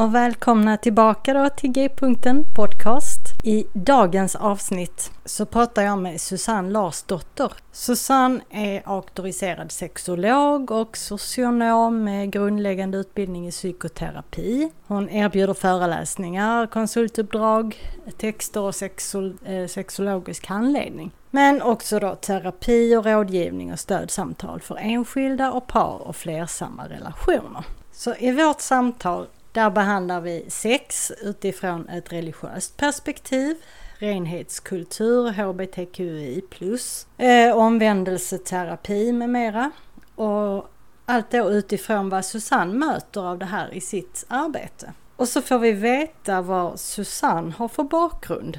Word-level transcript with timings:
Och 0.00 0.14
välkomna 0.14 0.76
tillbaka 0.76 1.34
då 1.34 1.48
till 1.48 1.72
G-punkten 1.72 2.44
Podcast. 2.56 3.20
I 3.44 3.66
dagens 3.72 4.36
avsnitt 4.36 5.10
så 5.24 5.46
pratar 5.46 5.82
jag 5.82 5.98
med 5.98 6.20
Susanne 6.20 6.70
Larsdotter. 6.70 7.52
Susanne 7.72 8.40
är 8.50 8.82
auktoriserad 8.84 9.72
sexolog 9.72 10.70
och 10.70 10.96
socionom 10.96 12.04
med 12.04 12.32
grundläggande 12.32 12.98
utbildning 12.98 13.48
i 13.48 13.50
psykoterapi. 13.50 14.70
Hon 14.86 15.08
erbjuder 15.08 15.54
föreläsningar, 15.54 16.66
konsultuppdrag, 16.66 17.76
texter 18.18 18.60
och 18.60 18.74
sexol 18.74 19.38
eh, 19.44 19.66
sexologisk 19.66 20.46
handledning. 20.46 21.10
Men 21.30 21.62
också 21.62 21.98
då 21.98 22.14
terapi 22.14 22.96
och 22.96 23.04
rådgivning 23.04 23.72
och 23.72 23.80
stödsamtal 23.80 24.60
för 24.60 24.76
enskilda 24.80 25.52
och 25.52 25.66
par 25.66 26.08
och 26.08 26.16
flersamma 26.16 26.88
relationer. 26.88 27.64
Så 27.92 28.14
i 28.14 28.32
vårt 28.32 28.60
samtal 28.60 29.26
där 29.52 29.70
behandlar 29.70 30.20
vi 30.20 30.44
sex 30.48 31.12
utifrån 31.22 31.88
ett 31.88 32.12
religiöst 32.12 32.76
perspektiv, 32.76 33.56
renhetskultur, 33.98 35.30
hbtqi+, 35.30 36.42
eh, 37.18 37.56
omvändelseterapi 37.56 39.12
med 39.12 39.30
mera. 39.30 39.70
Och 40.14 40.70
allt 41.06 41.30
då 41.30 41.50
utifrån 41.50 42.08
vad 42.08 42.24
Susanne 42.24 42.74
möter 42.74 43.20
av 43.20 43.38
det 43.38 43.46
här 43.46 43.74
i 43.74 43.80
sitt 43.80 44.24
arbete. 44.28 44.92
Och 45.16 45.28
så 45.28 45.42
får 45.42 45.58
vi 45.58 45.72
veta 45.72 46.42
vad 46.42 46.80
Susanne 46.80 47.52
har 47.56 47.68
för 47.68 47.82
bakgrund 47.82 48.58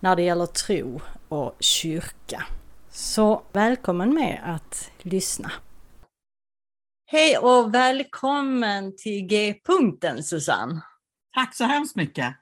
när 0.00 0.16
det 0.16 0.22
gäller 0.22 0.46
tro 0.46 1.00
och 1.28 1.56
kyrka. 1.60 2.42
Så 2.90 3.42
välkommen 3.52 4.14
med 4.14 4.40
att 4.44 4.90
lyssna. 4.98 5.52
Hej 7.06 7.38
och 7.38 7.74
välkommen 7.74 8.96
till 8.96 9.26
G-punkten 9.26 10.22
Susanne. 10.22 10.80
Tack 11.34 11.54
så 11.54 11.64
hemskt 11.64 11.96
mycket. 11.96 12.34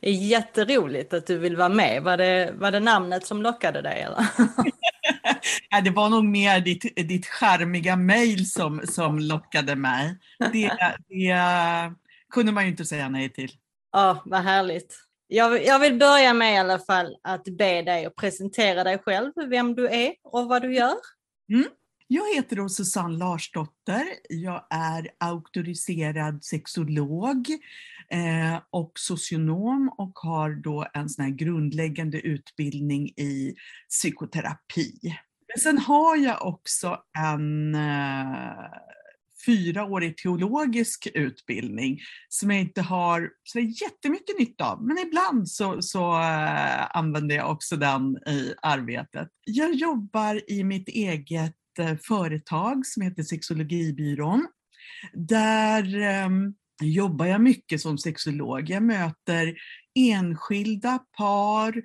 Jätteroligt 0.00 1.14
att 1.14 1.26
du 1.26 1.38
vill 1.38 1.56
vara 1.56 1.68
med. 1.68 2.02
Var 2.02 2.16
det, 2.16 2.52
var 2.54 2.70
det 2.70 2.80
namnet 2.80 3.26
som 3.26 3.42
lockade 3.42 3.82
dig? 3.82 4.00
Eller? 4.00 4.26
ja, 5.70 5.80
det 5.80 5.90
var 5.90 6.08
nog 6.08 6.24
mer 6.24 6.60
ditt, 6.60 6.96
ditt 6.96 7.26
charmiga 7.26 7.96
mejl 7.96 8.46
som, 8.46 8.80
som 8.84 9.18
lockade 9.18 9.76
mig. 9.76 10.18
Det, 10.52 10.70
det 11.08 11.36
kunde 12.30 12.52
man 12.52 12.64
ju 12.64 12.70
inte 12.70 12.84
säga 12.84 13.08
nej 13.08 13.32
till. 13.32 13.50
Ja, 13.92 14.22
vad 14.24 14.40
härligt. 14.40 14.96
Jag, 15.26 15.64
jag 15.64 15.78
vill 15.78 15.98
börja 15.98 16.34
med 16.34 16.54
i 16.54 16.56
alla 16.56 16.78
fall 16.78 17.16
att 17.22 17.44
be 17.44 17.82
dig 17.82 18.06
att 18.06 18.16
presentera 18.16 18.84
dig 18.84 18.98
själv, 18.98 19.32
vem 19.50 19.74
du 19.74 19.88
är 19.88 20.14
och 20.24 20.48
vad 20.48 20.62
du 20.62 20.74
gör. 20.74 20.96
Mm. 21.52 21.66
Jag 22.06 22.34
heter 22.34 22.56
då 22.56 22.68
Susanne 22.68 23.18
Larsdotter. 23.18 24.04
Jag 24.28 24.66
är 24.70 25.08
auktoriserad 25.20 26.44
sexolog 26.44 27.48
eh, 28.10 28.60
och 28.70 28.92
socionom 28.94 29.94
och 29.98 30.18
har 30.18 30.50
då 30.50 30.86
en 30.94 31.08
sån 31.08 31.24
här 31.24 31.32
grundläggande 31.32 32.20
utbildning 32.20 33.08
i 33.08 33.54
psykoterapi. 33.88 34.92
Men 35.48 35.60
sen 35.62 35.78
har 35.78 36.16
jag 36.16 36.46
också 36.46 36.98
en 37.18 37.74
eh, 37.74 38.70
fyraårig 39.46 40.16
teologisk 40.16 41.08
utbildning 41.14 42.00
som 42.28 42.50
jag 42.50 42.60
inte 42.60 42.82
har 42.82 43.30
så 43.44 43.58
jättemycket 43.58 44.38
nytta 44.38 44.72
av, 44.72 44.82
men 44.82 44.98
ibland 44.98 45.48
så, 45.48 45.82
så 45.82 46.20
äh, 46.20 46.96
använder 46.96 47.36
jag 47.36 47.50
också 47.50 47.76
den 47.76 48.16
i 48.16 48.54
arbetet. 48.62 49.28
Jag 49.44 49.74
jobbar 49.74 50.50
i 50.50 50.64
mitt 50.64 50.88
eget 50.88 51.54
ett 51.78 51.88
eh, 51.88 51.96
företag 51.96 52.86
som 52.86 53.02
heter 53.02 53.22
Sexologibyrån. 53.22 54.46
Där 55.12 56.00
ehm, 56.00 56.54
jobbar 56.82 57.26
jag 57.26 57.40
mycket 57.40 57.80
som 57.80 57.98
sexolog. 57.98 58.70
Jag 58.70 58.82
möter 58.82 59.54
enskilda 59.94 60.98
par 61.16 61.82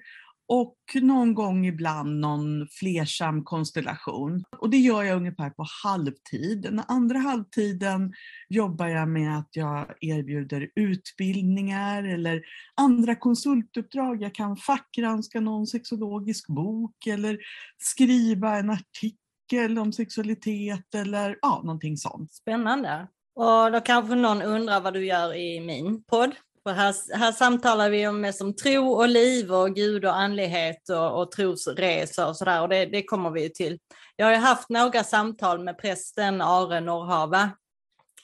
och 0.52 0.78
någon 1.02 1.34
gång 1.34 1.66
ibland 1.66 2.20
någon 2.20 2.68
flersam 2.68 3.44
konstellation. 3.44 4.44
Och 4.60 4.70
det 4.70 4.78
gör 4.78 5.04
jag 5.04 5.18
ungefär 5.18 5.50
på 5.50 5.66
halvtid. 5.84 6.62
Den 6.62 6.82
andra 6.88 7.20
halvtiden 7.20 8.14
jobbar 8.50 8.88
jag 8.88 9.10
med 9.10 9.38
att 9.38 9.50
jag 9.52 9.94
erbjuder 10.02 10.70
utbildningar 10.76 12.04
eller 12.04 12.42
andra 12.76 13.16
konsultuppdrag. 13.16 14.22
Jag 14.22 14.36
kan 14.36 14.58
fackgranska 14.58 15.40
någon 15.40 15.68
sexologisk 15.68 16.48
bok 16.48 17.08
eller 17.08 17.38
skriva 17.78 18.58
en 18.58 18.70
artikel 18.70 19.19
eller 19.58 19.82
om 19.82 19.94
sexualitet 19.94 20.96
eller 20.96 21.38
ja, 21.42 21.62
någonting 21.64 21.98
sånt. 21.98 22.34
Spännande. 22.34 23.08
Och 23.36 23.72
då 23.72 23.82
kanske 23.82 24.16
någon 24.16 24.42
undrar 24.42 24.82
vad 24.82 24.94
du 24.94 25.06
gör 25.06 25.36
i 25.36 25.60
min 25.60 26.04
podd. 26.04 26.36
För 26.64 26.74
här, 26.74 27.18
här 27.18 27.32
samtalar 27.32 27.90
vi 27.90 28.08
om 28.08 28.22
mest 28.22 28.42
om 28.42 28.56
tro 28.56 28.92
och 28.92 29.08
liv 29.08 29.54
och 29.54 29.76
Gud 29.76 30.06
och 30.06 30.18
andlighet 30.18 30.90
och, 30.90 31.22
och 31.22 31.32
trosresor 31.32 32.28
och 32.28 32.38
sådär 32.38 32.62
och 32.62 32.70
det, 32.70 32.86
det 32.86 33.04
kommer 33.04 33.30
vi 33.30 33.44
ju 33.44 33.50
till. 33.50 33.80
Jag 34.16 34.26
har 34.26 34.34
ju 34.34 34.40
haft 34.40 34.70
några 34.70 35.04
samtal 35.04 35.64
med 35.64 35.78
prästen 35.78 36.42
Are 36.42 36.80
Norrhava 36.80 37.52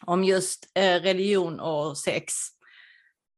om 0.05 0.23
just 0.23 0.71
eh, 0.73 1.01
religion 1.01 1.59
och 1.59 1.97
sex. 1.97 2.33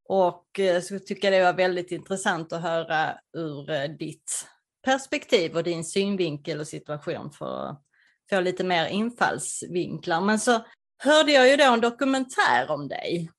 Och 0.10 0.60
eh, 0.60 0.82
så 0.82 1.00
tycker 1.00 1.32
jag 1.32 1.42
det 1.42 1.52
var 1.52 1.58
väldigt 1.58 1.92
intressant 1.92 2.54
att 2.54 2.62
höra 2.62 3.18
ur 3.38 3.70
eh, 3.70 3.84
ditt 3.84 4.48
perspektiv 4.88 5.56
och 5.56 5.64
din 5.64 5.84
synvinkel 5.84 6.60
och 6.60 6.68
situation 6.68 7.32
för 7.32 7.70
att 7.70 7.82
få 8.30 8.40
lite 8.40 8.64
mer 8.64 8.88
infallsvinklar. 8.88 10.22
Men 10.22 10.40
så 10.40 10.66
hörde 10.98 11.32
jag 11.32 11.50
ju 11.50 11.56
då 11.56 11.64
en 11.64 11.82
dokumentär 11.82 12.72
om 12.72 12.88
dig. 12.88 13.32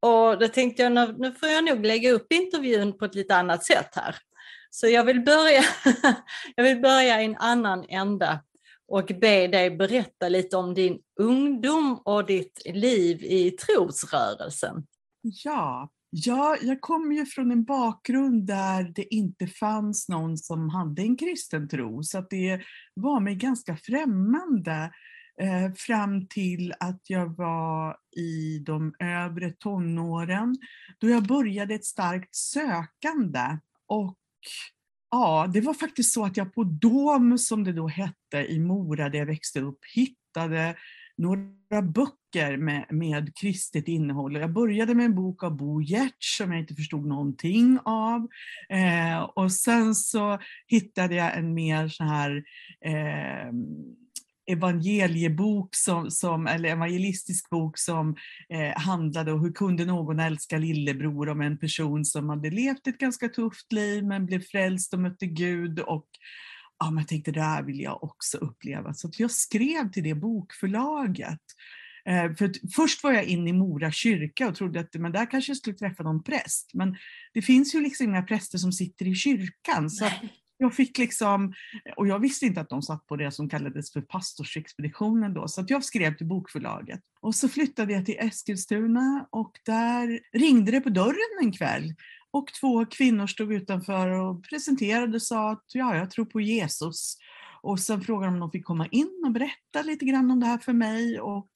Och 0.00 0.38
då 0.38 0.48
tänkte 0.48 0.82
jag, 0.82 1.20
nu 1.20 1.32
får 1.32 1.48
jag 1.48 1.64
nog 1.64 1.86
lägga 1.86 2.12
upp 2.12 2.32
intervjun 2.32 2.98
på 2.98 3.04
ett 3.04 3.14
lite 3.14 3.36
annat 3.36 3.64
sätt 3.64 3.94
här. 3.94 4.16
Så 4.70 4.88
jag 4.88 5.04
vill 5.04 5.20
börja, 5.20 5.62
jag 6.56 6.64
vill 6.64 6.80
börja 6.80 7.22
i 7.22 7.24
en 7.24 7.36
annan 7.36 7.84
ända 7.88 8.40
och 8.88 9.06
be 9.20 9.46
dig 9.46 9.70
berätta 9.70 10.28
lite 10.28 10.56
om 10.56 10.74
din 10.74 10.98
ungdom 11.20 12.02
och 12.04 12.26
ditt 12.26 12.62
liv 12.64 13.24
i 13.24 13.50
trosrörelsen. 13.50 14.86
Ja, 15.22 15.88
Ja, 16.12 16.56
jag 16.62 16.80
kommer 16.80 17.14
ju 17.14 17.26
från 17.26 17.50
en 17.50 17.64
bakgrund 17.64 18.46
där 18.46 18.92
det 18.94 19.14
inte 19.14 19.46
fanns 19.46 20.08
någon 20.08 20.38
som 20.38 20.68
hade 20.68 21.02
en 21.02 21.16
kristen 21.16 21.68
tro, 21.68 22.02
så 22.02 22.18
att 22.18 22.30
det 22.30 22.60
var 22.94 23.20
mig 23.20 23.34
ganska 23.34 23.76
främmande 23.76 24.92
eh, 25.40 25.72
fram 25.76 26.26
till 26.26 26.74
att 26.80 27.00
jag 27.06 27.36
var 27.36 27.96
i 28.16 28.58
de 28.58 28.94
övre 28.98 29.50
tonåren, 29.50 30.56
då 30.98 31.08
jag 31.08 31.26
började 31.26 31.74
ett 31.74 31.84
starkt 31.84 32.34
sökande. 32.34 33.58
Och 33.86 34.18
ja, 35.10 35.50
det 35.54 35.60
var 35.60 35.74
faktiskt 35.74 36.12
så 36.12 36.24
att 36.24 36.36
jag 36.36 36.54
på 36.54 36.64
Dom, 36.64 37.38
som 37.38 37.64
det 37.64 37.72
då 37.72 37.88
hette, 37.88 38.46
i 38.48 38.58
Mora 38.58 39.08
där 39.08 39.18
jag 39.18 39.26
växte 39.26 39.60
upp, 39.60 39.78
hittade 39.94 40.76
några 41.20 41.82
böcker 41.82 42.56
med, 42.56 42.86
med 42.90 43.36
kristet 43.36 43.88
innehåll. 43.88 44.36
Jag 44.36 44.52
började 44.52 44.94
med 44.94 45.04
en 45.04 45.14
bok 45.14 45.42
av 45.42 45.56
Bo 45.56 45.82
Giertz 45.82 46.36
som 46.36 46.52
jag 46.52 46.60
inte 46.60 46.74
förstod 46.74 47.06
någonting 47.06 47.78
av. 47.84 48.28
Eh, 48.68 49.20
och 49.20 49.52
sen 49.52 49.94
så 49.94 50.38
hittade 50.66 51.14
jag 51.14 51.38
en 51.38 51.54
mer 51.54 51.88
så 51.88 52.04
här 52.04 52.42
eh, 52.84 53.52
evangeliebok 54.50 55.74
som, 55.74 56.10
som, 56.10 56.46
eller 56.46 56.68
evangelistisk 56.68 57.50
bok 57.50 57.78
som 57.78 58.16
eh, 58.48 58.80
handlade 58.80 59.32
om 59.32 59.40
hur 59.40 59.52
kunde 59.52 59.84
någon 59.84 60.20
älska 60.20 60.58
lillebror 60.58 61.28
om 61.28 61.40
en 61.40 61.58
person 61.58 62.04
som 62.04 62.28
hade 62.28 62.50
levt 62.50 62.86
ett 62.86 62.98
ganska 62.98 63.28
tufft 63.28 63.72
liv 63.72 64.04
men 64.04 64.26
blev 64.26 64.40
frälst 64.40 64.94
och 64.94 65.00
mötte 65.00 65.26
Gud 65.26 65.80
och 65.80 66.06
ja, 66.80 66.90
men 66.90 66.98
jag 66.98 67.08
tänkte 67.08 67.32
det 67.32 67.42
här 67.42 67.62
vill 67.62 67.80
jag 67.80 68.04
också 68.04 68.38
uppleva. 68.38 68.94
Så 68.94 69.10
jag 69.16 69.30
skrev 69.30 69.90
till 69.90 70.02
det 70.02 70.14
bokförlaget. 70.14 71.40
Eh, 72.04 72.34
för 72.34 72.52
först 72.74 73.02
var 73.02 73.12
jag 73.12 73.24
inne 73.24 73.50
i 73.50 73.52
Mora 73.52 73.90
kyrka 73.90 74.48
och 74.48 74.54
trodde 74.54 74.80
att 74.80 74.94
men 74.94 75.12
där 75.12 75.30
kanske 75.30 75.50
jag 75.50 75.56
skulle 75.56 75.76
träffa 75.76 76.02
någon 76.02 76.22
präst. 76.22 76.70
Men 76.74 76.96
det 77.32 77.42
finns 77.42 77.74
ju 77.74 77.80
liksom 77.80 78.06
inga 78.06 78.22
präster 78.22 78.58
som 78.58 78.72
sitter 78.72 79.06
i 79.06 79.14
kyrkan. 79.14 79.90
Så 79.90 80.10
jag 80.58 80.74
fick 80.74 80.98
liksom, 80.98 81.54
och 81.96 82.08
jag 82.08 82.18
visste 82.18 82.46
inte 82.46 82.60
att 82.60 82.68
de 82.68 82.82
satt 82.82 83.06
på 83.06 83.16
det 83.16 83.30
som 83.30 83.48
kallades 83.48 83.92
för 83.92 84.00
pastorsexpeditionen 84.00 85.34
då, 85.34 85.48
så 85.48 85.64
jag 85.68 85.84
skrev 85.84 86.16
till 86.16 86.26
bokförlaget. 86.26 87.00
Och 87.20 87.34
så 87.34 87.48
flyttade 87.48 87.92
jag 87.92 88.06
till 88.06 88.16
Eskilstuna 88.18 89.26
och 89.30 89.52
där 89.64 90.20
ringde 90.32 90.72
det 90.72 90.80
på 90.80 90.88
dörren 90.88 91.38
en 91.42 91.52
kväll 91.52 91.94
och 92.32 92.46
två 92.60 92.86
kvinnor 92.86 93.26
stod 93.26 93.52
utanför 93.52 94.08
och 94.08 94.44
presenterade 94.44 95.14
och 95.14 95.22
sa 95.22 95.50
att 95.50 95.64
ja, 95.72 95.96
jag 95.96 96.10
tror 96.10 96.24
på 96.24 96.40
Jesus. 96.40 97.16
Och 97.62 97.80
sen 97.80 98.00
frågade 98.00 98.26
de 98.26 98.34
om 98.34 98.40
de 98.40 98.50
fick 98.50 98.64
komma 98.64 98.86
in 98.86 99.22
och 99.26 99.32
berätta 99.32 99.82
lite 99.84 100.04
grann 100.04 100.30
om 100.30 100.40
det 100.40 100.46
här 100.46 100.58
för 100.58 100.72
mig. 100.72 101.20
Och 101.20 101.50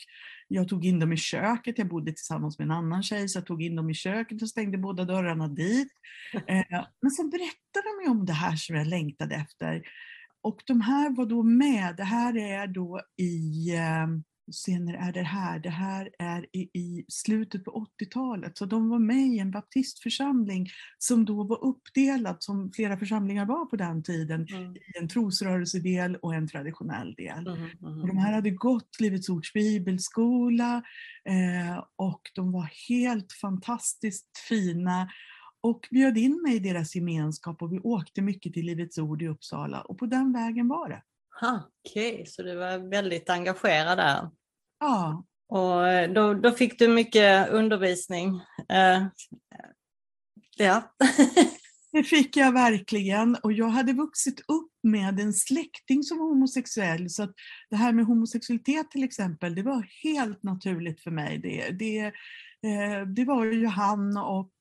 jag 0.48 0.68
tog 0.68 0.84
in 0.84 0.98
dem 0.98 1.12
i 1.12 1.16
köket, 1.16 1.78
jag 1.78 1.88
bodde 1.88 2.12
tillsammans 2.12 2.58
med 2.58 2.64
en 2.64 2.70
annan 2.70 3.02
tjej, 3.02 3.28
så 3.28 3.38
jag 3.38 3.46
tog 3.46 3.62
in 3.62 3.76
dem 3.76 3.90
i 3.90 3.94
köket 3.94 4.42
och 4.42 4.48
stängde 4.48 4.78
båda 4.78 5.04
dörrarna 5.04 5.48
dit. 5.48 5.88
Eh, 6.46 6.84
men 7.02 7.10
sen 7.10 7.30
berättade 7.30 8.04
de 8.04 8.10
om 8.10 8.26
det 8.26 8.32
här 8.32 8.56
som 8.56 8.76
jag 8.76 8.86
längtade 8.86 9.34
efter. 9.34 9.82
Och 10.42 10.62
de 10.66 10.80
här 10.80 11.16
var 11.16 11.26
då 11.26 11.42
med, 11.42 11.96
det 11.96 12.04
här 12.04 12.36
är 12.36 12.66
då 12.66 13.00
i 13.16 13.70
eh, 14.48 14.52
senare 14.52 14.96
är 14.96 15.12
det 15.12 15.22
här, 15.22 15.58
det 15.58 15.70
här 15.70 16.10
är 16.18 16.46
i, 16.52 16.60
i 16.78 17.04
slutet 17.08 17.64
på 17.64 17.86
80-talet. 18.00 18.58
Så 18.58 18.64
de 18.66 18.88
var 18.88 18.98
med 18.98 19.26
i 19.26 19.38
en 19.38 19.50
baptistförsamling 19.50 20.68
som 20.98 21.24
då 21.24 21.44
var 21.44 21.64
uppdelad, 21.64 22.36
som 22.38 22.72
flera 22.72 22.96
församlingar 22.96 23.46
var 23.46 23.66
på 23.66 23.76
den 23.76 24.02
tiden, 24.02 24.46
mm. 24.50 24.76
i 24.76 24.98
en 25.00 25.08
trosrörelsedel 25.08 26.16
och 26.16 26.34
en 26.34 26.48
traditionell 26.48 27.14
del. 27.14 27.46
Mm, 27.46 27.70
mm, 27.82 28.00
och 28.00 28.08
de 28.08 28.18
här 28.18 28.32
hade 28.32 28.50
gått 28.50 29.00
Livets 29.00 29.28
Ords 29.28 29.52
bibelskola 29.52 30.82
eh, 31.24 31.84
och 31.96 32.22
de 32.34 32.52
var 32.52 32.70
helt 32.88 33.32
fantastiskt 33.32 34.38
fina 34.48 35.08
och 35.64 35.88
bjöd 35.90 36.18
in 36.18 36.42
mig 36.42 36.56
i 36.56 36.58
deras 36.58 36.94
gemenskap 36.94 37.62
och 37.62 37.72
vi 37.72 37.78
åkte 37.78 38.22
mycket 38.22 38.52
till 38.52 38.66
Livets 38.66 38.98
Ord 38.98 39.22
i 39.22 39.28
Uppsala 39.28 39.80
och 39.80 39.98
på 39.98 40.06
den 40.06 40.32
vägen 40.32 40.68
var 40.68 40.88
det. 40.88 41.02
Okej, 41.42 42.12
okay, 42.12 42.26
så 42.26 42.42
du 42.42 42.56
var 42.56 42.90
väldigt 42.90 43.30
engagerad 43.30 43.98
där? 43.98 44.30
Ja. 44.80 45.24
Och 45.48 45.88
eh, 45.88 46.12
då, 46.12 46.34
då 46.34 46.50
fick 46.50 46.78
du 46.78 46.88
mycket 46.88 47.50
undervisning? 47.50 48.34
Uh, 48.72 49.06
ja. 50.56 50.94
det 51.92 52.04
fick 52.04 52.36
jag 52.36 52.52
verkligen 52.52 53.36
och 53.42 53.52
jag 53.52 53.68
hade 53.68 53.92
vuxit 53.92 54.40
upp 54.40 54.72
med 54.82 55.20
en 55.20 55.32
släkting 55.32 56.02
som 56.02 56.18
var 56.18 56.26
homosexuell 56.26 57.10
så 57.10 57.22
att 57.22 57.34
det 57.70 57.76
här 57.76 57.92
med 57.92 58.04
homosexualitet 58.04 58.90
till 58.90 59.04
exempel, 59.04 59.54
det 59.54 59.62
var 59.62 59.88
helt 60.02 60.42
naturligt 60.42 61.00
för 61.00 61.10
mig. 61.10 61.38
Det, 61.38 61.70
det, 61.70 61.98
eh, 62.70 63.06
det 63.06 63.24
var 63.24 63.44
ju 63.44 63.66
han 63.66 64.16
och 64.16 64.52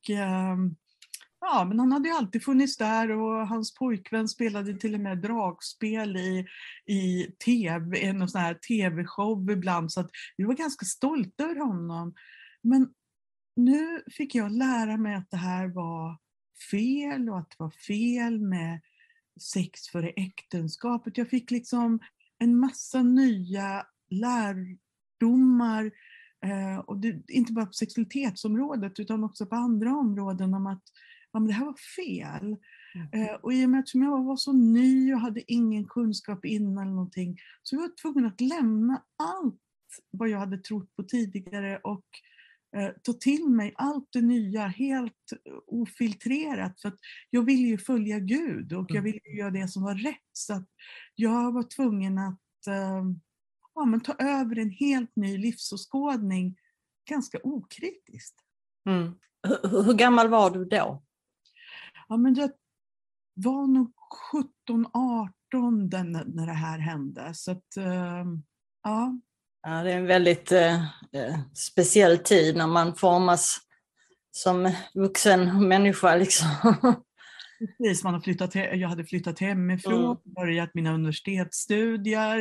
Ja, 1.46 1.66
men 1.70 1.80
han 1.80 1.92
hade 1.92 2.10
ju 2.10 2.16
alltid 2.16 2.44
funnits 2.44 2.78
där 2.78 3.12
och 3.12 3.48
hans 3.48 3.74
pojkvän 3.74 4.28
spelade 4.28 4.74
till 4.74 4.94
och 4.96 5.00
med 5.00 5.22
dragspel 5.22 6.18
i, 6.18 6.46
i 6.86 7.32
tv, 7.46 8.06
en 8.06 8.30
sån 8.30 8.42
här 8.42 8.54
tv-show 8.54 9.52
ibland 9.52 9.92
så 9.92 10.00
att 10.00 10.10
vi 10.38 10.44
var 10.44 10.54
ganska 10.54 10.86
stolta 10.86 11.44
över 11.44 11.56
honom. 11.56 12.14
Men 12.62 12.90
nu 13.56 14.04
fick 14.12 14.36
jag 14.36 14.52
lära 14.52 14.98
mig 14.98 15.16
att 15.16 15.32
det 15.32 15.38
här 15.38 15.68
var 15.68 16.18
fel 16.72 17.30
och 17.30 17.40
att 17.40 17.50
det 17.50 17.56
var 17.60 17.72
fel 17.88 18.42
med 18.42 18.82
sex 19.42 19.88
före 19.88 20.10
äktenskapet. 20.10 21.18
Jag 21.18 21.30
fick 21.30 21.52
liksom 21.52 22.00
en 22.40 22.60
massa 22.60 23.02
nya 23.04 23.86
lärdomar 24.10 25.92
eh, 26.46 26.78
och 26.78 26.98
det, 26.98 27.24
inte 27.28 27.54
bara 27.54 27.66
på 27.66 27.74
sexualitetsområdet 27.74 29.00
utan 29.00 29.24
också 29.24 29.46
på 29.46 29.56
andra 29.56 29.92
områden 29.92 30.54
om 30.54 30.68
att 30.68 30.84
ja, 31.34 31.40
men 31.40 31.48
det 31.48 31.54
här 31.54 31.66
var 31.66 31.78
fel. 31.96 32.58
Mm. 32.96 33.10
Eh, 33.12 33.36
och 33.36 33.54
i 33.54 33.66
och 33.66 33.70
med 33.70 33.80
att 33.80 33.96
jag 33.96 34.24
var 34.24 34.36
så 34.36 34.54
ny 34.54 35.14
och 35.14 35.20
hade 35.20 35.52
ingen 35.52 35.86
kunskap 35.86 36.46
innan 36.46 36.84
eller 36.84 36.96
någonting, 36.96 37.38
så 37.64 37.76
var 37.76 37.84
jag 37.84 37.98
tvungen 37.98 38.26
att 38.26 38.42
lämna 38.42 39.04
allt 39.18 39.60
vad 40.12 40.30
jag 40.30 40.40
hade 40.40 40.58
trott 40.58 40.96
på 40.96 41.04
tidigare 41.04 41.78
och 41.78 42.06
eh, 42.78 42.90
ta 43.04 43.14
till 43.14 43.50
mig 43.50 43.74
allt 43.76 44.08
det 44.12 44.22
nya 44.22 44.68
helt 44.68 45.34
ofiltrerat. 45.68 46.82
För 46.82 46.90
att 46.90 47.00
jag 47.30 47.42
ville 47.42 47.68
ju 47.68 47.78
följa 47.78 48.20
Gud 48.20 48.74
och 48.74 48.86
jag 48.90 48.98
mm. 48.98 49.04
ville 49.04 49.38
göra 49.38 49.52
det 49.52 49.68
som 49.68 49.84
var 49.84 49.96
rätt. 49.96 50.30
Så 50.34 50.54
att 50.54 50.68
jag 51.16 51.52
var 51.52 51.64
tvungen 51.64 52.18
att 52.18 52.68
eh, 52.68 53.04
ja, 53.76 53.86
men 53.86 54.02
ta 54.02 54.14
över 54.14 54.60
en 54.60 54.70
helt 54.70 55.16
ny 55.16 55.38
livsåskådning 55.38 56.58
ganska 57.10 57.40
okritiskt. 57.44 58.36
Mm. 58.90 59.14
Hur, 59.48 59.84
hur 59.84 59.94
gammal 59.94 60.30
var 60.30 60.52
du 60.52 60.66
då? 60.66 61.04
Ja, 62.14 62.18
men 62.18 62.36
jag 62.36 62.52
var 63.34 63.68
nog 63.68 63.92
17, 64.32 64.86
18 64.94 65.90
den, 65.90 66.12
när 66.12 66.46
det 66.46 66.54
här 66.54 66.80
hände. 66.80 67.34
Så 67.34 67.52
att, 67.52 67.78
uh, 67.78 68.26
ja. 68.84 69.20
ja. 69.64 69.84
Det 69.84 69.92
är 69.92 69.98
en 69.98 70.08
väldigt 70.08 70.52
uh, 70.52 71.40
speciell 71.54 72.18
tid 72.18 72.58
när 72.58 72.68
man 72.68 72.96
formas 72.96 73.58
som 74.32 74.72
vuxen 74.94 75.68
människa. 75.68 76.16
Liksom. 76.16 76.48
Precis, 77.78 78.04
man 78.04 78.14
har 78.14 78.22
flyttat 78.22 78.56
jag 78.56 78.90
hade 78.90 79.06
flyttat 79.06 79.40
hemifrån, 79.40 80.06
mm. 80.06 80.18
börjat 80.26 80.74
mina 80.74 80.94
universitetsstudier. 80.94 82.40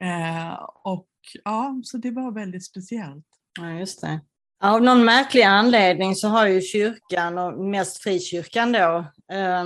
Eh, 0.00 0.52
och 0.84 1.08
ja, 1.44 1.80
så 1.84 1.96
det 1.96 2.10
var 2.10 2.32
väldigt 2.32 2.66
speciellt. 2.66 3.26
Ja, 3.60 3.70
just 3.70 4.00
det. 4.00 4.20
Av 4.60 4.82
någon 4.82 5.04
märklig 5.04 5.42
anledning 5.42 6.14
så 6.14 6.28
har 6.28 6.46
ju 6.46 6.60
kyrkan, 6.60 7.38
och 7.38 7.64
mest 7.64 8.02
frikyrkan 8.02 8.72
då, 8.72 9.04
eh, 9.32 9.64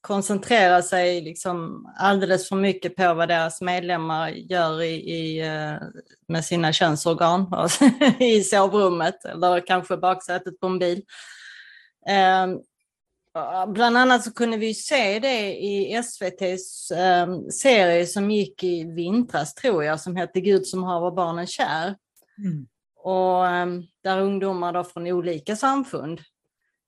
koncentrerat 0.00 0.86
sig 0.86 1.20
liksom 1.20 1.86
alldeles 1.96 2.48
för 2.48 2.56
mycket 2.56 2.96
på 2.96 3.14
vad 3.14 3.28
deras 3.28 3.60
medlemmar 3.60 4.28
gör 4.28 4.82
i, 4.82 4.94
i 4.94 5.40
eh, 5.40 5.76
med 6.28 6.44
sina 6.44 6.72
könsorgan 6.72 7.52
i 8.20 8.42
sovrummet 8.42 9.24
eller 9.24 9.66
kanske 9.66 9.96
baksätet 9.96 10.60
på 10.60 10.66
en 10.66 10.78
bil. 10.78 11.02
Eh, 12.08 12.46
Bland 13.68 13.96
annat 13.96 14.24
så 14.24 14.32
kunde 14.32 14.56
vi 14.56 14.74
se 14.74 15.18
det 15.18 15.56
i 15.56 15.94
SVTs 15.94 16.90
eh, 16.90 17.38
serie 17.50 18.06
som 18.06 18.30
gick 18.30 18.64
i 18.64 18.84
vintras 18.84 19.54
tror 19.54 19.84
jag, 19.84 20.00
som 20.00 20.16
hette 20.16 20.40
Gud 20.40 20.66
som 20.66 20.82
haver 20.84 21.10
barnen 21.10 21.46
kär. 21.46 21.96
Mm. 22.38 22.66
Och 22.96 23.46
ehm, 23.46 23.82
där 24.04 24.20
ungdomar 24.20 24.72
då 24.72 24.84
från 24.84 25.06
olika 25.06 25.56
samfund 25.56 26.20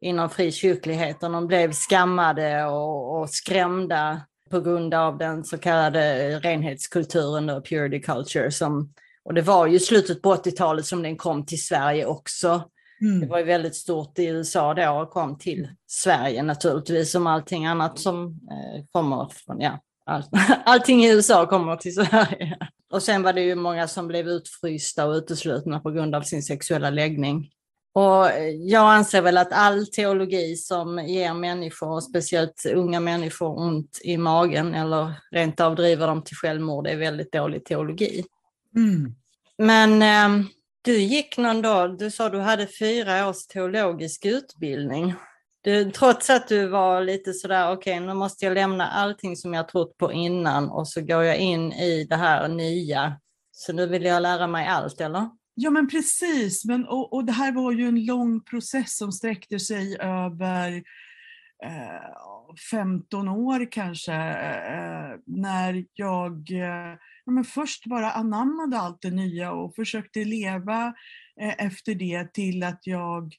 inom 0.01 0.31
frikyrkligheten 0.31 1.33
de 1.33 1.47
blev 1.47 1.73
skammade 1.73 2.65
och, 2.65 3.21
och 3.21 3.31
skrämda 3.31 4.21
på 4.51 4.61
grund 4.61 4.95
av 4.95 5.19
den 5.19 5.45
så 5.45 5.59
kallade 5.59 6.31
renhetskulturen, 6.39 7.51
och 7.51 7.67
purity 7.67 8.01
culture. 8.01 8.51
Som, 8.51 8.93
och 9.25 9.35
det 9.35 9.43
var 9.43 9.67
ju 9.67 9.79
slutet 9.79 10.23
på 10.23 10.35
80-talet 10.35 10.87
som 10.87 11.03
den 11.03 11.17
kom 11.17 11.47
till 11.47 11.63
Sverige 11.63 12.07
också. 12.07 12.63
Mm. 13.01 13.21
Det 13.21 13.27
var 13.27 13.39
ju 13.39 13.45
väldigt 13.45 13.77
stort 13.77 14.19
i 14.19 14.27
USA 14.27 14.75
då 14.75 14.91
och 14.91 15.11
kom 15.11 15.39
till 15.39 15.69
Sverige 15.87 16.43
naturligtvis 16.43 17.13
som 17.13 17.27
allting 17.27 17.67
annat 17.67 17.99
som 17.99 18.27
eh, 18.27 18.85
kommer 18.93 19.29
från, 19.33 19.61
ja, 19.61 19.81
all, 20.07 20.23
allting 20.65 21.05
i 21.05 21.13
USA 21.13 21.47
kommer 21.47 21.77
till 21.77 21.95
Sverige. 21.95 22.59
Och 22.93 23.03
sen 23.03 23.23
var 23.23 23.33
det 23.33 23.41
ju 23.41 23.55
många 23.55 23.89
som 23.89 24.09
blev 24.09 24.29
utfrysta 24.29 25.07
och 25.07 25.13
uteslutna 25.13 25.81
på 25.81 25.91
grund 25.91 26.15
av 26.15 26.23
sin 26.23 26.43
sexuella 26.43 26.91
läggning. 26.91 27.51
Och 27.93 28.27
jag 28.59 28.95
anser 28.95 29.23
väl 29.23 29.39
att 29.39 29.53
all 29.53 29.87
teologi 29.87 30.57
som 30.57 30.99
ger 30.99 31.35
människor, 31.35 32.01
speciellt 32.01 32.67
unga 32.75 33.01
människor, 33.01 33.59
ont 33.59 34.01
i 34.05 34.17
magen 34.17 34.75
eller 34.75 35.13
rent 35.31 35.61
av 35.61 35.75
driver 35.77 36.07
dem 36.07 36.23
till 36.23 36.37
självmord 36.37 36.87
är 36.87 36.97
väldigt 36.97 37.33
dålig 37.33 37.65
teologi. 37.65 38.25
Mm. 38.77 39.15
Men 39.59 40.03
eh, 40.03 40.47
du 40.83 40.99
gick 40.99 41.39
någon 41.39 41.63
dag, 41.63 41.99
du 41.99 42.11
sa 42.11 42.29
du 42.29 42.39
hade 42.39 42.67
fyra 42.67 43.29
års 43.29 43.47
teologisk 43.47 44.27
utbildning. 44.27 45.15
Du, 45.63 45.91
trots 45.91 46.31
att 46.31 46.49
du 46.49 46.67
var 46.67 47.01
lite 47.01 47.33
sådär, 47.33 47.73
okej 47.73 47.95
okay, 47.95 48.07
nu 48.07 48.15
måste 48.15 48.45
jag 48.45 48.55
lämna 48.55 48.87
allting 48.87 49.37
som 49.37 49.55
jag 49.55 49.69
trott 49.69 49.97
på 49.97 50.13
innan 50.13 50.71
och 50.71 50.89
så 50.89 51.01
går 51.01 51.25
jag 51.25 51.37
in 51.37 51.73
i 51.73 52.05
det 52.05 52.17
här 52.17 52.49
nya. 52.49 53.21
Så 53.53 53.73
nu 53.73 53.87
vill 53.87 54.05
jag 54.05 54.23
lära 54.23 54.47
mig 54.47 54.67
allt, 54.67 55.01
eller? 55.01 55.29
Ja 55.63 55.71
men 55.71 55.89
precis, 55.89 56.65
men, 56.65 56.87
och, 56.87 57.13
och 57.13 57.25
det 57.25 57.33
här 57.33 57.53
var 57.53 57.73
ju 57.73 57.89
en 57.89 58.05
lång 58.05 58.41
process 58.41 58.97
som 58.97 59.13
sträckte 59.13 59.59
sig 59.59 59.97
över 60.01 60.77
eh, 61.65 62.55
15 62.71 63.29
år 63.29 63.73
kanske, 63.73 64.15
eh, 64.15 65.19
när 65.27 65.85
jag 65.95 66.51
eh, 66.51 66.97
ja, 67.25 67.33
men 67.33 67.45
först 67.45 67.87
bara 67.87 68.11
anammade 68.13 68.79
allt 68.79 69.03
det 69.03 69.11
nya 69.11 69.53
och 69.53 69.75
försökte 69.75 70.25
leva 70.25 70.95
efter 71.59 71.95
det 71.95 72.33
till 72.33 72.63
att 72.63 72.87
jag 72.87 73.35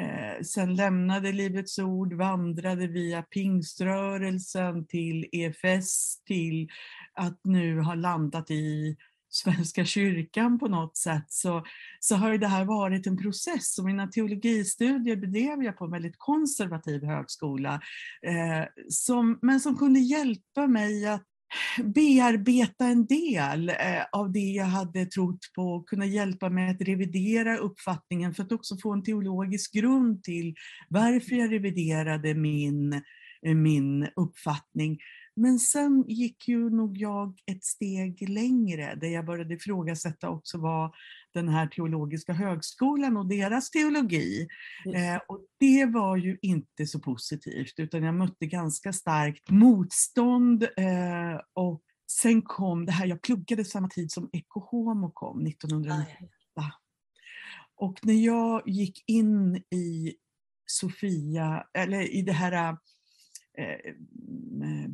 Eh, 0.00 0.42
sen 0.42 0.74
lämnade 0.74 1.32
Livets 1.32 1.78
Ord, 1.78 2.12
vandrade 2.12 2.86
via 2.86 3.22
pingströrelsen 3.22 4.86
till 4.86 5.26
EFS, 5.32 6.22
till 6.24 6.68
att 7.12 7.40
nu 7.44 7.80
ha 7.80 7.94
landat 7.94 8.50
i 8.50 8.96
Svenska 9.34 9.84
kyrkan 9.84 10.58
på 10.58 10.68
något 10.68 10.96
sätt 10.96 11.24
så, 11.28 11.64
så 12.00 12.16
har 12.16 12.38
det 12.38 12.46
här 12.46 12.64
varit 12.64 13.06
en 13.06 13.16
process 13.16 13.78
och 13.78 13.84
mina 13.84 14.06
teologistudier 14.06 15.16
bedrev 15.16 15.62
jag 15.62 15.76
på 15.76 15.84
en 15.84 15.90
väldigt 15.90 16.18
konservativ 16.18 17.04
högskola 17.04 17.80
eh, 18.22 18.64
som, 18.88 19.38
men 19.42 19.60
som 19.60 19.78
kunde 19.78 20.00
hjälpa 20.00 20.66
mig 20.66 21.06
att 21.06 21.24
bearbeta 21.84 22.86
en 22.86 23.06
del 23.06 23.68
eh, 23.68 24.04
av 24.12 24.32
det 24.32 24.38
jag 24.38 24.64
hade 24.64 25.06
trott 25.06 25.52
på, 25.54 25.82
kunna 25.86 26.06
hjälpa 26.06 26.50
mig 26.50 26.70
att 26.70 26.80
revidera 26.80 27.56
uppfattningen 27.56 28.34
för 28.34 28.42
att 28.42 28.52
också 28.52 28.76
få 28.82 28.92
en 28.92 29.02
teologisk 29.02 29.72
grund 29.72 30.22
till 30.22 30.54
varför 30.88 31.36
jag 31.36 31.52
reviderade 31.52 32.34
min, 32.34 33.02
min 33.42 34.08
uppfattning. 34.16 34.98
Men 35.36 35.58
sen 35.58 36.04
gick 36.08 36.48
ju 36.48 36.70
nog 36.70 36.96
jag 36.98 37.38
ett 37.46 37.64
steg 37.64 38.28
längre 38.28 38.94
där 38.94 39.08
jag 39.08 39.26
började 39.26 39.54
ifrågasätta 39.54 40.28
också 40.28 40.58
vad 40.58 40.94
den 41.34 41.48
här 41.48 41.66
teologiska 41.66 42.32
högskolan 42.32 43.16
och 43.16 43.26
deras 43.26 43.70
teologi. 43.70 44.48
Eh, 44.94 45.20
och 45.28 45.40
det 45.58 45.86
var 45.86 46.16
ju 46.16 46.38
inte 46.42 46.86
så 46.86 47.00
positivt 47.00 47.74
utan 47.76 48.02
jag 48.02 48.14
mötte 48.14 48.46
ganska 48.46 48.92
starkt 48.92 49.50
motstånd 49.50 50.62
eh, 50.62 51.40
och 51.54 51.82
sen 52.10 52.42
kom 52.42 52.86
det 52.86 52.92
här, 52.92 53.06
jag 53.06 53.22
pluggade 53.22 53.64
samma 53.64 53.88
tid 53.88 54.12
som 54.12 54.30
Ecce 54.32 54.60
Homo 54.70 55.10
kom 55.10 55.46
1998. 55.46 56.28
Och 57.76 57.98
när 58.02 58.14
jag 58.14 58.68
gick 58.68 59.04
in 59.06 59.56
i 59.56 60.14
Sofia, 60.66 61.66
eller 61.74 62.14
i 62.14 62.22
det 62.22 62.32
här 62.32 62.76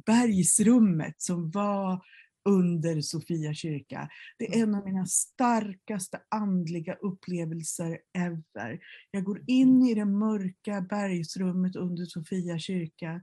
bergsrummet 0.06 1.22
som 1.22 1.50
var 1.50 2.00
under 2.44 3.00
Sofia 3.00 3.54
kyrka. 3.54 4.08
Det 4.38 4.48
är 4.48 4.62
en 4.62 4.74
av 4.74 4.84
mina 4.84 5.06
starkaste 5.06 6.20
andliga 6.28 6.94
upplevelser 6.94 7.98
ever. 8.18 8.80
Jag 9.10 9.24
går 9.24 9.44
in 9.46 9.82
i 9.82 9.94
det 9.94 10.04
mörka 10.04 10.80
bergsrummet 10.80 11.76
under 11.76 12.04
Sofia 12.04 12.58
kyrka. 12.58 13.22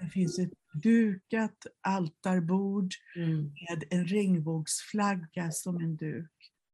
Det 0.00 0.08
finns 0.08 0.38
ett 0.38 0.52
dukat 0.82 1.66
altarbord 1.80 2.90
mm. 3.16 3.42
med 3.42 3.84
en 3.90 4.06
regnbågsflagga 4.06 5.50
som 5.50 5.76
en 5.76 5.96
duk. 5.96 6.32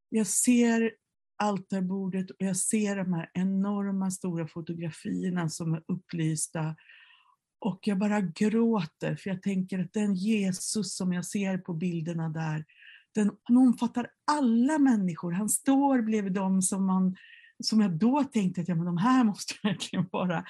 Jag 0.09 0.27
ser 0.27 0.93
altarbordet 1.37 2.31
och 2.31 2.37
jag 2.39 2.57
ser 2.57 2.97
de 2.97 3.13
här 3.13 3.31
enorma 3.35 4.11
stora 4.11 4.49
fotografierna 4.49 5.49
som 5.49 5.75
är 5.75 5.83
upplysta 5.89 6.77
och 7.65 7.89
jag 7.89 7.99
bara 7.99 8.21
gråter 8.21 9.17
för 9.17 9.31
jag 9.31 9.43
tänker 9.43 9.79
att 9.79 9.93
den 9.93 10.15
Jesus 10.15 10.97
som 10.97 11.13
jag 11.13 11.25
ser 11.25 11.59
på 11.59 11.75
bilderna 11.75 12.29
där, 12.29 12.65
den, 13.15 13.31
omfattar 13.51 14.07
alla 14.33 14.79
människor. 14.79 15.33
Han 15.33 15.49
står 15.49 16.03
bredvid 16.03 16.33
dem 16.33 16.63
som, 16.63 16.87
man, 16.87 17.17
som 17.65 17.81
jag 17.81 17.91
då 17.91 18.25
tänkte 18.25 18.61
att 18.61 18.69
ja, 18.69 18.75
men 18.75 18.87
de 18.87 18.97
här 18.97 19.25
måste 19.25 19.55
verkligen 19.63 20.07
vara 20.13 20.45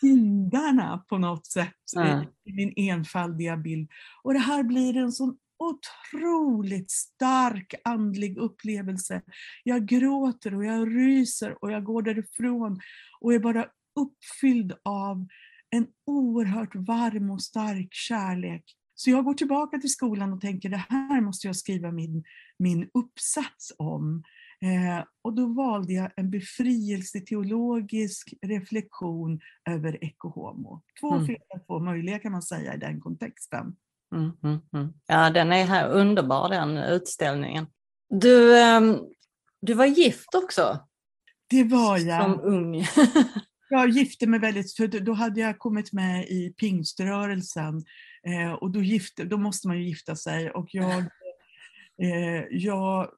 syndarna 0.00 1.04
på 1.08 1.18
något 1.18 1.46
sätt 1.46 1.96
mm. 1.96 2.26
i 2.44 2.52
min 2.52 2.72
enfaldiga 2.76 3.56
bild. 3.56 3.90
Och 4.22 4.32
det 4.32 4.40
här 4.40 4.62
blir 4.62 4.96
en 4.96 5.12
sån 5.12 5.36
otroligt 5.58 6.90
stark 6.90 7.74
andlig 7.84 8.38
upplevelse. 8.38 9.22
Jag 9.64 9.86
gråter 9.86 10.54
och 10.54 10.64
jag 10.64 10.96
ryser 10.96 11.64
och 11.64 11.72
jag 11.72 11.84
går 11.84 12.02
därifrån 12.02 12.80
och 13.20 13.34
är 13.34 13.38
bara 13.38 13.66
uppfylld 13.96 14.72
av 14.84 15.26
en 15.70 15.86
oerhört 16.06 16.74
varm 16.74 17.30
och 17.30 17.42
stark 17.42 17.88
kärlek. 17.90 18.64
Så 18.94 19.10
jag 19.10 19.24
går 19.24 19.34
tillbaka 19.34 19.78
till 19.78 19.92
skolan 19.92 20.32
och 20.32 20.40
tänker 20.40 20.68
det 20.68 20.84
här 20.88 21.20
måste 21.20 21.46
jag 21.46 21.56
skriva 21.56 21.92
min, 21.92 22.24
min 22.58 22.90
uppsats 22.94 23.72
om. 23.78 24.22
Eh, 24.60 25.04
och 25.22 25.32
då 25.32 25.46
valde 25.46 25.92
jag 25.92 26.10
en 26.16 26.30
befrielseteologisk 26.30 28.34
reflektion 28.42 29.40
över 29.70 29.98
Ecce 30.00 30.28
Homo. 30.28 30.82
Två 31.00 31.14
mm. 31.14 31.26
flera, 31.26 31.58
två 31.66 31.78
möjliga 31.78 32.18
kan 32.18 32.32
man 32.32 32.42
säga 32.42 32.74
i 32.74 32.78
den 32.78 33.00
kontexten. 33.00 33.76
Mm, 34.14 34.32
mm, 34.42 34.58
mm. 34.72 34.92
ja, 35.06 35.30
den 35.30 35.52
är 35.52 35.64
här 35.64 35.88
underbar 35.88 36.48
den 36.48 36.78
utställningen. 36.78 37.66
Du, 38.08 38.58
eh, 38.58 38.80
du 39.60 39.74
var 39.74 39.86
gift 39.86 40.34
också? 40.34 40.78
Det 41.50 41.64
var 41.64 41.98
jag. 41.98 42.22
Som 42.22 42.40
ung. 42.40 42.76
Jag 43.68 43.88
gifte 43.88 44.26
mig 44.26 44.40
väldigt, 44.40 44.76
för 44.76 44.86
då 44.86 45.12
hade 45.12 45.40
jag 45.40 45.58
kommit 45.58 45.92
med 45.92 46.28
i 46.28 46.54
pingströrelsen 46.56 47.84
eh, 48.26 48.52
och 48.52 48.70
då, 48.70 48.82
gifte, 48.82 49.24
då 49.24 49.36
måste 49.36 49.68
man 49.68 49.78
ju 49.78 49.88
gifta 49.88 50.16
sig 50.16 50.50
och 50.50 50.68
jag, 50.72 50.98
eh, 52.02 52.44
jag 52.50 53.10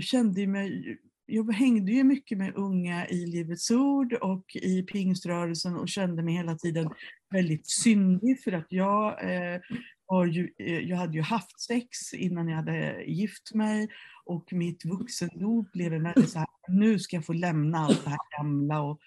kände 0.00 0.46
mig 0.46 0.98
jag 1.26 1.52
hängde 1.52 1.92
ju 1.92 2.04
mycket 2.04 2.38
med 2.38 2.54
unga 2.54 3.08
i 3.08 3.26
Livets 3.26 3.70
Ord 3.70 4.12
och 4.12 4.56
i 4.56 4.82
pingströrelsen 4.82 5.76
och 5.76 5.88
kände 5.88 6.22
mig 6.22 6.34
hela 6.34 6.54
tiden 6.54 6.90
väldigt 7.30 7.66
syndig 7.66 8.42
för 8.42 8.52
att 8.52 8.66
jag, 8.68 9.24
eh, 9.34 9.60
var 10.06 10.26
ju, 10.26 10.52
eh, 10.58 10.78
jag 10.78 10.96
hade 10.96 11.12
ju 11.12 11.22
haft 11.22 11.60
sex 11.60 12.14
innan 12.14 12.48
jag 12.48 12.56
hade 12.56 13.04
gift 13.04 13.54
mig 13.54 13.88
och 14.24 14.52
mitt 14.52 14.84
vuxendop 14.84 15.72
blev 15.72 15.94
en 15.94 16.02
väldigt 16.02 16.30
så 16.30 16.38
här, 16.38 16.48
nu 16.68 16.98
ska 16.98 17.16
jag 17.16 17.26
få 17.26 17.32
lämna 17.32 17.78
allt 17.78 18.04
det 18.04 18.10
här 18.10 18.38
gamla 18.38 18.80
och 18.80 19.00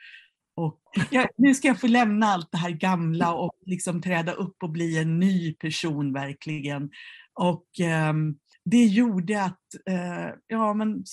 och 0.58 0.80
jag, 1.12 1.28
nu 1.38 1.54
ska 1.54 1.68
jag 1.68 1.82
få 1.82 1.88
lämna 1.88 2.26
allt 2.26 2.52
det 2.52 2.58
här 2.58 2.72
gamla 2.72 3.34
och 3.34 3.52
liksom 3.66 4.02
träda 4.02 4.34
upp 4.34 4.64
och 4.64 4.70
bli 4.70 4.98
en 4.98 5.20
ny 5.20 5.54
person 5.54 6.14
verkligen. 6.14 6.90
Och 7.34 7.80
eh, 7.80 8.14
det 8.66 8.86
gjorde 8.86 9.44
att, 9.44 9.62
eh, 9.90 10.30
ja 10.48 10.74
men 10.74 11.04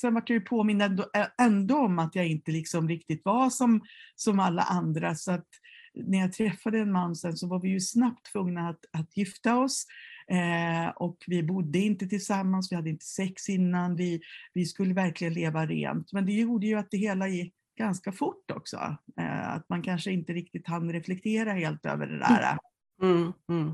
sen 0.00 0.14
vart 0.14 0.30
jag 0.30 0.38
ju 0.38 0.44
påmind 0.44 0.82
ändå, 0.82 1.04
ändå, 1.40 1.76
om 1.76 1.98
att 1.98 2.14
jag 2.14 2.26
inte 2.26 2.50
liksom 2.50 2.88
riktigt 2.88 3.24
var 3.24 3.50
som, 3.50 3.80
som 4.14 4.40
alla 4.40 4.62
andra. 4.62 5.14
Så 5.14 5.32
att 5.32 5.46
när 5.94 6.18
jag 6.18 6.32
träffade 6.32 6.78
en 6.78 6.92
man 6.92 7.16
sen 7.16 7.36
så 7.36 7.46
var 7.46 7.60
vi 7.60 7.68
ju 7.68 7.80
snabbt 7.80 8.32
tvungna 8.32 8.68
att, 8.68 8.80
att 8.92 9.16
gifta 9.16 9.58
oss. 9.58 9.86
Eh, 10.30 10.88
och 10.96 11.16
vi 11.26 11.42
bodde 11.42 11.78
inte 11.78 12.06
tillsammans, 12.06 12.72
vi 12.72 12.76
hade 12.76 12.90
inte 12.90 13.04
sex 13.04 13.48
innan, 13.48 13.96
vi, 13.96 14.20
vi 14.54 14.66
skulle 14.66 14.94
verkligen 14.94 15.34
leva 15.34 15.66
rent. 15.66 16.12
Men 16.12 16.26
det 16.26 16.32
gjorde 16.32 16.66
ju 16.66 16.74
att 16.74 16.90
det 16.90 16.98
hela 16.98 17.28
gick 17.28 17.54
ganska 17.78 18.12
fort 18.12 18.50
också. 18.50 18.96
Eh, 19.20 19.52
att 19.52 19.68
man 19.68 19.82
kanske 19.82 20.10
inte 20.10 20.32
riktigt 20.32 20.68
hann 20.68 20.92
reflektera 20.92 21.52
helt 21.52 21.86
över 21.86 22.06
det 22.06 22.18
där. 22.18 22.58
Mm, 23.02 23.32
mm. 23.48 23.72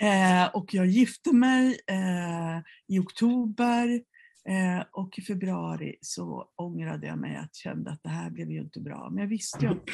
Eh, 0.00 0.48
och 0.54 0.74
jag 0.74 0.86
gifte 0.86 1.32
mig 1.32 1.80
eh, 1.86 2.58
i 2.86 2.98
oktober 2.98 4.02
eh, 4.48 4.84
och 4.92 5.18
i 5.18 5.22
februari 5.22 5.96
så 6.00 6.48
ångrade 6.56 7.06
jag 7.06 7.18
mig 7.18 7.36
att 7.36 7.54
kände 7.54 7.90
att 7.90 8.02
det 8.02 8.08
här 8.08 8.30
blev 8.30 8.50
ju 8.50 8.60
inte 8.60 8.80
bra. 8.80 9.10
Men 9.10 9.20
jag 9.20 9.28
visste 9.28 9.64
ju 9.64 9.70
att 9.70 9.84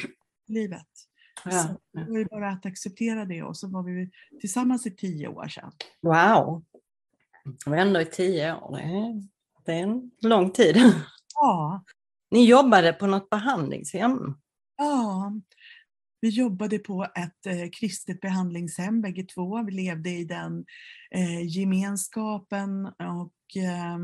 livet. 0.47 0.87
Ja, 1.45 1.51
så 1.51 1.99
det 1.99 2.11
var 2.11 2.17
ju 2.17 2.25
bara 2.25 2.49
att 2.49 2.65
acceptera 2.65 3.25
det 3.25 3.43
och 3.43 3.57
så 3.57 3.67
var 3.67 3.83
vi 3.83 4.09
tillsammans 4.41 4.85
i 4.85 4.91
tio 4.91 5.27
år 5.27 5.47
sedan. 5.47 5.71
Wow! 6.01 6.63
Det 7.65 7.69
var 7.69 7.77
ändå 7.77 8.01
i 8.01 8.05
tio 8.05 8.55
år. 8.55 8.77
Det 8.77 8.83
är, 8.83 9.23
det 9.65 9.71
är 9.71 9.83
en 9.83 10.11
lång 10.21 10.51
tid. 10.51 10.77
Ja, 11.35 11.83
ni 12.35 12.45
jobbade 12.45 12.93
på 12.93 13.07
något 13.07 13.29
behandlingshem? 13.29 14.35
Ja, 14.77 15.33
vi 16.21 16.29
jobbade 16.29 16.79
på 16.79 17.03
ett 17.03 17.45
eh, 17.45 17.69
kristet 17.79 18.21
behandlingshem 18.21 19.01
bägge 19.01 19.23
två. 19.23 19.63
Vi 19.63 19.71
levde 19.71 20.09
i 20.09 20.25
den 20.25 20.65
eh, 21.11 21.47
gemenskapen 21.47 22.85
och 22.85 23.61
eh, 23.63 23.97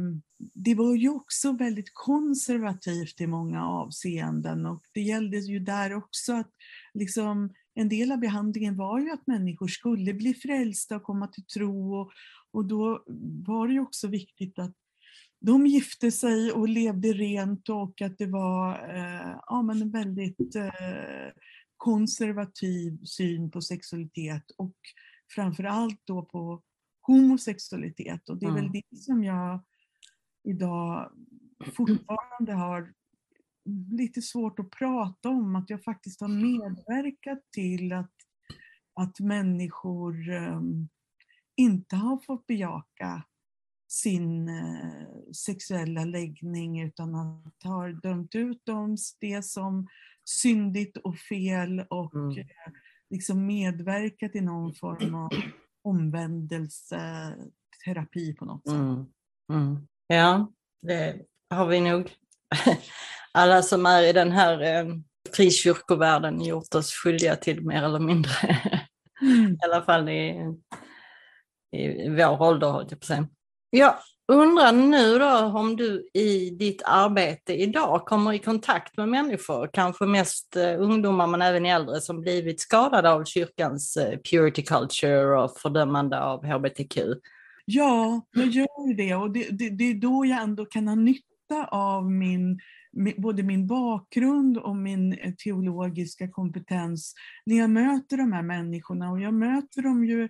det 0.53 0.75
var 0.75 0.95
ju 0.95 1.09
också 1.09 1.51
väldigt 1.51 1.91
konservativt 1.93 3.21
i 3.21 3.27
många 3.27 3.65
avseenden 3.65 4.65
och 4.65 4.83
det 4.93 5.01
gällde 5.01 5.38
ju 5.38 5.59
där 5.59 5.93
också 5.93 6.33
att 6.33 6.51
liksom, 6.93 7.53
en 7.75 7.89
del 7.89 8.11
av 8.11 8.17
behandlingen 8.17 8.77
var 8.77 9.00
ju 9.00 9.11
att 9.11 9.27
människor 9.27 9.67
skulle 9.67 10.13
bli 10.13 10.33
frälsta 10.33 10.95
och 10.95 11.03
komma 11.03 11.27
till 11.27 11.45
tro 11.45 11.95
och, 11.95 12.11
och 12.51 12.65
då 12.65 13.03
var 13.45 13.67
det 13.67 13.73
ju 13.73 13.79
också 13.79 14.07
viktigt 14.07 14.59
att 14.59 14.75
de 15.41 15.67
gifte 15.67 16.12
sig 16.12 16.51
och 16.51 16.69
levde 16.69 17.13
rent 17.13 17.69
och 17.69 18.01
att 18.01 18.17
det 18.17 18.25
var 18.25 18.74
eh, 18.95 19.39
ja, 19.48 19.62
men 19.62 19.81
en 19.81 19.91
väldigt 19.91 20.55
eh, 20.55 21.31
konservativ 21.77 23.03
syn 23.03 23.51
på 23.51 23.62
sexualitet 23.62 24.51
och 24.57 24.75
framförallt 25.36 26.01
då 26.03 26.25
på 26.25 26.62
homosexualitet. 27.01 28.29
Och 28.29 28.38
det 28.38 28.45
är 28.45 28.50
mm. 28.50 28.63
väl 28.63 28.71
det 28.71 28.98
som 28.98 29.24
jag 29.24 29.60
idag 30.43 31.12
fortfarande 31.75 32.53
har 32.53 32.93
lite 33.91 34.21
svårt 34.21 34.60
att 34.60 34.69
prata 34.69 35.29
om, 35.29 35.55
att 35.55 35.69
jag 35.69 35.83
faktiskt 35.83 36.21
har 36.21 36.27
medverkat 36.27 37.51
till 37.51 37.93
att 37.93 38.12
att 38.93 39.19
människor 39.19 40.29
um, 40.29 40.89
inte 41.55 41.95
har 41.95 42.17
fått 42.17 42.48
bejaka 42.48 43.24
sin 43.91 44.50
uh, 44.50 45.05
sexuella 45.31 46.05
läggning 46.05 46.81
utan 46.81 47.15
att 47.15 47.63
har 47.63 47.89
dömt 47.89 48.36
ut 48.36 48.65
dem 48.65 48.98
det 49.19 49.45
som 49.45 49.88
syndigt 50.25 50.98
och 50.98 51.17
fel 51.17 51.86
och 51.89 52.15
mm. 52.15 52.29
uh, 52.29 52.45
liksom 53.10 53.45
medverkat 53.45 54.36
i 54.36 54.41
någon 54.41 54.74
form 54.74 55.15
av 55.15 55.29
omvändelseterapi 55.83 58.33
på 58.39 58.45
något 58.45 58.67
sätt. 58.67 58.75
Mm. 58.75 59.05
Mm. 59.53 59.88
Ja, 60.07 60.51
det 60.81 61.21
har 61.50 61.67
vi 61.67 61.81
nog 61.81 62.12
alla 63.31 63.62
som 63.62 63.86
är 63.86 64.03
i 64.03 64.13
den 64.13 64.31
här 64.31 64.62
eh, 64.62 64.86
frikyrkovärlden 65.36 66.41
gjort 66.41 66.75
oss 66.75 66.93
skyldiga 66.93 67.36
till 67.36 67.65
mer 67.65 67.83
eller 67.83 68.00
mindre. 68.00 68.31
Mm. 69.24 69.53
I 69.53 69.57
alla 69.65 69.81
fall 69.81 70.10
i, 70.10 70.55
i 71.71 72.10
vår 72.10 72.41
ålder, 72.41 72.71
höll 72.71 72.88
jag 72.89 73.00
på 73.00 73.05
sig. 73.05 73.27
Jag 73.74 73.96
undrar 74.28 74.72
nu 74.72 75.20
då 75.20 75.60
om 75.60 75.75
du 75.75 76.10
i 76.13 76.50
ditt 76.50 76.82
arbete 76.86 77.54
idag 77.54 78.06
kommer 78.06 78.34
i 78.34 78.40
kontakt 78.40 78.98
med 78.98 79.10
människor, 79.10 79.70
kanske 79.74 80.06
mest 80.06 80.56
eh, 80.56 80.82
ungdomar 80.82 81.28
men 81.28 81.42
även 81.42 81.66
äldre, 81.66 82.01
som 82.01 82.22
blivit 82.22 82.60
skadade 82.60 83.10
av 83.10 83.25
kyrkans 83.25 83.98
eh, 83.98 84.20
purity 84.32 84.62
culture 84.62 85.44
och 85.44 85.58
fördömande 85.58 86.22
av 86.22 86.46
hbtq. 86.46 86.98
Ja, 87.66 88.22
jag 88.32 88.48
gör 88.48 88.96
det 88.98 89.16
och 89.16 89.32
det, 89.32 89.50
det, 89.51 89.70
det 89.70 89.84
är 89.84 89.94
då 89.94 90.25
jag 90.25 90.42
ändå 90.42 90.66
kan 90.66 90.88
ha 90.88 90.96
nytta 90.96 91.66
av 91.72 92.12
min 92.12 92.60
både 93.18 93.44
min 93.44 93.68
bakgrund 93.68 94.58
och 94.58 94.75
min 94.75 95.13
eh, 95.13 95.34
teologiska 95.34 96.28
kompetens 96.28 97.13
när 97.46 97.58
jag 97.58 97.70
möter 97.70 98.18
de 98.18 98.34
här 98.34 98.44
människorna. 98.44 99.12
Och 99.12 99.22
jag 99.22 99.34
möter 99.34 99.82
dem 99.82 100.06
ju 100.06 100.30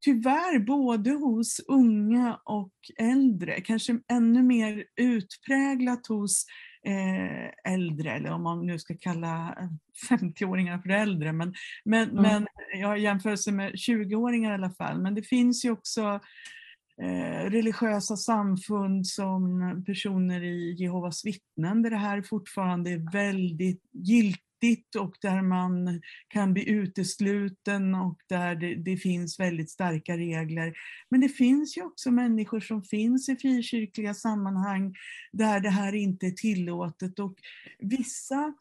tyvärr 0.00 0.58
både 0.58 1.10
hos 1.10 1.60
unga 1.68 2.40
och 2.44 2.72
äldre, 2.98 3.60
kanske 3.60 3.98
ännu 4.12 4.42
mer 4.42 4.84
utpräglat 4.96 6.06
hos 6.06 6.46
eh, 6.86 7.72
äldre, 7.72 8.12
eller 8.12 8.30
om 8.30 8.42
man 8.42 8.66
nu 8.66 8.78
ska 8.78 8.96
kalla 9.00 9.56
50-åringar 10.10 10.78
för 10.78 10.90
äldre, 10.90 11.32
men, 11.32 11.54
men, 11.84 12.10
mm. 12.10 12.22
men 12.22 12.46
jag 12.80 12.98
jämförelse 12.98 13.52
med 13.52 13.72
20-åringar 13.72 14.50
i 14.50 14.54
alla 14.54 14.70
fall. 14.70 15.02
Men 15.02 15.14
det 15.14 15.22
finns 15.22 15.64
ju 15.64 15.70
också 15.70 16.20
Eh, 17.02 17.50
religiösa 17.50 18.16
samfund 18.16 19.06
som 19.06 19.84
personer 19.86 20.42
i 20.42 20.74
Jehovas 20.78 21.24
vittnen 21.24 21.82
där 21.82 21.90
det 21.90 21.96
här 21.96 22.22
fortfarande 22.22 22.90
är 22.90 23.12
väldigt 23.12 23.82
giltigt 23.92 24.49
och 24.96 25.16
där 25.20 25.42
man 25.42 26.00
kan 26.28 26.52
bli 26.52 26.70
utesluten 26.70 27.94
och 27.94 28.18
där 28.28 28.54
det, 28.54 28.74
det, 28.74 28.96
finns 28.96 29.40
väldigt 29.40 29.70
starka 29.70 30.16
regler. 30.16 30.72
Men 31.10 31.20
det 31.20 31.28
finns 31.28 31.76
ju 31.76 31.82
också 31.82 32.10
människor 32.10 32.60
som 32.60 32.82
finns 32.82 33.28
i 33.28 33.36
frikyrkliga 33.36 34.14
sammanhang 34.14 34.94
där 35.32 35.60
det 35.60 35.70
här 35.70 35.94
inte 35.94 36.26
är 36.26 36.30
tillåtet 36.30 37.18
och 37.18 37.34
vissa 37.78 38.54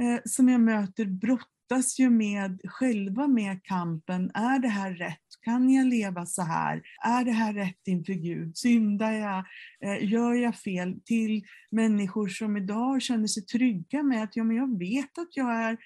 eh, 0.00 0.20
som 0.24 0.48
jag 0.48 0.60
möter 0.60 1.04
brottas 1.04 1.98
ju 1.98 2.10
med, 2.10 2.60
själva 2.64 3.26
med 3.26 3.64
kampen, 3.64 4.30
är 4.34 4.58
det 4.58 4.68
här 4.68 4.94
rätt? 4.94 5.25
Kan 5.46 5.70
jag 5.70 5.86
leva 5.86 6.26
så 6.26 6.42
här? 6.42 6.82
Är 7.04 7.24
det 7.24 7.32
här 7.32 7.54
rätt 7.54 7.88
inför 7.88 8.12
Gud? 8.12 8.56
Syndar 8.56 9.12
jag? 9.12 9.44
Eh, 9.80 10.12
gör 10.12 10.34
jag 10.34 10.56
fel? 10.56 11.00
Till 11.04 11.44
människor 11.70 12.28
som 12.28 12.56
idag 12.56 13.02
känner 13.02 13.26
sig 13.26 13.42
trygga 13.42 14.02
med 14.02 14.22
att 14.22 14.36
ja, 14.36 14.44
men 14.44 14.56
jag 14.56 14.78
vet 14.78 15.18
att 15.18 15.36
jag 15.36 15.54
är 15.54 15.76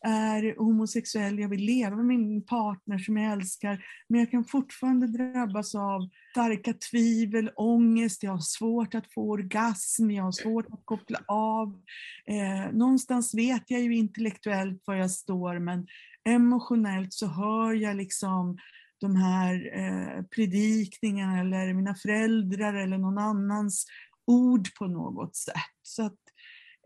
är 0.00 0.58
homosexuell, 0.58 1.38
jag 1.38 1.48
vill 1.48 1.64
leva 1.64 1.96
med 1.96 2.04
min 2.06 2.46
partner 2.46 2.98
som 2.98 3.16
jag 3.16 3.32
älskar, 3.32 3.84
men 4.08 4.20
jag 4.20 4.30
kan 4.30 4.44
fortfarande 4.44 5.06
drabbas 5.06 5.74
av 5.74 6.08
starka 6.30 6.74
tvivel, 6.90 7.50
ångest, 7.56 8.22
jag 8.22 8.30
har 8.30 8.38
svårt 8.38 8.94
att 8.94 9.12
få 9.12 9.30
orgasm, 9.30 10.10
jag 10.10 10.24
har 10.24 10.32
svårt 10.32 10.66
att 10.72 10.84
koppla 10.84 11.18
av. 11.28 11.80
Eh, 12.26 12.72
någonstans 12.72 13.34
vet 13.34 13.62
jag 13.66 13.80
ju 13.80 13.96
intellektuellt 13.96 14.82
var 14.86 14.94
jag 14.94 15.10
står, 15.10 15.58
men 15.58 15.86
emotionellt 16.24 17.12
så 17.12 17.26
hör 17.26 17.72
jag 17.72 17.96
liksom 17.96 18.58
de 19.00 19.16
här 19.16 19.70
eh, 19.74 20.22
predikningarna 20.22 21.40
eller 21.40 21.74
mina 21.74 21.94
föräldrar 21.94 22.74
eller 22.74 22.98
någon 22.98 23.18
annans 23.18 23.86
ord 24.26 24.74
på 24.78 24.86
något 24.86 25.36
sätt. 25.36 25.54
Så 25.82 26.06
att, 26.06 26.18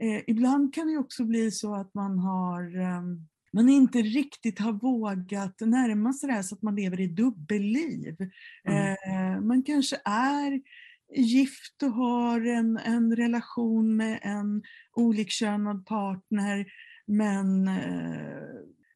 eh, 0.00 0.22
ibland 0.26 0.74
kan 0.74 0.86
det 0.86 0.98
också 0.98 1.24
bli 1.24 1.50
så 1.50 1.74
att 1.74 1.94
man 1.94 2.18
har 2.18 2.80
eh, 2.80 3.02
man 3.52 3.68
inte 3.68 3.98
riktigt 3.98 4.58
har 4.58 4.72
vågat 4.72 5.60
närma 5.60 6.12
sig 6.12 6.26
det 6.26 6.34
här 6.34 6.42
så 6.42 6.54
att 6.54 6.62
man 6.62 6.76
lever 6.76 7.00
i 7.00 7.06
dubbelliv. 7.06 8.16
Mm. 8.64 8.96
Eh, 9.06 9.40
man 9.40 9.62
kanske 9.62 9.96
är 10.04 10.60
gift 11.16 11.82
och 11.82 11.92
har 11.92 12.40
en, 12.46 12.76
en 12.76 13.16
relation 13.16 13.96
med 13.96 14.18
en 14.22 14.62
olikkönad 14.92 15.86
partner 15.86 16.66
men 17.06 17.68
eh, 17.68 18.42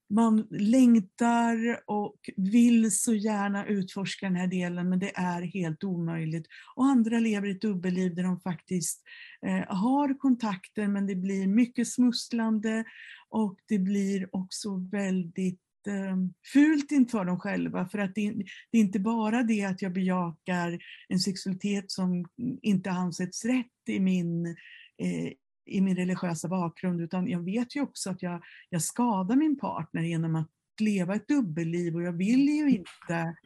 man 0.08 0.46
längtar 0.50 1.80
och 1.86 2.30
vill 2.36 2.90
så 2.90 3.14
gärna 3.14 3.66
utforska 3.66 4.26
den 4.26 4.36
här 4.36 4.46
delen 4.46 4.88
men 4.88 4.98
det 4.98 5.12
är 5.14 5.42
helt 5.42 5.84
omöjligt. 5.84 6.46
Och 6.74 6.84
andra 6.84 7.18
lever 7.18 7.48
ett 7.48 7.60
dubbelliv 7.60 8.14
där 8.14 8.22
de 8.22 8.40
faktiskt 8.40 9.02
eh, 9.46 9.76
har 9.76 10.18
kontakter 10.18 10.88
men 10.88 11.06
det 11.06 11.14
blir 11.14 11.46
mycket 11.46 11.88
smusslande 11.88 12.84
och 13.28 13.58
det 13.68 13.78
blir 13.78 14.36
också 14.36 14.76
väldigt 14.76 15.60
eh, 15.86 16.16
fult 16.52 16.92
inför 16.92 17.24
dem 17.24 17.40
själva 17.40 17.88
för 17.88 17.98
att 17.98 18.14
det, 18.14 18.32
det 18.70 18.78
är 18.78 18.82
inte 18.82 19.00
bara 19.00 19.42
det 19.42 19.64
att 19.64 19.82
jag 19.82 19.92
bejakar 19.92 20.78
en 21.08 21.18
sexualitet 21.18 21.90
som 21.90 22.26
inte 22.62 22.90
ansetts 22.90 23.44
rätt 23.44 23.88
i 23.88 24.00
min 24.00 24.46
eh, 24.98 25.32
i 25.66 25.80
min 25.80 25.96
religiösa 25.96 26.48
bakgrund 26.48 27.00
utan 27.00 27.28
jag 27.28 27.40
vet 27.40 27.76
ju 27.76 27.80
också 27.80 28.10
att 28.10 28.22
jag, 28.22 28.42
jag 28.70 28.82
skadar 28.82 29.36
min 29.36 29.58
partner 29.58 30.02
genom 30.02 30.36
att 30.36 30.50
leva 30.80 31.14
ett 31.14 31.28
dubbelliv 31.28 31.94
och 31.94 32.02
jag 32.02 32.12
vill 32.12 32.48
ju 32.48 32.70
inte 32.70 33.36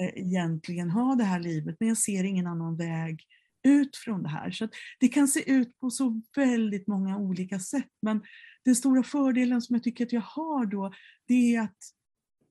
eh, 0.00 0.08
egentligen 0.14 0.90
ha 0.90 1.14
det 1.14 1.24
här 1.24 1.40
livet 1.40 1.76
men 1.80 1.88
jag 1.88 1.98
ser 1.98 2.24
ingen 2.24 2.46
annan 2.46 2.76
väg 2.76 3.22
ut 3.64 3.96
från 3.96 4.22
det 4.22 4.28
här. 4.28 4.50
Så 4.50 4.68
Det 5.00 5.08
kan 5.08 5.28
se 5.28 5.50
ut 5.50 5.78
på 5.78 5.90
så 5.90 6.22
väldigt 6.36 6.86
många 6.86 7.18
olika 7.18 7.58
sätt 7.58 7.90
men 8.02 8.22
den 8.64 8.76
stora 8.76 9.02
fördelen 9.02 9.62
som 9.62 9.74
jag 9.74 9.82
tycker 9.82 10.06
att 10.06 10.12
jag 10.12 10.20
har 10.20 10.66
då 10.66 10.92
det 11.26 11.54
är 11.54 11.60
att 11.60 11.78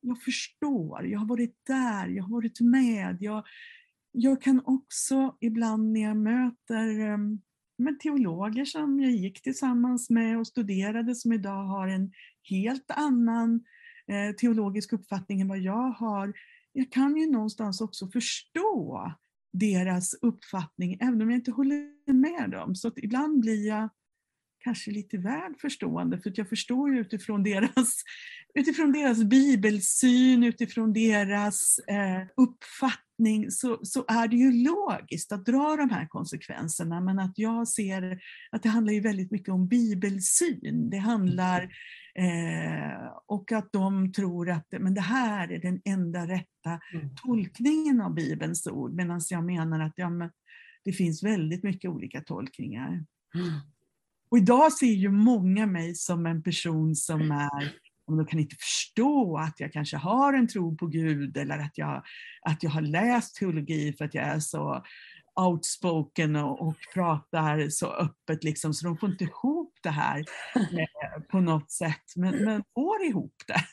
jag 0.01 0.21
förstår, 0.21 1.05
jag 1.05 1.19
har 1.19 1.25
varit 1.25 1.55
där, 1.67 2.07
jag 2.07 2.23
har 2.23 2.31
varit 2.31 2.59
med. 2.59 3.17
Jag, 3.19 3.43
jag 4.11 4.41
kan 4.41 4.61
också 4.65 5.37
ibland 5.39 5.91
när 5.91 6.01
jag 6.01 6.17
möter 6.17 6.99
um, 6.99 7.41
med 7.77 7.99
teologer 7.99 8.65
som 8.65 8.99
jag 8.99 9.11
gick 9.11 9.41
tillsammans 9.41 10.09
med 10.09 10.39
och 10.39 10.47
studerade 10.47 11.15
som 11.15 11.33
idag 11.33 11.63
har 11.63 11.87
en 11.87 12.11
helt 12.49 12.91
annan 12.91 13.63
eh, 14.07 14.35
teologisk 14.35 14.93
uppfattning 14.93 15.41
än 15.41 15.47
vad 15.47 15.59
jag 15.59 15.89
har. 15.89 16.33
Jag 16.73 16.91
kan 16.91 17.17
ju 17.17 17.31
någonstans 17.31 17.81
också 17.81 18.07
förstå 18.07 19.11
deras 19.53 20.13
uppfattning 20.21 20.97
även 21.01 21.21
om 21.21 21.29
jag 21.29 21.37
inte 21.37 21.51
håller 21.51 22.13
med 22.13 22.49
dem. 22.49 22.75
Så 22.75 22.91
ibland 22.95 23.39
blir 23.39 23.67
jag 23.67 23.89
kanske 24.63 24.91
lite 24.91 25.17
väl 25.17 25.55
förstående 25.61 26.17
för 26.21 26.33
jag 26.35 26.49
förstår 26.49 26.93
ju 26.93 26.99
utifrån 26.99 27.43
deras, 27.43 28.03
utifrån 28.53 28.91
deras 28.91 29.23
bibelsyn, 29.23 30.43
utifrån 30.43 30.93
deras 30.93 31.79
eh, 31.79 32.27
uppfattning 32.37 33.03
så, 33.51 33.79
så 33.83 34.05
är 34.07 34.27
det 34.27 34.35
ju 34.35 34.51
logiskt 34.51 35.31
att 35.31 35.45
dra 35.45 35.75
de 35.75 35.89
här 35.89 36.07
konsekvenserna 36.07 37.01
men 37.01 37.19
att 37.19 37.33
jag 37.35 37.67
ser 37.67 38.19
att 38.51 38.63
det 38.63 38.69
handlar 38.69 38.93
ju 38.93 38.99
väldigt 38.99 39.31
mycket 39.31 39.53
om 39.53 39.67
bibelsyn. 39.67 40.89
Det 40.89 40.97
handlar 40.97 41.61
eh, 42.15 43.07
och 43.25 43.51
att 43.51 43.71
de 43.71 44.11
tror 44.11 44.49
att 44.49 44.67
men 44.79 44.93
det 44.93 45.01
här 45.01 45.51
är 45.51 45.59
den 45.59 45.81
enda 45.85 46.27
rätta 46.27 46.79
mm. 46.93 47.15
tolkningen 47.15 48.01
av 48.01 48.13
Bibelns 48.13 48.67
ord 48.67 48.93
medan 48.93 49.21
jag 49.29 49.43
menar 49.43 49.79
att 49.79 49.93
ja, 49.95 50.09
men 50.09 50.29
det 50.83 50.93
finns 50.93 51.23
väldigt 51.23 51.63
mycket 51.63 51.91
olika 51.91 52.21
tolkningar. 52.21 53.05
Mm. 53.35 53.59
Och 54.29 54.37
idag 54.37 54.73
ser 54.73 54.93
ju 54.93 55.09
många 55.09 55.65
mig 55.65 55.95
som 55.95 56.25
en 56.25 56.43
person 56.43 56.95
som 56.95 57.21
mm. 57.21 57.49
Är 58.07 58.17
de 58.17 58.25
kan 58.25 58.39
inte 58.39 58.55
förstå 58.55 59.37
att 59.37 59.59
jag 59.59 59.73
kanske 59.73 59.97
har 59.97 60.33
en 60.33 60.47
tro 60.47 60.77
på 60.77 60.87
Gud 60.87 61.37
eller 61.37 61.59
att 61.59 61.77
jag, 61.77 62.03
att 62.41 62.63
jag 62.63 62.69
har 62.69 62.81
läst 62.81 63.35
teologi 63.35 63.93
för 63.97 64.05
att 64.05 64.13
jag 64.13 64.23
är 64.23 64.39
så 64.39 64.83
outspoken 65.35 66.35
och, 66.35 66.67
och 66.67 66.75
pratar 66.93 67.69
så 67.69 67.87
öppet 67.87 68.43
liksom, 68.43 68.73
så 68.73 68.85
de 68.85 68.97
får 68.97 69.09
inte 69.09 69.23
ihop 69.23 69.73
det 69.83 69.89
här 69.89 70.25
eh, 70.55 71.21
på 71.31 71.39
något 71.39 71.71
sätt, 71.71 72.15
men, 72.15 72.43
men 72.43 72.63
får 72.73 73.03
ihop 73.03 73.35
det. 73.47 73.63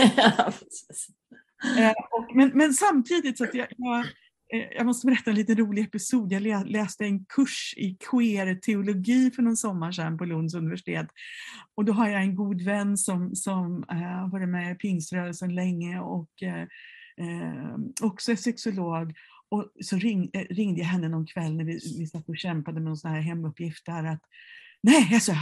eh, 1.78 1.92
och, 2.10 2.36
men, 2.36 2.50
men 2.54 2.74
samtidigt 2.74 3.38
så 3.38 3.44
att 3.44 3.54
jag, 3.54 3.66
jag 3.76 4.06
jag 4.52 4.86
måste 4.86 5.06
berätta 5.06 5.30
en 5.30 5.36
liten 5.36 5.56
rolig 5.56 5.84
episod. 5.84 6.32
Jag 6.32 6.66
läste 6.66 7.04
en 7.04 7.24
kurs 7.24 7.74
i 7.76 7.96
queer-teologi 8.10 9.30
för 9.30 9.42
någon 9.42 9.56
sommar 9.56 9.92
sedan 9.92 10.18
på 10.18 10.24
Lunds 10.24 10.54
universitet. 10.54 11.06
Och 11.74 11.84
då 11.84 11.92
har 11.92 12.08
jag 12.08 12.22
en 12.22 12.34
god 12.34 12.62
vän 12.62 12.96
som, 12.96 13.34
som 13.34 13.84
äh, 13.90 13.96
har 13.96 14.30
varit 14.30 14.48
med 14.48 14.72
i 14.72 14.74
pingströrelsen 14.74 15.54
länge 15.54 16.00
och 16.00 16.42
äh, 16.42 16.66
också 18.00 18.32
är 18.32 18.36
sexolog. 18.36 19.14
Och 19.48 19.72
så 19.80 19.96
ring, 19.96 20.30
ringde 20.50 20.80
jag 20.80 20.88
henne 20.88 21.08
någon 21.08 21.26
kväll 21.26 21.56
när 21.56 21.64
vi, 21.64 21.80
vi 21.98 22.06
satt 22.06 22.28
och 22.28 22.38
kämpade 22.38 22.74
med 22.74 22.84
någon 22.84 22.96
sån 22.96 23.10
här 23.10 23.20
hemuppgift 23.20 23.86
där 23.86 24.04
att 24.04 24.22
nej, 24.82 25.08
jag 25.10 25.22
sa, 25.22 25.36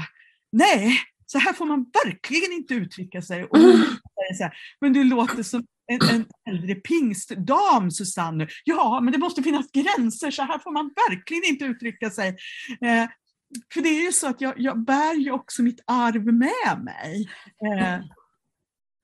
nej, 0.53 0.97
så 1.27 1.39
här 1.39 1.53
får 1.53 1.67
man 1.67 1.91
verkligen 2.05 2.53
inte 2.53 2.75
uttrycka 2.75 3.23
sig. 3.23 3.45
Och 3.45 3.57
så 4.37 4.43
här, 4.43 4.55
men 4.81 4.93
du 4.93 5.05
låter 5.05 5.43
som 5.43 5.67
en, 5.91 6.11
en 6.11 6.27
äldre 6.49 6.75
pingstdam 6.75 7.91
Susanne. 7.91 8.49
Ja, 8.65 9.01
men 9.03 9.13
det 9.13 9.19
måste 9.19 9.43
finnas 9.43 9.67
gränser, 9.73 10.31
så 10.31 10.43
här 10.43 10.59
får 10.59 10.73
man 10.73 10.91
verkligen 11.09 11.45
inte 11.45 11.65
uttrycka 11.65 12.11
sig. 12.11 12.29
Eh, 12.81 13.09
för 13.73 13.81
det 13.81 13.89
är 13.89 14.05
ju 14.05 14.13
så 14.13 14.29
att 14.29 14.41
jag, 14.41 14.55
jag 14.57 14.85
bär 14.85 15.15
ju 15.15 15.31
också 15.31 15.63
mitt 15.63 15.81
arv 15.87 16.25
med 16.25 16.85
mig. 16.85 17.29
Eh, 17.67 18.01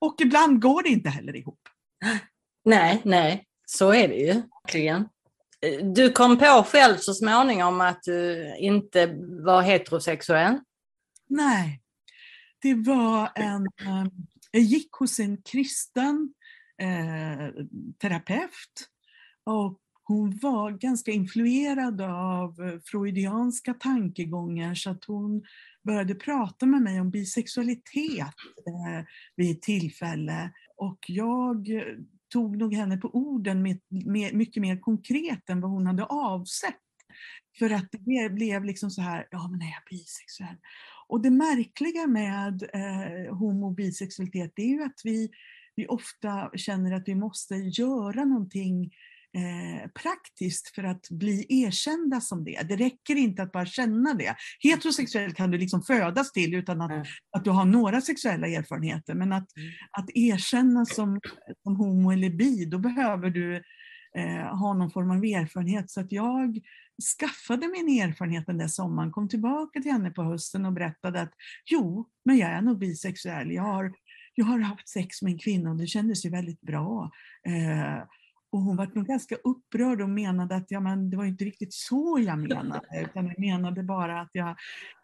och 0.01 0.15
ibland 0.21 0.61
går 0.61 0.83
det 0.83 0.89
inte 0.89 1.09
heller 1.09 1.35
ihop. 1.35 1.59
Nej, 2.65 3.01
nej, 3.05 3.45
så 3.65 3.93
är 3.93 4.07
det 4.07 4.15
ju 4.15 4.41
verkligen. 4.63 5.09
Du 5.95 6.11
kom 6.11 6.37
på 6.37 6.65
själv 6.67 6.97
så 6.97 7.13
småningom 7.13 7.81
att 7.81 8.03
du 8.03 8.55
inte 8.59 9.05
var 9.45 9.61
heterosexuell? 9.61 10.59
Nej, 11.29 11.81
det 12.61 12.73
var 12.73 13.31
en... 13.35 13.65
Eh, 13.65 14.05
jag 14.51 14.61
gick 14.61 14.91
hos 14.91 15.19
en 15.19 15.41
kristen 15.41 16.33
eh, 16.81 17.65
terapeut 18.01 18.89
och 19.43 19.79
hon 20.07 20.39
var 20.41 20.71
ganska 20.71 21.11
influerad 21.11 22.01
av 22.01 22.61
eh, 22.61 22.79
freudianska 22.85 23.73
tankegångar 23.73 24.75
så 24.75 24.89
att 24.89 25.05
hon 25.05 25.43
började 25.83 26.15
prata 26.15 26.65
med 26.65 26.81
mig 26.81 27.01
om 27.01 27.11
bisexualitet 27.11 28.33
eh, 28.67 29.05
vid 29.35 29.51
ett 29.51 29.61
tillfälle. 29.61 30.51
Och 30.77 30.99
jag 31.07 31.69
eh, 31.69 31.83
tog 32.33 32.57
nog 32.57 32.73
henne 32.73 32.97
på 32.97 33.09
orden 33.15 33.61
med, 33.61 33.79
med, 33.89 34.33
mycket 34.33 34.61
mer 34.61 34.79
konkret 34.79 35.49
än 35.49 35.61
vad 35.61 35.71
hon 35.71 35.87
hade 35.87 36.03
avsett. 36.03 36.75
För 37.59 37.69
att 37.69 37.87
det 37.91 38.33
blev 38.33 38.63
liksom 38.63 38.91
så 38.91 39.01
här, 39.01 39.27
ja 39.31 39.47
men 39.47 39.61
är 39.61 39.65
jag 39.65 39.83
bisexuell? 39.89 40.57
Och 41.07 41.21
det 41.21 41.31
märkliga 41.31 42.07
med 42.07 42.63
eh, 42.73 43.35
homo 43.35 43.67
och 43.67 43.75
bisexualitet 43.75 44.51
det 44.55 44.61
är 44.61 44.69
ju 44.69 44.83
att 44.83 45.01
vi, 45.03 45.29
vi 45.77 45.87
ofta 45.87 46.51
känner 46.55 46.91
att 46.91 47.07
vi 47.07 47.15
måste 47.15 47.55
göra 47.55 48.25
någonting 48.25 48.83
eh, 49.33 49.89
praktiskt 49.89 50.75
för 50.75 50.83
att 50.83 51.09
bli 51.09 51.45
erkända 51.49 52.21
som 52.21 52.43
det. 52.43 52.61
Det 52.69 52.75
räcker 52.75 53.15
inte 53.15 53.43
att 53.43 53.51
bara 53.51 53.65
känna 53.65 54.13
det. 54.13 54.35
Heterosexuell 54.59 55.33
kan 55.33 55.51
du 55.51 55.57
liksom 55.57 55.81
födas 55.81 56.31
till 56.31 56.55
utan 56.55 56.81
att, 56.81 56.91
mm. 56.91 57.05
att 57.37 57.43
du 57.43 57.49
har 57.49 57.65
några 57.65 58.01
sexuella 58.01 58.47
erfarenheter. 58.47 59.13
Men 59.13 59.33
att, 59.33 59.57
mm. 59.57 59.69
att 59.91 60.09
erkänna 60.13 60.85
som, 60.85 61.19
som 61.63 61.75
homo 61.75 62.11
eller 62.11 62.29
bi, 62.29 62.65
då 62.65 62.79
behöver 62.79 63.29
du 63.29 63.55
eh, 64.17 64.57
ha 64.57 64.73
någon 64.73 64.91
form 64.91 65.11
av 65.11 65.23
erfarenhet. 65.23 65.91
Så 65.91 66.01
att 66.01 66.11
jag 66.11 66.59
skaffade 67.19 67.67
min 67.67 68.01
erfarenhet 68.01 68.45
den 68.45 68.57
där 68.57 68.67
sommaren, 68.67 69.11
kom 69.11 69.29
tillbaka 69.29 69.81
till 69.81 69.91
henne 69.91 70.11
på 70.11 70.23
hösten 70.23 70.65
och 70.65 70.73
berättade 70.73 71.21
att 71.21 71.33
jo, 71.65 72.09
men 72.25 72.37
jag 72.37 72.49
är 72.49 72.61
nog 72.61 72.79
bisexuell. 72.79 73.51
Jag 73.51 73.63
har, 73.63 73.93
jag 74.37 74.45
har 74.45 74.59
haft 74.59 74.89
sex 74.89 75.21
med 75.21 75.31
en 75.31 75.39
kvinna 75.39 75.69
och 75.69 75.77
det 75.77 75.87
kändes 75.87 76.25
ju 76.25 76.29
väldigt 76.29 76.61
bra. 76.61 77.11
Eh, 77.47 78.03
och 78.49 78.61
hon 78.61 78.75
var 78.75 78.91
nog 78.93 79.05
ganska 79.05 79.35
upprörd 79.35 80.01
och 80.01 80.09
menade 80.09 80.55
att 80.55 80.71
ja, 80.71 80.79
men 80.79 81.09
det 81.09 81.17
var 81.17 81.25
inte 81.25 81.45
riktigt 81.45 81.73
så 81.73 82.19
jag 82.25 82.39
menade, 82.39 82.81
utan 83.01 83.27
jag 83.27 83.39
menade 83.39 83.83
bara 83.83 84.21
att, 84.21 84.29
jag, 84.31 84.55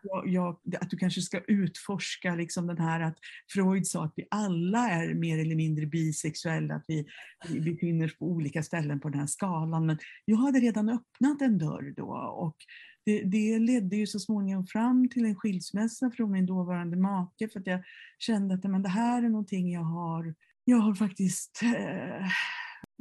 jag, 0.04 0.28
jag, 0.28 0.76
att 0.82 0.90
du 0.90 0.98
kanske 0.98 1.22
ska 1.22 1.40
utforska 1.40 2.36
liksom 2.36 2.68
den 2.68 2.78
här 2.78 3.00
att 3.00 3.18
Freud 3.54 3.88
sa 3.88 4.06
att 4.06 4.14
vi 4.16 4.28
alla 4.32 4.90
är 4.90 5.14
mer 5.14 5.40
eller 5.40 5.56
mindre 5.56 5.86
bisexuella, 5.86 6.76
att 6.76 6.86
vi, 6.88 7.06
vi 7.50 7.60
befinner 7.60 8.06
oss 8.06 8.18
på 8.18 8.26
olika 8.26 8.64
ställen 8.64 9.00
på 9.00 9.10
den 9.10 9.20
här 9.20 9.28
skalan. 9.28 9.86
Men 9.86 9.98
jag 10.26 10.38
hade 10.38 10.60
redan 10.60 10.90
öppnat 10.90 11.42
en 11.42 11.58
dörr 11.58 11.94
då 11.98 12.10
och 12.38 12.58
det, 13.06 13.24
det, 13.24 13.60
ledde 13.60 13.96
ju 13.96 14.08
så 14.08 14.20
småningom 14.20 14.66
fram 14.66 15.10
till 15.10 15.26
en 15.26 15.36
skilsmässa 15.36 16.12
från 16.12 16.32
min 16.32 16.46
dåvarande 16.46 16.98
make 16.98 17.48
för 17.54 17.60
att 17.60 17.68
jag 17.68 17.84
kände 18.20 18.56
att 18.56 18.64
men 18.64 18.82
det 18.84 18.90
här 18.90 19.24
är 19.24 19.30
någonting 19.30 19.72
jag 19.72 19.82
har, 19.82 20.36
jag 20.66 20.78
har 20.78 20.94
faktiskt 20.96 21.62
eh, 21.64 22.28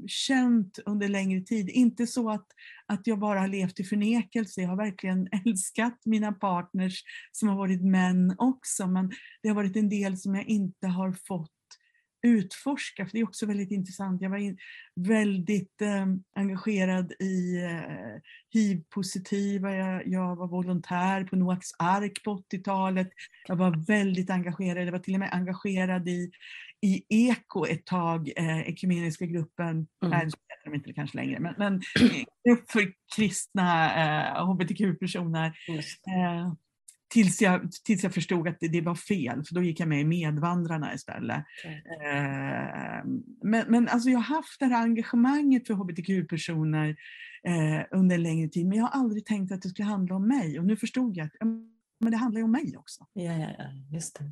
känt 0.07 0.79
under 0.87 1.09
längre 1.09 1.41
tid. 1.41 1.69
Inte 1.69 2.07
så 2.07 2.31
att, 2.31 2.47
att 2.87 3.07
jag 3.07 3.19
bara 3.19 3.41
har 3.41 3.49
levt 3.49 3.81
i 3.81 3.85
förnekelse, 3.85 4.61
jag 4.61 4.69
har 4.69 4.77
verkligen 4.77 5.29
älskat 5.47 6.01
mina 6.05 6.33
partners 6.33 7.03
som 7.33 7.49
har 7.49 7.57
varit 7.57 7.83
män 7.83 8.35
också, 8.39 8.87
men 8.87 9.13
det 9.43 9.49
har 9.49 9.57
varit 9.57 9.77
en 9.77 9.89
del 9.89 10.19
som 10.19 10.35
jag 10.35 10.45
inte 10.45 10.87
har 10.87 11.13
fått 11.13 11.51
utforska, 12.23 13.07
för 13.07 13.13
det 13.13 13.21
är 13.21 13.25
också 13.25 13.47
väldigt 13.47 13.71
intressant. 13.71 14.23
Jag 14.23 14.31
var 14.31 14.37
in, 14.37 14.59
väldigt 14.95 15.83
eh, 15.83 16.07
engagerad 16.37 17.13
i 17.13 17.63
eh, 17.63 18.21
hiv-positiva, 18.53 19.75
jag, 19.75 20.07
jag, 20.07 20.37
var 20.37 20.49
volontär 20.49 21.25
på 21.25 21.37
Noaks 21.37 21.69
ark 21.79 22.23
på 22.25 22.37
80-talet. 22.53 23.09
Jag 23.49 23.57
var 23.57 23.87
väldigt 23.87 24.31
engagerad, 24.31 24.87
jag 24.87 24.93
var 24.93 24.99
till 24.99 25.15
och 25.15 25.21
med 25.21 25.35
engagerad 25.35 26.09
i, 26.09 26.31
i 26.81 27.03
Eko 27.09 27.67
ett 27.67 27.87
tag, 27.87 28.33
eh, 28.37 28.61
ekumeniska 28.61 29.27
gruppen, 29.27 29.69
mm. 29.69 29.87
nej 30.03 30.27
det 30.27 30.71
de 30.71 30.75
inte 30.75 30.93
kanske 30.93 31.17
längre, 31.17 31.41
men, 31.41 31.55
men 31.59 31.83
grupp 32.49 32.71
för 32.71 32.93
kristna 33.17 33.95
eh, 34.03 34.47
hbtq-personer. 34.47 35.47
Eh, 35.67 36.53
tills, 37.13 37.43
jag, 37.43 37.73
tills 37.85 38.03
jag 38.03 38.15
förstod 38.15 38.49
att 38.49 38.57
det, 38.61 38.69
det, 38.69 38.81
var 38.81 38.95
fel, 38.95 39.45
för 39.45 39.55
då 39.55 39.63
gick 39.63 39.81
jag 39.81 39.89
med 39.89 40.01
i 40.01 40.05
Medvandrarna 40.05 40.95
istället. 40.95 41.45
Mm. 41.65 41.77
Eh, 41.77 43.05
men 43.43 43.65
men 43.69 43.89
alltså 43.89 44.11
jag 44.11 44.19
har 44.19 44.37
haft 44.37 44.61
det 44.61 44.67
här 44.67 44.83
engagemanget 44.83 45.67
för 45.67 45.75
hbtq-personer 45.75 46.97
eh, 47.49 47.99
under 47.99 48.17
en 48.17 48.23
längre 48.23 48.49
tid, 48.49 48.67
men 48.67 48.79
jag 48.79 48.85
har 48.85 49.01
aldrig 49.01 49.27
tänkt 49.27 49.53
att 49.53 49.63
det 49.63 49.69
skulle 49.69 49.89
handla 49.89 50.15
om 50.15 50.29
mig. 50.29 50.59
Och 50.59 50.65
nu 50.65 50.77
förstod 50.77 51.17
jag 51.17 51.27
att 51.27 51.33
men 52.01 52.11
det 52.11 52.17
handlar 52.17 52.39
ju 52.39 52.45
om 52.45 52.53
mig 52.53 52.75
också. 52.79 53.07
Ja, 53.13 53.33
ja, 53.33 53.49
ja 53.59 53.65
just 53.93 54.19
det. 54.19 54.31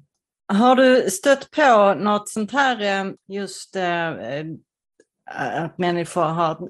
Har 0.55 0.77
du 0.77 1.11
stött 1.11 1.51
på 1.51 1.95
något 1.95 2.29
sånt 2.29 2.53
här 2.53 3.07
eh, 3.07 3.13
just 3.29 3.77
äh, 3.77 4.11
att 5.25 5.79
människor 5.79 6.23
har 6.25 6.69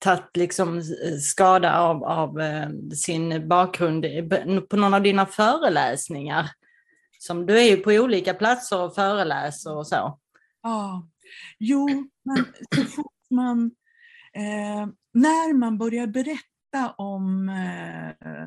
tagit 0.00 0.36
liksom 0.36 0.78
eh, 0.78 1.16
skada 1.20 1.78
av, 1.78 2.04
av 2.04 2.40
eh, 2.40 2.68
sin 2.94 3.48
bakgrund 3.48 4.06
på 4.70 4.76
någon 4.76 4.94
av 4.94 5.02
dina 5.02 5.26
föreläsningar? 5.26 6.50
Som 7.18 7.46
du 7.46 7.58
är 7.58 7.64
ju 7.64 7.76
på 7.76 7.90
olika 7.90 8.34
platser 8.34 8.80
och 8.80 8.94
föreläser 8.94 9.76
och 9.76 9.86
så. 9.86 10.18
Ja, 10.62 11.08
jo, 11.58 11.88
men 12.24 12.44
så 12.74 12.84
fort 12.84 13.30
man, 13.30 13.70
eh, 14.32 14.88
när 15.12 15.54
man 15.54 15.78
börjar 15.78 16.06
berätta 16.06 16.94
om 16.98 17.48
eh, 17.48 18.46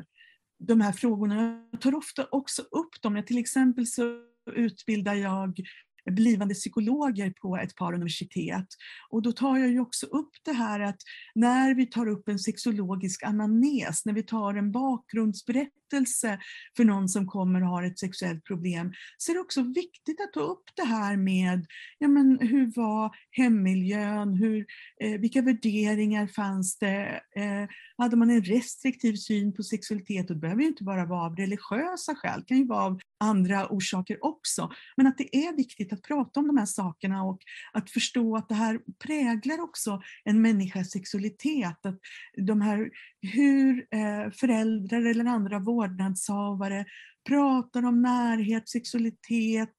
de 0.58 0.80
här 0.80 0.92
frågorna, 0.92 1.68
jag 1.70 1.80
tar 1.80 1.94
ofta 1.94 2.26
också 2.30 2.62
upp 2.62 3.02
dem. 3.02 3.16
Jag, 3.16 3.26
till 3.26 3.38
exempel 3.38 3.86
så 3.86 4.02
utbildar 4.52 5.14
jag 5.14 5.60
blivande 6.10 6.54
psykologer 6.54 7.30
på 7.30 7.56
ett 7.56 7.76
par 7.76 7.92
universitet. 7.92 8.66
Och 9.10 9.22
då 9.22 9.32
tar 9.32 9.58
jag 9.58 9.70
ju 9.70 9.80
också 9.80 10.06
upp 10.06 10.30
det 10.44 10.52
här 10.52 10.80
att 10.80 10.98
när 11.34 11.74
vi 11.74 11.86
tar 11.86 12.08
upp 12.08 12.28
en 12.28 12.38
sexologisk 12.38 13.22
anamnes, 13.22 14.06
när 14.06 14.12
vi 14.12 14.22
tar 14.22 14.54
en 14.54 14.72
bakgrundsberättelse 14.72 16.38
för 16.76 16.84
någon 16.84 17.08
som 17.08 17.26
kommer 17.26 17.62
och 17.62 17.68
har 17.68 17.82
ett 17.82 17.98
sexuellt 17.98 18.44
problem, 18.44 18.92
så 19.18 19.32
är 19.32 19.34
det 19.34 19.40
också 19.40 19.62
viktigt 19.62 20.20
att 20.20 20.32
ta 20.32 20.40
upp 20.40 20.64
det 20.76 20.84
här 20.84 21.16
med 21.16 21.66
ja 21.98 22.08
men, 22.08 22.38
hur 22.40 22.72
var 22.76 23.16
hemmiljön, 23.30 24.34
hur, 24.34 24.66
eh, 25.00 25.20
vilka 25.20 25.42
värderingar 25.42 26.26
fanns 26.26 26.78
det, 26.78 27.20
eh, 27.36 27.68
hade 27.98 28.16
man 28.16 28.30
en 28.30 28.44
restriktiv 28.44 29.14
syn 29.14 29.54
på 29.54 29.62
sexualitet, 29.62 30.30
och 30.30 30.36
det 30.36 30.40
behöver 30.40 30.62
ju 30.62 30.68
inte 30.68 30.84
bara 30.84 31.06
vara 31.06 31.26
av 31.26 31.36
religiösa 31.36 32.14
skäl, 32.14 32.40
det 32.40 32.46
kan 32.46 32.58
ju 32.58 32.66
vara 32.66 32.84
av 32.84 33.00
andra 33.20 33.68
orsaker 33.68 34.24
också. 34.24 34.72
Men 34.96 35.06
att 35.06 35.18
det 35.18 35.36
är 35.36 35.56
viktigt 35.56 35.92
att 35.94 36.02
prata 36.02 36.40
om 36.40 36.46
de 36.46 36.56
här 36.56 36.66
sakerna 36.66 37.22
och 37.22 37.38
att 37.72 37.90
förstå 37.90 38.36
att 38.36 38.48
det 38.48 38.54
här 38.54 38.80
präglar 39.04 39.60
också 39.60 40.02
en 40.24 40.42
människas 40.42 40.90
sexualitet. 40.90 41.86
Att 41.86 42.00
de 42.46 42.60
här, 42.60 42.90
hur 43.20 43.86
eh, 43.90 44.30
föräldrar 44.30 45.04
eller 45.06 45.24
andra 45.24 45.58
vårdnadshavare 45.58 46.84
pratar 47.28 47.84
om 47.84 48.02
närhet, 48.02 48.68
sexualitet, 48.68 49.74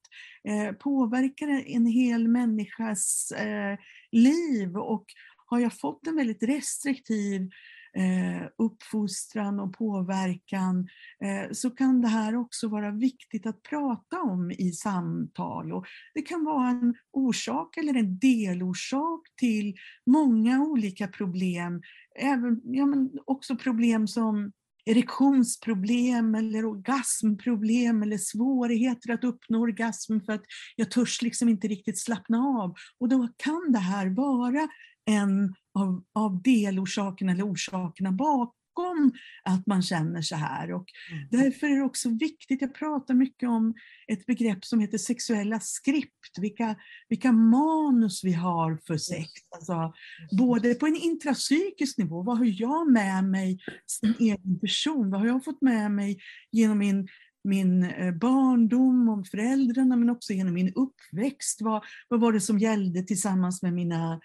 eh, 0.48 0.72
påverkar 0.72 1.48
en 1.48 1.86
hel 1.86 2.28
människas 2.28 3.32
eh, 3.32 3.78
liv 4.12 4.76
och 4.76 5.04
har 5.46 5.58
jag 5.58 5.78
fått 5.78 6.06
en 6.06 6.16
väldigt 6.16 6.42
restriktiv 6.42 7.50
eh, 7.96 8.48
uppfostran 8.58 9.60
och 9.60 9.72
påverkan 9.72 10.88
eh, 11.24 11.52
så 11.52 11.70
kan 11.70 12.00
det 12.00 12.08
här 12.08 12.36
också 12.36 12.68
vara 12.68 12.90
viktigt 12.90 13.46
att 13.46 13.62
prata 13.62 14.20
om 14.20 14.50
i 14.50 14.72
samtal. 14.72 15.72
Och 15.72 15.86
det 16.14 16.22
kan 16.22 16.44
vara 16.44 16.68
en 16.68 16.94
orsak 17.12 17.76
eller 17.76 17.94
en 17.94 18.18
delorsak 18.18 19.20
till 19.36 19.74
många 20.06 20.60
olika 20.60 21.08
problem. 21.08 21.82
Även, 22.18 22.60
ja, 22.64 22.86
men 22.86 23.10
också 23.26 23.56
problem 23.56 24.08
som 24.08 24.52
erektionsproblem 24.86 26.34
eller 26.34 26.64
orgasmproblem 26.64 28.02
eller 28.02 28.18
svårigheter 28.18 29.12
att 29.12 29.24
uppnå 29.24 29.60
orgasm 29.60 30.20
för 30.20 30.32
att 30.32 30.44
jag 30.76 30.90
törs 30.90 31.22
liksom 31.22 31.48
inte 31.48 31.68
riktigt 31.68 31.98
slappna 31.98 32.38
av. 32.38 32.74
Och 33.00 33.08
då 33.08 33.28
kan 33.36 33.72
det 33.72 33.78
här 33.78 34.08
vara 34.08 34.68
en 35.06 35.54
av, 35.76 36.02
av 36.14 36.42
delorsakerna 36.42 37.32
eller 37.32 37.52
orsakerna 37.52 38.12
bakom 38.12 39.12
att 39.44 39.66
man 39.66 39.82
känner 39.82 40.22
så 40.22 40.36
här. 40.36 40.72
Och 40.72 40.86
mm. 41.12 41.28
Därför 41.30 41.66
är 41.66 41.76
det 41.76 41.82
också 41.82 42.08
viktigt, 42.10 42.60
jag 42.60 42.74
pratar 42.74 43.14
mycket 43.14 43.48
om 43.48 43.74
ett 44.08 44.26
begrepp 44.26 44.64
som 44.64 44.80
heter 44.80 44.98
sexuella 44.98 45.60
skript, 45.60 46.38
vilka, 46.38 46.76
vilka 47.08 47.32
manus 47.32 48.24
vi 48.24 48.32
har 48.32 48.78
för 48.86 48.96
sex. 48.96 49.30
Alltså, 49.50 49.92
både 50.38 50.74
på 50.74 50.86
en 50.86 50.96
intrapsykisk 50.96 51.98
nivå, 51.98 52.22
vad 52.22 52.38
har 52.38 52.60
jag 52.60 52.92
med 52.92 53.24
mig 53.24 53.58
som 53.86 54.14
egen 54.18 54.60
person? 54.60 55.10
Vad 55.10 55.20
har 55.20 55.26
jag 55.26 55.44
fått 55.44 55.62
med 55.62 55.90
mig 55.90 56.18
genom 56.52 56.78
min 56.78 57.08
min 57.46 57.84
eh, 57.84 58.14
barndom, 58.14 59.08
om 59.08 59.24
föräldrarna, 59.24 59.96
men 59.96 60.10
också 60.10 60.32
genom 60.32 60.54
min 60.54 60.72
uppväxt. 60.74 61.62
Vad, 61.62 61.84
vad 62.08 62.20
var 62.20 62.32
det 62.32 62.40
som 62.40 62.58
gällde 62.58 63.02
tillsammans 63.02 63.62
med 63.62 63.72
mina 63.72 64.20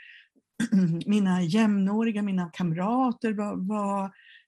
mina 1.06 1.44
jämnåriga, 1.44 2.22
mina 2.22 2.50
kamrater, 2.54 3.34
vad, 3.34 3.68
vad, 3.68 4.04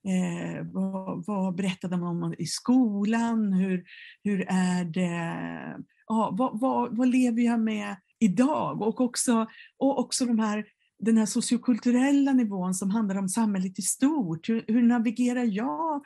eh, 0.08 0.66
vad, 0.72 1.26
vad 1.26 1.56
berättade 1.56 1.96
de 1.96 2.04
om 2.04 2.36
i 2.38 2.46
skolan? 2.46 3.54
Hur, 3.54 3.84
hur 4.24 4.46
är 4.50 4.86
det? 4.86 5.84
Ja, 6.08 6.36
vad, 6.38 6.60
vad, 6.60 6.98
vad 6.98 7.08
lever 7.08 7.42
jag 7.42 7.60
med 7.60 7.96
idag? 8.20 8.82
Och 8.82 9.02
också, 9.02 9.48
och 9.78 10.00
också 10.00 10.26
de 10.26 10.40
här, 10.40 10.66
den 11.00 11.18
här 11.18 11.26
sociokulturella 11.26 12.34
nivån 12.34 12.74
som 12.74 12.90
handlar 12.90 13.16
om 13.18 13.30
samhället 13.30 13.80
i 13.80 13.82
stort. 13.82 14.50
Hur, 14.50 14.64
hur 14.68 14.82
navigerar 14.82 15.44
jag 15.44 16.04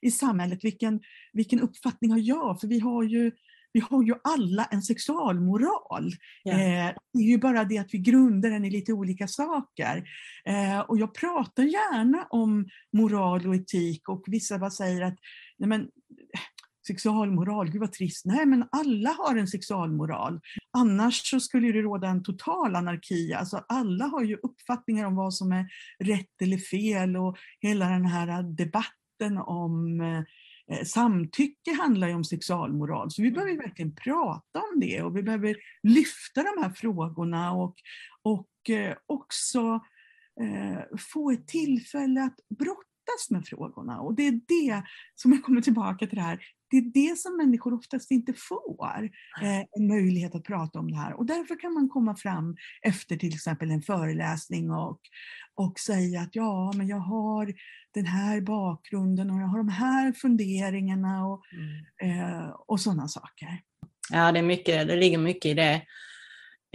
i 0.00 0.10
samhället? 0.10 0.64
Vilken, 0.64 1.00
vilken 1.32 1.60
uppfattning 1.60 2.10
har 2.10 2.18
jag? 2.18 2.60
För 2.60 2.68
vi 2.68 2.78
har 2.78 3.02
ju 3.02 3.32
vi 3.72 3.80
har 3.80 4.02
ju 4.02 4.14
alla 4.24 4.64
en 4.64 4.82
sexualmoral. 4.82 6.06
Eh, 6.44 6.94
det 7.12 7.18
är 7.18 7.30
ju 7.30 7.38
bara 7.38 7.64
det 7.64 7.78
att 7.78 7.94
vi 7.94 7.98
grundar 7.98 8.50
den 8.50 8.64
i 8.64 8.70
lite 8.70 8.92
olika 8.92 9.28
saker. 9.28 10.04
Eh, 10.44 10.80
och 10.80 10.98
jag 10.98 11.14
pratar 11.14 11.62
gärna 11.62 12.26
om 12.30 12.66
moral 12.92 13.46
och 13.46 13.54
etik 13.54 14.08
och 14.08 14.24
vissa 14.26 14.58
bara 14.58 14.70
säger 14.70 15.02
att 15.02 15.16
nej 15.58 15.68
men, 15.68 15.88
sexualmoral, 16.86 17.70
gud 17.70 17.80
vad 17.80 17.92
trist. 17.92 18.26
Nej, 18.26 18.46
men 18.46 18.64
alla 18.72 19.10
har 19.10 19.36
en 19.36 19.48
sexualmoral. 19.48 20.40
Annars 20.78 21.30
så 21.30 21.40
skulle 21.40 21.72
det 21.72 21.82
råda 21.82 22.08
en 22.08 22.22
total 22.22 22.76
anarki. 22.76 23.32
Alltså 23.32 23.64
alla 23.68 24.04
har 24.04 24.22
ju 24.22 24.36
uppfattningar 24.42 25.06
om 25.06 25.16
vad 25.16 25.34
som 25.34 25.52
är 25.52 25.66
rätt 25.98 26.42
eller 26.42 26.58
fel 26.58 27.16
och 27.16 27.36
hela 27.60 27.88
den 27.88 28.06
här 28.06 28.42
debatten 28.42 29.38
om 29.38 30.00
Eh, 30.00 30.22
samtycke 30.84 31.72
handlar 31.80 32.08
ju 32.08 32.14
om 32.14 32.24
sexualmoral, 32.24 33.10
så 33.10 33.22
vi 33.22 33.28
mm. 33.28 33.34
behöver 33.34 33.62
verkligen 33.62 33.94
prata 33.94 34.58
om 34.58 34.80
det 34.80 35.02
och 35.02 35.16
vi 35.16 35.22
behöver 35.22 35.56
lyfta 35.82 36.42
de 36.42 36.62
här 36.62 36.70
frågorna 36.70 37.52
och, 37.52 37.74
och 38.22 38.70
eh, 38.70 38.96
också 39.06 39.80
eh, 40.40 40.98
få 41.12 41.30
ett 41.30 41.46
tillfälle 41.46 42.22
att 42.22 42.36
brottas 43.02 43.30
med 43.30 43.46
frågorna. 43.46 44.00
Och 44.00 44.14
det 44.14 44.26
är 44.26 44.32
det 44.32 44.82
som 45.14 45.32
jag 45.32 45.42
kommer 45.42 45.60
tillbaka 45.60 46.06
till 46.06 46.16
det 46.16 46.22
här, 46.24 46.38
det 46.70 46.76
är 46.76 47.10
det 47.10 47.18
som 47.18 47.36
människor 47.36 47.74
oftast 47.74 48.10
inte 48.10 48.32
får, 48.36 49.04
eh, 49.42 49.58
en 49.58 49.88
möjlighet 49.88 50.34
att 50.34 50.44
prata 50.44 50.78
om 50.78 50.90
det 50.90 50.96
här. 50.96 51.12
Och 51.12 51.26
därför 51.26 51.60
kan 51.60 51.74
man 51.74 51.88
komma 51.88 52.16
fram 52.16 52.56
efter 52.82 53.16
till 53.16 53.34
exempel 53.34 53.70
en 53.70 53.82
föreläsning 53.82 54.70
och, 54.70 55.00
och 55.54 55.78
säga 55.78 56.20
att 56.20 56.36
ja, 56.36 56.72
men 56.76 56.88
jag 56.88 56.96
har 56.96 57.54
den 57.94 58.06
här 58.06 58.40
bakgrunden 58.40 59.30
och 59.30 59.40
jag 59.40 59.46
har 59.46 59.58
de 59.58 59.68
här 59.68 60.12
funderingarna 60.12 61.26
och, 61.26 61.42
mm. 61.52 62.20
eh, 62.20 62.48
och 62.48 62.80
sådana 62.80 63.08
saker. 63.08 63.60
Ja, 64.10 64.32
det, 64.32 64.38
är 64.38 64.42
mycket, 64.42 64.88
det 64.88 64.96
ligger 64.96 65.18
mycket 65.18 65.50
i 65.50 65.54
det. 65.54 65.82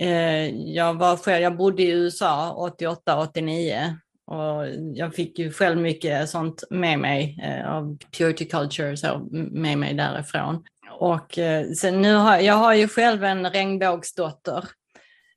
Eh, 0.01 0.55
jag, 0.73 0.93
var 0.93 1.17
själv, 1.17 1.43
jag 1.43 1.57
bodde 1.57 1.83
i 1.83 1.91
USA 1.91 2.55
88-89 2.79 3.97
och 4.27 4.67
jag 4.93 5.15
fick 5.15 5.39
ju 5.39 5.51
själv 5.51 5.77
mycket 5.77 6.29
sånt 6.29 6.63
med 6.69 6.99
mig 6.99 7.39
eh, 7.43 7.71
av 7.71 7.97
purity 8.17 8.45
culture 8.45 8.97
så, 8.97 9.27
med 9.31 9.77
mig 9.77 9.93
därifrån. 9.93 10.63
Och 10.99 11.37
eh, 11.37 11.71
sen 11.71 12.01
nu 12.01 12.15
har 12.15 12.37
jag 12.37 12.53
har 12.53 12.73
ju 12.73 12.87
själv 12.87 13.23
en 13.23 13.49
regnbågsdotter, 13.49 14.65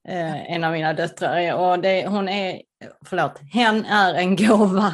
eh, 0.09 0.53
en 0.53 0.65
av 0.65 0.73
mina 0.73 0.93
döttrar, 0.93 1.55
och 1.55 1.79
det, 1.79 2.07
hon 2.07 2.29
är, 2.29 2.63
förlåt, 3.07 3.41
hen 3.53 3.85
är 3.85 4.15
en 4.15 4.37
gåva. 4.37 4.93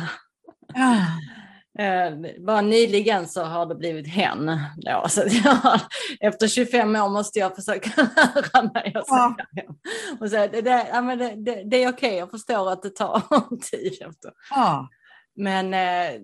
Ah. 0.74 1.35
Eh, 1.78 2.10
bara 2.46 2.60
nyligen 2.60 3.28
så 3.28 3.42
har 3.42 3.66
det 3.66 3.74
blivit 3.74 4.08
hen. 4.08 4.60
Då, 4.76 5.04
så 5.08 5.22
jag, 5.44 5.80
efter 6.20 6.48
25 6.48 6.96
år 6.96 7.08
måste 7.08 7.38
jag 7.38 7.56
försöka 7.56 7.90
lära 7.96 8.62
mig 8.62 8.92
att 8.94 9.08
säga 9.08 9.36
ja. 9.38 9.46
hem. 9.56 9.74
Och 10.20 10.30
så, 10.30 10.36
det, 10.36 10.60
det, 10.60 10.86
ja, 10.92 11.00
men 11.00 11.18
det, 11.18 11.34
det, 11.36 11.62
det 11.70 11.82
är 11.82 11.88
okej, 11.88 12.08
okay. 12.08 12.18
jag 12.18 12.30
förstår 12.30 12.72
att 12.72 12.82
det 12.82 12.90
tar 12.90 13.22
tid. 13.70 13.92
Efter. 13.92 14.32
Ja. 14.50 14.88
Men, 15.36 15.74
eh, 15.74 16.20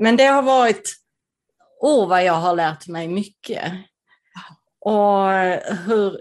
men 0.00 0.16
det 0.16 0.24
har 0.24 0.42
varit, 0.42 0.94
åh 1.80 2.04
oh, 2.04 2.08
vad 2.08 2.24
jag 2.24 2.34
har 2.34 2.56
lärt 2.56 2.88
mig 2.88 3.08
mycket. 3.08 3.72
Och 4.80 5.30
hur 5.86 6.20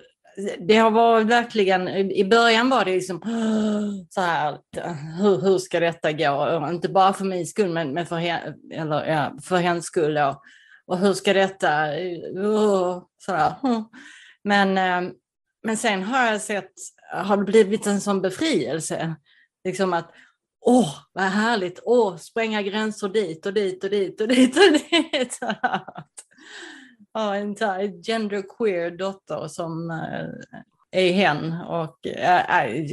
det 0.60 0.78
har 0.78 0.92
varit 0.92 1.28
verkligen, 1.28 1.88
i 2.12 2.26
början 2.26 2.70
var 2.70 2.86
det 2.86 2.92
liksom 2.92 3.22
så 4.10 4.22
här, 4.22 4.58
hur, 5.22 5.42
hur 5.42 5.58
ska 5.58 5.80
detta 5.80 6.12
gå? 6.12 6.70
Inte 6.72 6.90
bara 6.90 7.14
för 7.14 7.26
min 7.26 7.48
skull, 7.48 7.70
men, 7.70 7.94
men 7.94 8.06
för, 8.06 8.16
hen, 8.16 8.40
eller, 8.74 9.06
ja, 9.06 9.34
för 9.44 9.58
hennes 9.58 9.86
skull. 9.86 10.18
Och, 10.18 10.42
och 10.86 10.98
hur 10.98 11.14
ska 11.14 11.34
detta, 11.34 11.88
Så 13.18 13.32
här. 13.34 13.54
Men, 14.44 14.78
eh, 14.78 15.12
men 15.64 15.78
sen 15.78 16.04
har 16.04 16.26
jag 16.26 16.42
sett, 16.42 16.72
har 17.14 17.38
det 17.38 17.44
blivit 17.44 17.88
en 17.88 18.02
sån 18.02 18.22
befrielse. 18.22 19.16
Liksom 19.64 19.94
att, 19.94 20.12
åh, 20.62 20.96
vad 21.14 21.24
härligt, 21.24 21.80
åh, 21.84 22.18
spränga 22.18 22.62
gränser 22.62 23.10
dit 23.10 23.46
och 23.46 23.54
dit 23.54 23.84
och 23.84 23.90
dit 23.90 24.22
och 24.22 24.28
dit 24.28 24.58
och 24.58 24.72
dit. 24.72 25.40
ja, 27.14 27.36
en 27.36 27.56
genderqueer 28.04 28.92
dotter 28.92 29.48
som 29.48 29.92
äh, 29.92 31.02
är 31.02 31.14
hen 31.14 31.54
och 31.54 32.08
äh, 32.08 32.86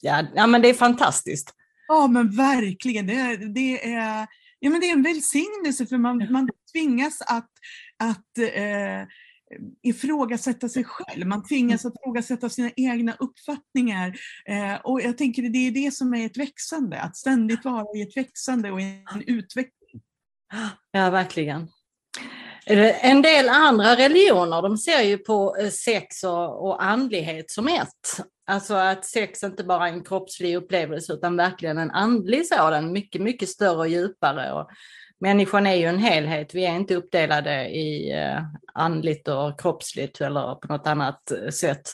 ja, 0.00 0.22
ja, 0.34 0.46
men 0.46 0.62
det 0.62 0.68
är 0.68 0.74
fantastiskt. 0.74 1.54
Ja 1.88 2.06
men 2.06 2.36
verkligen, 2.36 3.06
det, 3.06 3.36
det, 3.36 3.94
är, 3.94 4.26
ja, 4.60 4.70
men 4.70 4.80
det 4.80 4.86
är 4.86 4.92
en 4.92 5.02
välsignelse 5.02 5.86
för 5.86 5.98
man, 5.98 6.32
man 6.32 6.48
tvingas 6.72 7.20
att, 7.20 7.50
att 7.98 8.38
eh, 8.38 9.08
ifrågasätta 9.82 10.68
sig 10.68 10.84
själv. 10.84 11.26
Man 11.26 11.42
tvingas 11.42 11.84
att 11.84 11.94
ifrågasätta 11.94 12.48
sina 12.48 12.70
egna 12.76 13.12
uppfattningar. 13.12 14.16
Eh, 14.46 14.74
och 14.74 15.00
jag 15.00 15.18
tänker 15.18 15.46
att 15.46 15.52
det 15.52 15.66
är 15.66 15.70
det 15.70 15.94
som 15.94 16.14
är 16.14 16.26
ett 16.26 16.36
växande, 16.36 17.00
att 17.00 17.16
ständigt 17.16 17.64
vara 17.64 17.98
i 17.98 18.02
ett 18.02 18.16
växande 18.16 18.70
och 18.70 18.80
i 18.80 19.04
en 19.14 19.22
utveckling. 19.26 20.02
Ja, 20.90 21.10
verkligen. 21.10 21.68
Eh, 22.66 23.10
en 23.10 23.22
del 23.22 23.48
andra 23.48 23.96
religioner 23.96 24.62
de 24.62 24.78
ser 24.78 25.02
ju 25.02 25.18
på 25.18 25.56
eh, 25.60 25.68
sex 25.68 26.24
och, 26.24 26.66
och 26.66 26.84
andlighet 26.84 27.50
som 27.50 27.68
ett. 27.68 28.26
Alltså 28.46 28.74
att 28.74 29.04
sex 29.04 29.42
inte 29.42 29.64
bara 29.64 29.88
är 29.88 29.92
en 29.92 30.04
kroppslig 30.04 30.56
upplevelse 30.56 31.12
utan 31.12 31.36
verkligen 31.36 31.78
en 31.78 31.90
andlig 31.90 32.46
sådan, 32.46 32.92
mycket, 32.92 33.22
mycket 33.22 33.48
större 33.48 33.76
och 33.76 33.88
djupare. 33.88 34.52
Och 34.52 34.68
människan 35.20 35.66
är 35.66 35.74
ju 35.74 35.84
en 35.84 35.98
helhet, 35.98 36.54
vi 36.54 36.64
är 36.64 36.76
inte 36.76 36.96
uppdelade 36.96 37.68
i 37.68 38.12
eh, 38.12 38.42
andligt 38.74 39.28
och 39.28 39.60
kroppsligt 39.60 40.20
eller 40.20 40.54
på 40.54 40.72
något 40.72 40.86
annat 40.86 41.32
sätt. 41.60 41.90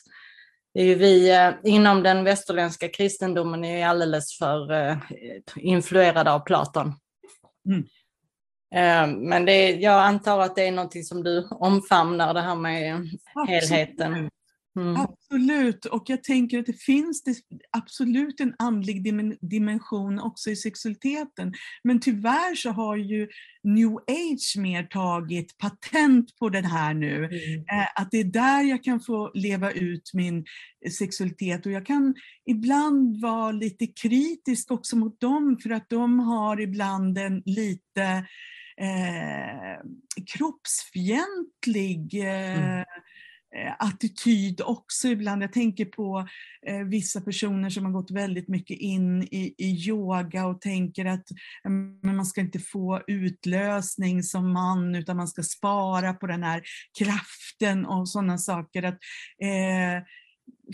Det 0.74 0.80
är 0.80 0.85
ju 0.85 0.94
vi 0.94 1.52
inom 1.64 2.02
den 2.02 2.24
västerländska 2.24 2.88
kristendomen 2.88 3.64
är 3.64 3.87
alldeles 3.87 4.38
för 4.38 4.98
influerade 5.56 6.33
av 6.33 6.40
Platon. 6.40 6.92
Mm. 7.66 7.85
Eh, 8.74 9.06
men 9.06 9.44
det, 9.44 9.70
jag 9.70 10.02
antar 10.02 10.40
att 10.40 10.56
det 10.56 10.66
är 10.66 10.72
någonting 10.72 11.04
som 11.04 11.22
du 11.22 11.48
omfamnar, 11.50 12.35
det 12.35 12.40
här 12.40 12.56
med 12.56 13.09
Absolut. 13.35 13.70
helheten. 13.70 14.30
Mm. 14.76 14.96
Absolut, 14.96 15.85
och 15.85 16.04
jag 16.06 16.24
tänker 16.24 16.59
att 16.59 16.66
det 16.66 16.80
finns 16.80 17.22
det 17.22 17.35
absolut 17.70 18.40
en 18.40 18.54
andlig 18.59 19.02
dimension 19.40 20.20
också 20.20 20.50
i 20.50 20.56
sexualiteten. 20.56 21.52
Men 21.85 22.00
tyvärr 22.00 22.54
så 22.54 22.70
har 22.70 22.96
ju 22.96 23.28
new 23.62 23.90
age 23.90 24.54
mer 24.59 24.83
tagit 24.83 25.59
patent 25.59 26.37
på 26.38 26.48
det 26.48 26.66
här 26.66 26.94
nu. 26.94 27.16
Mm. 27.24 27.61
Eh, 27.61 27.88
att 27.94 28.11
det 28.11 28.20
är 28.20 28.24
där 28.24 28.62
jag 28.62 28.85
kan 28.85 29.00
få 29.00 29.30
leva 29.35 29.70
ut 29.70 30.11
min 30.14 30.44
sexualitet 30.98 31.66
och 31.66 31.72
jag 31.72 31.87
kan 31.87 32.14
ibland 32.46 33.20
vara 33.20 33.52
lite 33.52 33.87
kritisk 33.87 34.70
också 34.70 34.96
mot 34.96 35.20
dem 35.20 35.59
för 35.62 35.70
att 35.70 35.88
de 35.88 36.20
har 36.20 36.61
ibland 36.61 37.18
en 37.18 37.42
lite 37.44 38.26
eh, 38.81 39.79
kroppsfientlig 40.27 42.14
eh, 42.14 42.59
mm 42.59 42.85
Eh, 43.57 43.73
attityd 43.79 44.61
också 44.61 45.09
ibland. 45.09 45.43
Jag 45.43 45.53
tänker 45.53 45.85
på 45.85 46.29
eh, 46.66 46.79
vissa 46.79 47.21
personer 47.21 47.71
som 47.71 47.85
har 47.85 47.93
gått 47.93 48.11
väldigt 48.11 48.49
mycket 48.49 48.79
in 48.79 49.23
i, 49.23 49.55
i 49.59 49.88
yoga 49.88 50.47
och 50.47 50.61
tänker 50.61 51.05
att 51.05 51.25
man 52.03 52.27
ska 52.27 52.40
inte 52.40 52.59
få 52.59 53.03
utlösning 53.07 54.23
som 54.23 54.53
man 54.53 54.95
utan 54.95 55.16
man 55.16 55.29
ska 55.29 55.43
spara 55.43 56.14
på 56.14 56.27
den 56.27 56.43
här 56.43 56.62
kraften 56.99 57.87
och 57.87 58.09
sådana 58.09 58.38
saker. 58.38 58.83
Att, 58.83 58.99
eh, 59.43 60.05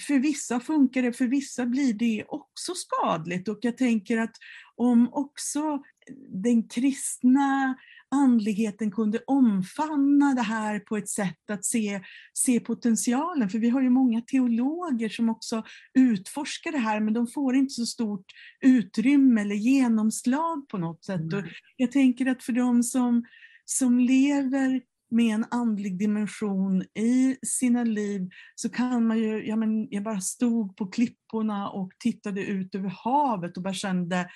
för 0.06 0.18
vissa 0.18 0.60
funkar 0.60 1.02
det, 1.02 1.12
för 1.12 1.26
vissa 1.26 1.66
blir 1.66 1.94
det 1.94 2.24
också 2.28 2.72
skadligt 2.74 3.48
och 3.48 3.58
jag 3.60 3.76
tänker 3.76 4.18
att 4.18 4.36
om 4.76 5.08
också 5.12 5.82
den 6.28 6.68
kristna 6.68 7.76
andligheten 8.10 8.90
kunde 8.90 9.20
omfamna 9.26 10.34
det 10.34 10.42
här 10.42 10.78
på 10.78 10.96
ett 10.96 11.08
sätt 11.08 11.50
att 11.50 11.64
se, 11.64 12.00
se 12.32 12.60
potentialen. 12.60 13.48
För 13.48 13.58
vi 13.58 13.68
har 13.68 13.82
ju 13.82 13.90
många 13.90 14.20
teologer 14.20 15.08
som 15.08 15.28
också 15.28 15.62
utforskar 15.94 16.72
det 16.72 16.78
här 16.78 17.00
men 17.00 17.14
de 17.14 17.26
får 17.26 17.56
inte 17.56 17.74
så 17.74 17.86
stort 17.86 18.26
utrymme 18.60 19.40
eller 19.40 19.54
genomslag 19.54 20.68
på 20.68 20.78
något 20.78 21.04
sätt. 21.04 21.20
Mm. 21.20 21.38
Och 21.38 21.44
jag 21.76 21.92
tänker 21.92 22.26
att 22.26 22.42
för 22.42 22.52
de 22.52 22.82
som, 22.82 23.24
som 23.64 23.98
lever 23.98 24.80
med 25.10 25.34
en 25.34 25.46
andlig 25.50 25.98
dimension 25.98 26.82
i 26.82 27.36
sina 27.42 27.84
liv 27.84 28.28
så 28.54 28.68
kan 28.68 29.06
man 29.06 29.18
ju, 29.18 29.46
ja 29.46 29.56
men 29.56 29.88
jag 29.90 30.02
bara 30.02 30.20
stod 30.20 30.76
på 30.76 30.86
klipporna 30.86 31.68
och 31.70 31.92
tittade 31.98 32.44
ut 32.44 32.74
över 32.74 32.92
havet 33.04 33.56
och 33.56 33.62
bara 33.62 33.74
kände 33.74 34.28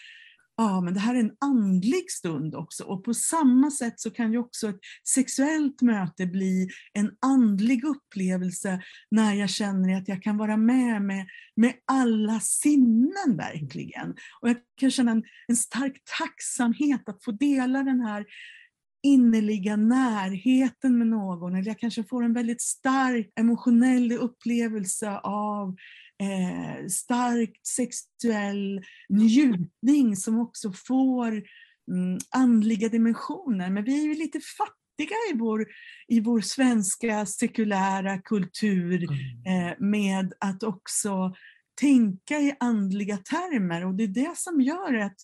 ja, 0.61 0.81
men 0.81 0.95
det 0.95 1.01
här 1.01 1.15
är 1.15 1.21
en 1.21 1.37
andlig 1.41 2.11
stund 2.11 2.55
också. 2.55 2.85
Och 2.85 3.05
på 3.05 3.15
samma 3.15 3.71
sätt 3.71 4.01
så 4.01 4.11
kan 4.11 4.33
ju 4.33 4.39
också 4.39 4.69
ett 4.69 4.79
sexuellt 5.09 5.83
möte 5.83 6.27
bli 6.27 6.69
en 6.93 7.11
andlig 7.27 7.85
upplevelse 7.85 8.83
när 9.11 9.35
jag 9.35 9.51
känner 9.51 9.97
att 9.97 10.09
jag 10.09 10.23
kan 10.23 10.37
vara 10.37 10.57
med 10.57 11.03
med, 11.03 11.27
med 11.57 11.75
alla 11.93 12.41
sinnen 12.41 13.37
verkligen. 13.37 14.11
Och 14.41 14.49
jag 14.49 14.57
kan 14.77 14.91
känna 14.91 15.11
en, 15.11 15.23
en 15.49 15.57
stark 15.57 16.03
tacksamhet 16.19 17.09
att 17.09 17.25
få 17.25 17.33
dela 17.33 17.83
den 17.83 18.01
här 18.01 18.25
innerliga 19.03 19.77
närheten 19.77 20.99
med 20.99 21.07
någon, 21.07 21.55
eller 21.55 21.69
jag 21.69 21.79
kanske 21.79 22.05
får 22.05 22.25
en 22.25 22.33
väldigt 22.33 22.63
stark 22.63 23.33
emotionell 23.37 24.13
upplevelse 24.13 25.19
av 25.19 25.77
eh, 26.21 26.87
starkt 26.87 27.67
sexuell 27.67 28.85
njutning 29.09 30.17
som 30.17 30.41
också 30.41 30.73
får 30.73 31.43
mm, 31.91 32.19
andliga 32.31 32.89
dimensioner. 32.89 33.71
Men 33.71 33.85
vi 33.85 34.01
är 34.01 34.05
ju 34.05 34.15
lite 34.15 34.41
fattiga 34.41 35.17
i 35.33 35.39
vår, 35.39 35.67
i 36.09 36.21
vår 36.21 36.41
svenska 36.41 37.27
sekulära 37.27 38.19
kultur 38.19 39.05
mm. 39.05 39.69
eh, 39.69 39.75
med 39.79 40.33
att 40.41 40.63
också 40.63 41.35
tänka 41.81 42.39
i 42.39 42.57
andliga 42.61 43.17
termer 43.17 43.87
och 43.87 43.95
det 43.95 44.05
är 44.05 44.09
det 44.09 44.37
som 44.37 44.61
gör 44.61 44.95
att 44.95 45.17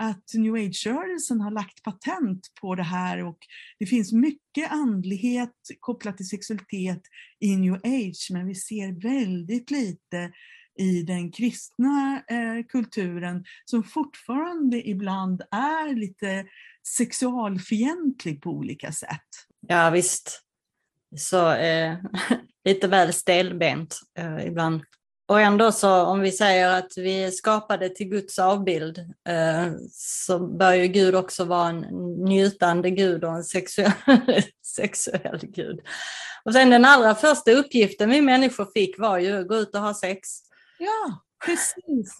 att 0.00 0.34
new 0.34 0.54
age-rörelsen 0.54 1.40
har 1.40 1.50
lagt 1.50 1.82
patent 1.82 2.52
på 2.60 2.74
det 2.74 2.82
här 2.82 3.24
och 3.24 3.38
det 3.78 3.86
finns 3.86 4.12
mycket 4.12 4.70
andlighet 4.70 5.54
kopplat 5.80 6.16
till 6.16 6.28
sexualitet 6.28 7.02
i 7.40 7.56
new 7.56 7.74
age 7.74 8.28
men 8.30 8.46
vi 8.46 8.54
ser 8.54 9.02
väldigt 9.02 9.70
lite 9.70 10.32
i 10.78 11.02
den 11.02 11.32
kristna 11.32 12.22
eh, 12.28 12.64
kulturen 12.68 13.44
som 13.64 13.84
fortfarande 13.84 14.88
ibland 14.88 15.42
är 15.50 15.94
lite 15.94 16.44
sexualfientlig 16.96 18.42
på 18.42 18.50
olika 18.50 18.92
sätt. 18.92 19.28
Ja 19.60 19.90
visst. 19.90 20.42
Så 21.16 21.52
eh, 21.52 21.98
lite 22.64 22.88
väl 22.88 23.12
stelbent 23.12 24.00
eh, 24.18 24.46
ibland. 24.46 24.82
Och 25.30 25.40
ändå 25.40 25.72
så 25.72 26.02
om 26.02 26.20
vi 26.20 26.32
säger 26.32 26.78
att 26.78 26.92
vi 26.96 27.24
är 27.24 27.30
skapade 27.30 27.88
till 27.88 28.08
Guds 28.08 28.38
avbild 28.38 28.98
eh, 29.28 29.72
så 29.92 30.38
bör 30.38 30.72
ju 30.72 30.86
Gud 30.86 31.14
också 31.14 31.44
vara 31.44 31.68
en 31.68 31.80
njutande 32.24 32.90
Gud 32.90 33.24
och 33.24 33.32
en 33.32 33.44
sexuell, 33.44 33.92
sexuell 34.76 35.40
Gud. 35.42 35.80
Och 36.44 36.52
sen 36.52 36.70
den 36.70 36.84
allra 36.84 37.14
första 37.14 37.52
uppgiften 37.52 38.10
vi 38.10 38.20
människor 38.20 38.66
fick 38.74 38.98
var 38.98 39.18
ju 39.18 39.40
att 39.40 39.48
gå 39.48 39.56
ut 39.56 39.74
och 39.74 39.80
ha 39.80 39.94
sex. 39.94 40.28
Ja, 40.78 41.20
precis. 41.46 42.16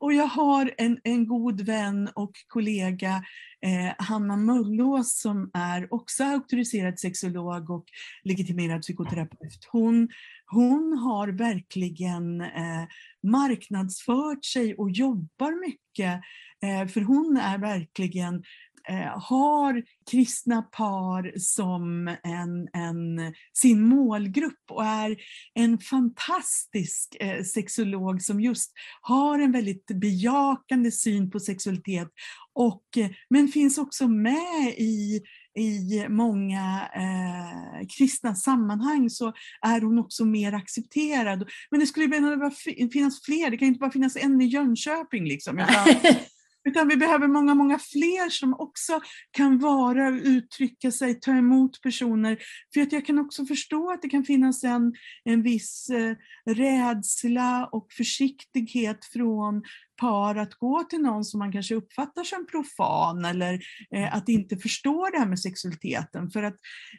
Och 0.00 0.12
jag 0.12 0.26
har 0.26 0.74
en, 0.78 0.98
en 1.04 1.26
god 1.26 1.60
vän 1.60 2.08
och 2.14 2.32
kollega, 2.48 3.24
eh, 3.66 3.94
Hanna 3.98 4.36
Mullås, 4.36 5.20
som 5.20 5.50
är 5.54 5.94
också 5.94 6.24
auktoriserad 6.24 6.98
sexolog 6.98 7.70
och 7.70 7.84
legitimerad 8.24 8.82
psykoterapeut. 8.82 9.68
Hon, 9.72 10.08
hon 10.46 10.98
har 10.98 11.28
verkligen 11.28 12.40
eh, 12.40 12.84
marknadsfört 13.22 14.44
sig 14.44 14.74
och 14.74 14.90
jobbar 14.90 15.60
mycket, 15.60 16.20
eh, 16.62 16.88
för 16.88 17.00
hon 17.00 17.36
är 17.36 17.58
verkligen 17.58 18.42
Eh, 18.88 19.18
har 19.22 19.82
kristna 20.10 20.62
par 20.62 21.38
som 21.38 22.08
en, 22.08 22.68
en, 22.72 23.34
sin 23.52 23.82
målgrupp 23.82 24.70
och 24.70 24.84
är 24.84 25.16
en 25.54 25.78
fantastisk 25.78 27.16
eh, 27.20 27.42
sexolog 27.42 28.22
som 28.22 28.40
just 28.40 28.72
har 29.00 29.38
en 29.38 29.52
väldigt 29.52 29.86
bejakande 29.86 30.90
syn 30.90 31.30
på 31.30 31.40
sexualitet 31.40 32.08
och, 32.54 32.84
eh, 32.96 33.10
men 33.30 33.48
finns 33.48 33.78
också 33.78 34.08
med 34.08 34.74
i 34.78 35.20
i 35.58 36.06
många 36.08 36.88
eh, 36.94 37.86
kristna 37.98 38.34
sammanhang 38.34 39.10
så 39.10 39.32
är 39.62 39.80
hon 39.80 39.98
också 39.98 40.24
mer 40.24 40.52
accepterad. 40.52 41.48
Men 41.70 41.80
det 41.80 41.86
skulle 41.86 42.08
behöva 42.08 42.50
finnas 42.92 43.22
fler, 43.22 43.50
det 43.50 43.56
kan 43.56 43.68
inte 43.68 43.78
bara 43.78 43.90
finnas 43.90 44.16
en 44.16 44.40
i 44.40 44.44
Jönköping. 44.44 45.24
Liksom. 45.24 45.58
Utan 46.64 46.88
vi 46.88 46.96
behöver 46.96 47.28
många, 47.28 47.54
många 47.54 47.78
fler 47.78 48.30
som 48.30 48.54
också 48.54 49.00
kan 49.30 49.58
vara, 49.58 50.08
uttrycka 50.08 50.90
sig, 50.90 51.20
ta 51.20 51.30
emot 51.30 51.82
personer. 51.82 52.38
För 52.74 52.80
att 52.80 52.92
jag 52.92 53.06
kan 53.06 53.18
också 53.18 53.46
förstå 53.46 53.90
att 53.90 54.02
det 54.02 54.08
kan 54.08 54.24
finnas 54.24 54.64
en, 54.64 54.94
en 55.24 55.42
viss 55.42 55.90
eh, 55.90 56.16
rädsla 56.54 57.68
och 57.72 57.92
försiktighet 57.92 59.04
från 59.04 59.62
par 60.00 60.36
att 60.36 60.54
gå 60.54 60.84
till 60.84 61.00
någon 61.00 61.24
som 61.24 61.38
man 61.38 61.52
kanske 61.52 61.74
uppfattar 61.74 62.24
som 62.24 62.46
profan 62.46 63.24
eller 63.24 63.60
eh, 63.94 64.16
att 64.16 64.28
inte 64.28 64.56
förstå 64.56 65.08
det 65.12 65.18
här 65.18 65.26
med 65.26 65.40
sexualiteten. 65.40 66.30
För 66.30 66.42
att 66.42 66.56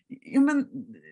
ja, 0.07 0.41
men, 0.41 0.67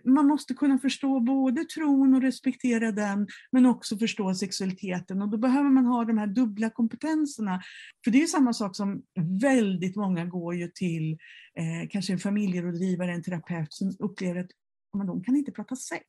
man 0.05 0.27
måste 0.27 0.53
kunna 0.53 0.77
förstå 0.77 1.19
både 1.19 1.65
tron 1.65 2.13
och 2.13 2.21
respektera 2.21 2.91
den, 2.91 3.27
men 3.51 3.65
också 3.65 3.97
förstå 3.97 4.35
sexualiteten. 4.35 5.21
Och 5.21 5.29
då 5.29 5.37
behöver 5.37 5.69
man 5.69 5.85
ha 5.85 6.05
de 6.05 6.17
här 6.17 6.27
dubbla 6.27 6.69
kompetenserna. 6.69 7.61
För 8.03 8.11
det 8.11 8.23
är 8.23 8.27
samma 8.27 8.53
sak 8.53 8.75
som 8.75 9.01
väldigt 9.41 9.95
många 9.95 10.25
går 10.25 10.55
ju 10.55 10.67
till 10.67 11.11
eh, 11.55 11.89
kanske 11.89 12.13
en 12.13 12.19
familjerådgivare, 12.19 13.13
en 13.13 13.23
terapeut 13.23 13.73
som 13.73 13.95
upplever 13.99 14.39
att 14.39 14.51
men 14.97 15.07
de 15.07 15.23
kan 15.23 15.35
inte 15.35 15.51
prata 15.51 15.75
sex. 15.75 16.05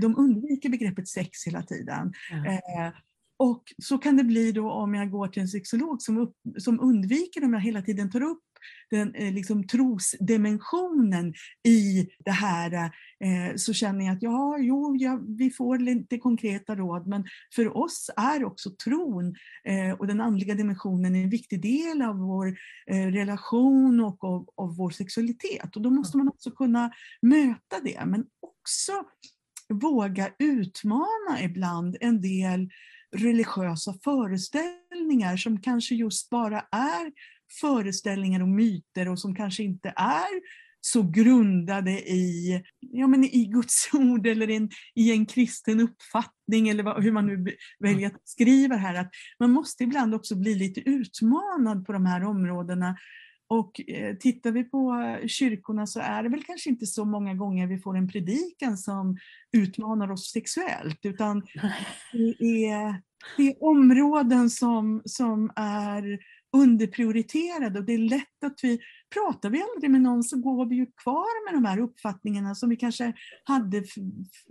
De 0.00 0.18
undviker 0.18 0.68
begreppet 0.68 1.08
sex 1.08 1.46
hela 1.46 1.62
tiden. 1.62 2.12
Mm. 2.32 2.46
Eh, 2.46 2.92
och 3.36 3.62
så 3.82 3.98
kan 3.98 4.16
det 4.16 4.24
bli 4.24 4.52
då 4.52 4.70
om 4.70 4.94
jag 4.94 5.10
går 5.10 5.28
till 5.28 5.42
en 5.42 5.48
sexolog 5.48 6.02
som, 6.02 6.18
upp, 6.18 6.34
som 6.58 6.80
undviker 6.80 7.44
om 7.44 7.52
jag 7.52 7.60
hela 7.60 7.82
tiden 7.82 8.10
tar 8.10 8.22
upp 8.22 8.42
den 8.90 9.14
eh, 9.14 9.32
liksom, 9.32 9.66
trosdimensionen 9.66 11.34
i 11.68 12.08
det 12.24 12.30
här 12.30 12.72
eh, 13.20 13.56
så 13.56 13.72
känner 13.72 14.04
jag 14.04 14.16
att 14.16 14.22
ja, 14.22 14.58
jo, 14.58 14.96
ja, 14.96 15.20
vi 15.28 15.50
får 15.50 15.78
lite 15.78 16.18
konkreta 16.18 16.76
råd. 16.76 17.06
Men 17.06 17.24
för 17.54 17.76
oss 17.76 18.10
är 18.16 18.44
också 18.44 18.70
tron 18.70 19.34
eh, 19.64 19.90
och 19.98 20.06
den 20.06 20.20
andliga 20.20 20.54
dimensionen 20.54 21.14
en 21.14 21.30
viktig 21.30 21.62
del 21.62 22.02
av 22.02 22.18
vår 22.18 22.46
eh, 22.86 23.06
relation 23.06 24.00
och 24.00 24.24
av, 24.24 24.48
av 24.56 24.76
vår 24.76 24.90
sexualitet. 24.90 25.76
Och 25.76 25.82
då 25.82 25.90
måste 25.90 26.16
man 26.16 26.28
också 26.28 26.50
kunna 26.50 26.90
möta 27.22 27.80
det 27.84 28.04
men 28.06 28.24
också 28.40 28.92
våga 29.68 30.30
utmana 30.38 31.42
ibland 31.42 31.96
en 32.00 32.20
del 32.20 32.68
religiösa 33.16 33.94
föreställningar 34.04 35.36
som 35.36 35.60
kanske 35.60 35.94
just 35.94 36.30
bara 36.30 36.60
är 36.60 37.12
föreställningar 37.60 38.42
och 38.42 38.48
myter 38.48 39.08
och 39.08 39.18
som 39.18 39.34
kanske 39.34 39.62
inte 39.62 39.88
är 39.96 40.66
så 40.80 41.02
grundade 41.02 41.90
i, 41.90 42.62
ja, 42.80 43.06
men 43.06 43.24
i 43.24 43.46
Guds 43.46 43.88
ord 43.92 44.26
eller 44.26 44.50
en, 44.50 44.70
i 44.94 45.12
en 45.12 45.26
kristen 45.26 45.80
uppfattning 45.80 46.68
eller 46.68 46.82
vad, 46.82 47.02
hur 47.02 47.12
man 47.12 47.26
nu 47.26 47.56
väljer 47.78 48.06
att 48.06 48.28
skriva 48.28 48.76
här. 48.76 48.94
Att 48.94 49.10
man 49.38 49.50
måste 49.50 49.84
ibland 49.84 50.14
också 50.14 50.36
bli 50.36 50.54
lite 50.54 50.80
utmanad 50.80 51.86
på 51.86 51.92
de 51.92 52.06
här 52.06 52.24
områdena 52.24 52.96
och 53.48 53.80
eh, 53.88 54.16
tittar 54.16 54.50
vi 54.50 54.64
på 54.64 55.16
kyrkorna 55.26 55.86
så 55.86 56.00
är 56.00 56.22
det 56.22 56.28
väl 56.28 56.44
kanske 56.44 56.70
inte 56.70 56.86
så 56.86 57.04
många 57.04 57.34
gånger 57.34 57.66
vi 57.66 57.78
får 57.78 57.96
en 57.96 58.08
predikan 58.08 58.78
som 58.78 59.16
utmanar 59.52 60.10
oss 60.10 60.32
sexuellt, 60.32 60.98
utan 61.02 61.40
det 62.12 62.66
är, 62.66 63.02
det 63.36 63.48
är 63.48 63.64
områden 63.64 64.50
som, 64.50 65.02
som 65.04 65.52
är 65.56 66.18
underprioriterade 66.56 67.78
och 67.78 67.84
det 67.84 67.94
är 67.94 67.98
lätt 67.98 68.44
att 68.44 68.60
vi, 68.62 68.80
pratar 69.14 69.50
vi 69.50 69.62
aldrig 69.62 69.90
med 69.90 70.00
någon 70.00 70.22
så 70.22 70.38
går 70.38 70.66
vi 70.66 70.76
ju 70.76 70.86
kvar 70.86 71.44
med 71.44 71.62
de 71.62 71.68
här 71.68 71.78
uppfattningarna 71.78 72.54
som 72.54 72.68
vi 72.68 72.76
kanske 72.76 73.12
hade, 73.44 73.84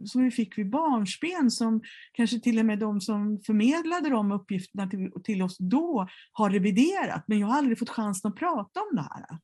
som 0.05 0.23
vi 0.23 0.31
fick 0.31 0.57
vid 0.57 0.69
barnsben, 0.69 1.51
som 1.51 1.81
kanske 2.13 2.39
till 2.39 2.59
och 2.59 2.65
med 2.65 2.79
de 2.79 3.01
som 3.01 3.39
förmedlade 3.45 4.09
de 4.09 4.31
uppgifterna 4.31 4.87
till, 4.87 5.11
till 5.23 5.41
oss 5.41 5.57
då 5.57 6.07
har 6.31 6.49
reviderat, 6.49 7.23
men 7.27 7.39
jag 7.39 7.47
har 7.47 7.57
aldrig 7.57 7.79
fått 7.79 7.89
chansen 7.89 8.31
att 8.31 8.37
prata 8.37 8.79
om 8.81 8.95
det 8.95 9.01
här. 9.01 9.39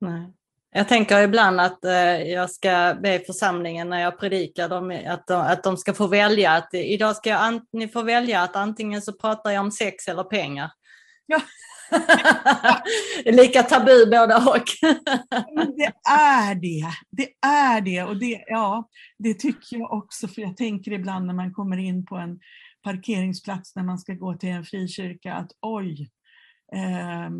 Nej. 0.00 0.32
Jag 0.72 0.88
tänker 0.88 1.22
ibland 1.22 1.60
att 1.60 1.84
eh, 1.84 2.22
jag 2.22 2.50
ska 2.50 2.96
be 3.02 3.18
församlingen 3.26 3.88
när 3.88 4.00
jag 4.00 4.18
predikar 4.18 4.68
dem, 4.68 5.00
att, 5.06 5.26
de, 5.26 5.40
att 5.40 5.62
de 5.62 5.76
ska 5.76 5.94
få 5.94 6.06
välja 6.06 6.52
att 6.52 6.74
idag 6.74 7.16
ska 7.16 7.30
jag, 7.30 7.60
ni 7.72 7.88
får 7.88 8.02
välja 8.02 8.42
att 8.42 8.56
antingen 8.56 9.02
så 9.02 9.12
pratar 9.12 9.50
jag 9.50 9.60
om 9.60 9.70
sex 9.70 10.08
eller 10.08 10.24
pengar. 10.24 10.70
Ja. 11.26 11.40
Lika 13.24 13.62
tabu 13.62 14.06
båda 14.06 14.36
och. 14.36 14.64
det 15.76 15.92
är 16.10 16.54
det. 16.54 16.86
Det 17.10 17.46
är 17.46 17.80
det. 17.80 18.02
Och 18.02 18.16
det, 18.16 18.44
ja, 18.46 18.88
det 19.18 19.34
tycker 19.34 19.76
jag 19.76 19.92
också, 19.92 20.28
för 20.28 20.42
jag 20.42 20.56
tänker 20.56 20.92
ibland 20.92 21.26
när 21.26 21.34
man 21.34 21.52
kommer 21.52 21.76
in 21.76 22.06
på 22.06 22.16
en 22.16 22.38
parkeringsplats 22.82 23.76
när 23.76 23.82
man 23.82 23.98
ska 23.98 24.14
gå 24.14 24.34
till 24.34 24.48
en 24.48 24.64
frikyrka 24.64 25.34
att 25.34 25.50
oj, 25.60 26.10
eh, 26.72 27.30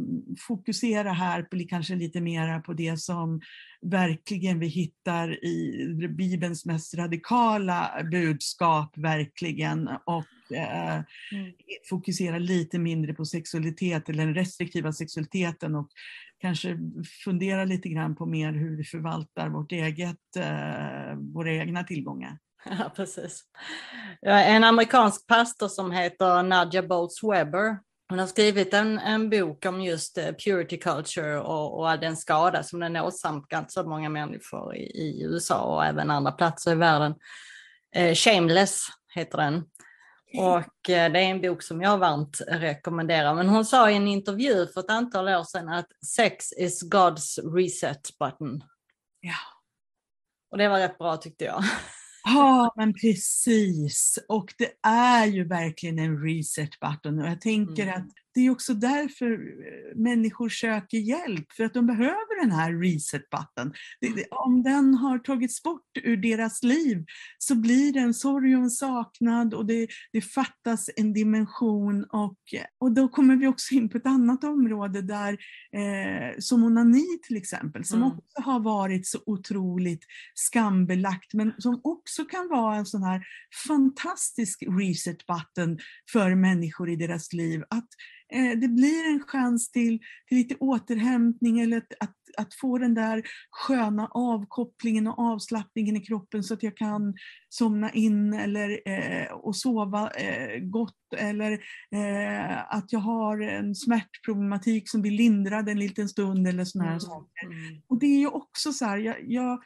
fokusera 0.47 1.13
här 1.13 1.43
på 1.43 1.67
kanske 1.69 1.95
lite 1.95 2.21
mera 2.21 2.61
på 2.61 2.73
det 2.73 3.01
som 3.01 3.41
verkligen 3.83 4.59
vi 4.59 4.67
hittar 4.67 5.45
i 5.45 5.87
Bibelns 6.09 6.67
mest 6.67 6.95
radikala 6.95 7.91
budskap 8.11 8.99
verkligen 8.99 9.89
och 10.05 10.57
eh, 10.57 10.95
mm. 11.33 11.53
fokusera 11.91 12.39
lite 12.39 12.79
mindre 12.79 13.15
på 13.15 13.25
sexualitet 13.25 14.09
eller 14.09 14.27
den 14.27 14.35
restriktiva 14.35 14.93
sexualiteten 14.93 15.75
och 15.75 15.89
kanske 16.41 16.79
fundera 17.25 17.65
lite 17.65 17.89
grann 17.89 18.17
på 18.17 18.27
mer 18.27 18.53
hur 18.53 18.77
vi 18.77 18.85
förvaltar 18.85 19.49
vårt 19.49 19.73
eget, 19.73 20.37
eh, 20.37 21.17
våra 21.35 21.53
egna 21.53 21.85
tillgångar. 21.85 22.39
Ja, 22.79 22.93
precis. 22.97 23.45
En 24.23 24.65
amerikansk 24.65 25.27
pastor 25.27 25.69
som 25.69 25.93
heter 25.93 26.43
Nadja 26.43 26.83
Boltz 26.83 27.23
Weber 27.23 27.79
hon 28.11 28.19
har 28.19 28.27
skrivit 28.27 28.75
en, 28.75 28.99
en 28.99 29.31
bok 29.31 29.67
om 29.67 29.83
just 29.83 30.19
uh, 30.19 30.25
purity 30.25 30.79
culture 30.79 31.41
och, 31.41 31.79
och 31.79 31.91
all 31.91 32.01
den 32.01 32.17
skada 32.17 32.63
som 32.63 32.81
den 32.81 32.97
åsamkat 32.97 33.73
så 33.73 33.85
många 33.85 34.09
människor 34.09 34.77
i, 34.77 34.83
i, 34.83 35.23
USA 35.23 35.63
och 35.63 35.85
även 35.85 36.11
andra 36.11 36.33
platser 36.33 36.73
i 36.73 36.75
världen. 36.75 37.15
Uh, 37.99 38.15
Shameless 38.15 38.87
heter 39.15 39.39
den. 39.39 39.55
Och 40.39 40.59
uh, 40.59 40.65
det 40.87 40.95
är 40.95 41.17
en 41.17 41.41
bok 41.41 41.63
som 41.63 41.83
jag 41.83 41.99
varmt 41.99 42.41
rekommenderar. 42.49 43.35
Men 43.35 43.49
hon 43.49 43.65
sa 43.65 43.91
i 43.91 43.97
en 43.97 44.09
intervju 44.09 44.67
för 44.67 44.81
ett 44.81 44.91
antal 44.91 45.29
år 45.29 45.45
sedan 45.45 45.69
att 45.69 45.89
sex 46.07 46.53
is 46.53 46.83
God's 46.93 47.55
reset 47.57 48.19
button. 48.19 48.65
Ja. 49.21 49.37
Och 50.51 50.59
det 50.59 50.69
var 50.69 50.79
rätt 50.79 50.99
bra 50.99 51.17
tyckte 51.17 51.45
jag. 51.45 51.65
Ja, 52.25 52.75
men 52.77 52.95
precis. 52.95 54.19
Och 54.29 54.55
det 54.59 54.73
är 54.89 55.27
ju 55.27 55.45
verkligen 55.45 55.99
en 55.99 56.23
reset 56.23 56.81
button 56.81 57.21
och 57.21 57.27
jag 57.27 57.41
tänker 57.41 57.83
mm. 57.83 57.95
att 57.95 58.09
det 58.35 58.41
är 58.41 58.51
också 58.51 58.75
därför 58.75 59.33
eh, 59.33 59.97
människor 59.97 60.49
söker 60.49 60.99
hjälp, 60.99 61.53
för 61.57 61.65
att 61.65 61.75
de 61.75 61.87
behöver 61.87 62.41
den 62.41 62.51
här 62.51 62.73
reset-button. 62.73 63.73
Om 64.31 64.63
den 64.63 64.95
har 64.95 65.19
tagits 65.19 65.63
bort 65.63 65.87
ur 66.03 66.17
deras 66.17 66.63
liv 66.63 67.05
så 67.39 67.55
blir 67.55 67.93
det 67.93 68.01
en 68.01 68.15
sorg 68.15 68.57
och 68.57 68.63
en 68.63 68.71
saknad 68.71 69.55
och 69.55 69.67
det, 69.67 69.89
det 70.13 70.21
fattas 70.21 70.91
en 70.97 71.13
dimension 71.13 72.05
och, 72.05 72.39
och 72.79 72.93
då 72.93 73.09
kommer 73.09 73.37
vi 73.37 73.47
också 73.47 73.75
in 73.75 73.89
på 73.89 73.99
ett 73.99 74.07
annat 74.07 74.45
område 74.45 75.03
där, 75.03 75.33
eh, 75.73 76.39
som 76.39 76.65
onani 76.65 77.19
till 77.23 77.37
exempel, 77.37 77.85
som 77.85 77.99
mm. 77.99 78.09
också 78.09 78.43
har 78.43 78.61
varit 78.61 79.07
så 79.07 79.19
otroligt 79.27 80.05
skambelagt 80.35 81.35
men 81.35 81.53
som 81.59 81.81
också 81.85 82.25
kan 82.25 82.49
vara 82.49 82.77
en 82.77 82.87
sån 82.87 83.03
här 83.03 83.23
fantastisk 83.67 84.63
reset-button 84.63 85.79
för 86.13 86.35
människor 86.35 86.91
i 86.91 86.97
deras 86.97 87.33
liv. 87.33 87.63
Att 87.71 87.89
Eh, 88.33 88.59
det 88.59 88.69
blir 88.69 89.09
en 89.09 89.21
chans 89.21 89.71
till, 89.71 89.99
till 90.29 90.39
lite 90.39 90.57
återhämtning 90.61 91.61
eller 91.61 91.77
att, 91.77 91.93
att, 92.01 92.17
att, 92.37 92.55
få 92.55 92.79
den 92.79 92.95
där 92.95 93.23
sköna 93.51 94.09
avkopplingen 94.11 95.07
och 95.07 95.19
avslappningen 95.19 95.97
i 95.97 96.01
kroppen 96.01 96.43
så 96.43 96.55
att 96.55 96.63
jag 96.63 96.77
kan 96.77 97.15
somna 97.49 97.93
in 97.93 98.35
eller, 98.35 98.81
eh, 98.85 99.33
och 99.33 99.57
sova 99.57 100.11
eh, 100.11 100.59
gott 100.59 100.97
eller 101.17 101.53
eh, 101.91 102.75
att 102.75 102.93
jag 102.93 103.01
har 103.01 103.41
en 103.41 103.75
smärtproblematik 103.75 104.91
som 104.91 105.03
blir 105.03 105.13
lindrad 105.13 105.69
en 105.69 105.79
liten 105.79 106.09
stund 106.09 106.49
eller 106.49 106.65
sådana 106.65 106.91
här 106.91 106.97
mm. 106.97 107.01
saker. 107.01 107.49
Och 107.87 107.99
det 107.99 108.07
är 108.07 108.19
ju 108.19 108.29
också 108.29 108.73
så 108.73 108.85
här, 108.85 108.97
jag, 108.97 109.17
jag 109.27 109.63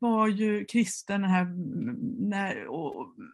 var 0.00 0.28
ju 0.28 0.64
kristen 0.64 1.24
här 1.24 1.44
när, 2.28 2.66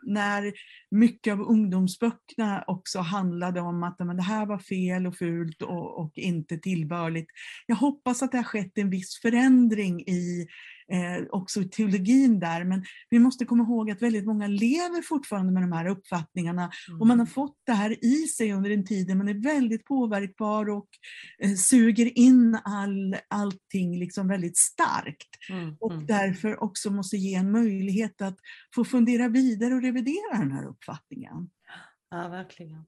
när 0.03 0.53
mycket 0.91 1.33
av 1.33 1.41
ungdomsböckerna 1.41 2.65
också 2.67 2.99
handlade 2.99 3.61
om 3.61 3.83
att 3.83 3.99
men 3.99 4.17
det 4.17 4.23
här 4.23 4.47
var 4.47 4.59
fel 4.59 5.07
och 5.07 5.17
fult 5.17 5.63
och, 5.63 5.99
och 6.01 6.19
inte 6.19 6.59
tillbörligt. 6.59 7.31
Jag 7.66 7.76
hoppas 7.76 8.22
att 8.22 8.32
det 8.32 8.38
har 8.38 8.44
skett 8.44 8.78
en 8.78 8.90
viss 8.90 9.20
förändring 9.20 10.01
i 10.01 10.46
eh, 10.92 11.26
också 11.30 11.64
teologin 11.64 12.40
där. 12.40 12.64
Men 12.64 12.84
vi 13.11 13.18
måste 13.18 13.44
komma 13.44 13.64
ihåg 13.64 13.90
att 13.90 14.03
väldigt 14.03 14.26
många 14.26 14.46
lever 14.46 15.03
fortfarande 15.03 15.53
med 15.53 15.62
de 15.62 15.72
här 15.72 15.86
uppfattningarna 15.86 16.70
mm. 16.88 17.01
och 17.01 17.07
man 17.07 17.18
har 17.18 17.26
mm. 17.26 17.32
fått 17.32 17.57
det 17.66 17.72
här 17.72 18.05
i 18.05 18.26
sig 18.26 18.53
under 18.53 18.70
en 18.70 18.84
tid. 18.84 19.16
Man 19.16 19.28
är 19.28 19.42
väldigt 19.42 19.84
påverkbar 19.84 20.68
och 20.68 20.88
eh, 21.42 21.55
suger 21.55 22.18
in 22.18 22.59
all, 22.64 23.16
allting 23.28 23.98
liksom 23.98 24.28
väldigt 24.28 24.57
starkt. 24.57 25.28
Mm. 25.51 25.76
Och 25.80 25.92
mm. 25.92 26.07
därför 26.07 26.62
också 26.62 26.90
måste 26.90 27.16
ge 27.16 27.34
en 27.34 27.53
möjlighet 27.53 28.22
att 28.22 28.36
få 28.74 28.84
fundera 28.84 29.28
vidare 29.28 29.74
och 29.74 29.82
revidera 29.82 30.38
den 30.38 30.53
här 30.53 30.66
uppfattningen. 30.66 31.51
Ja, 32.11 32.28
verkligen. 32.28 32.84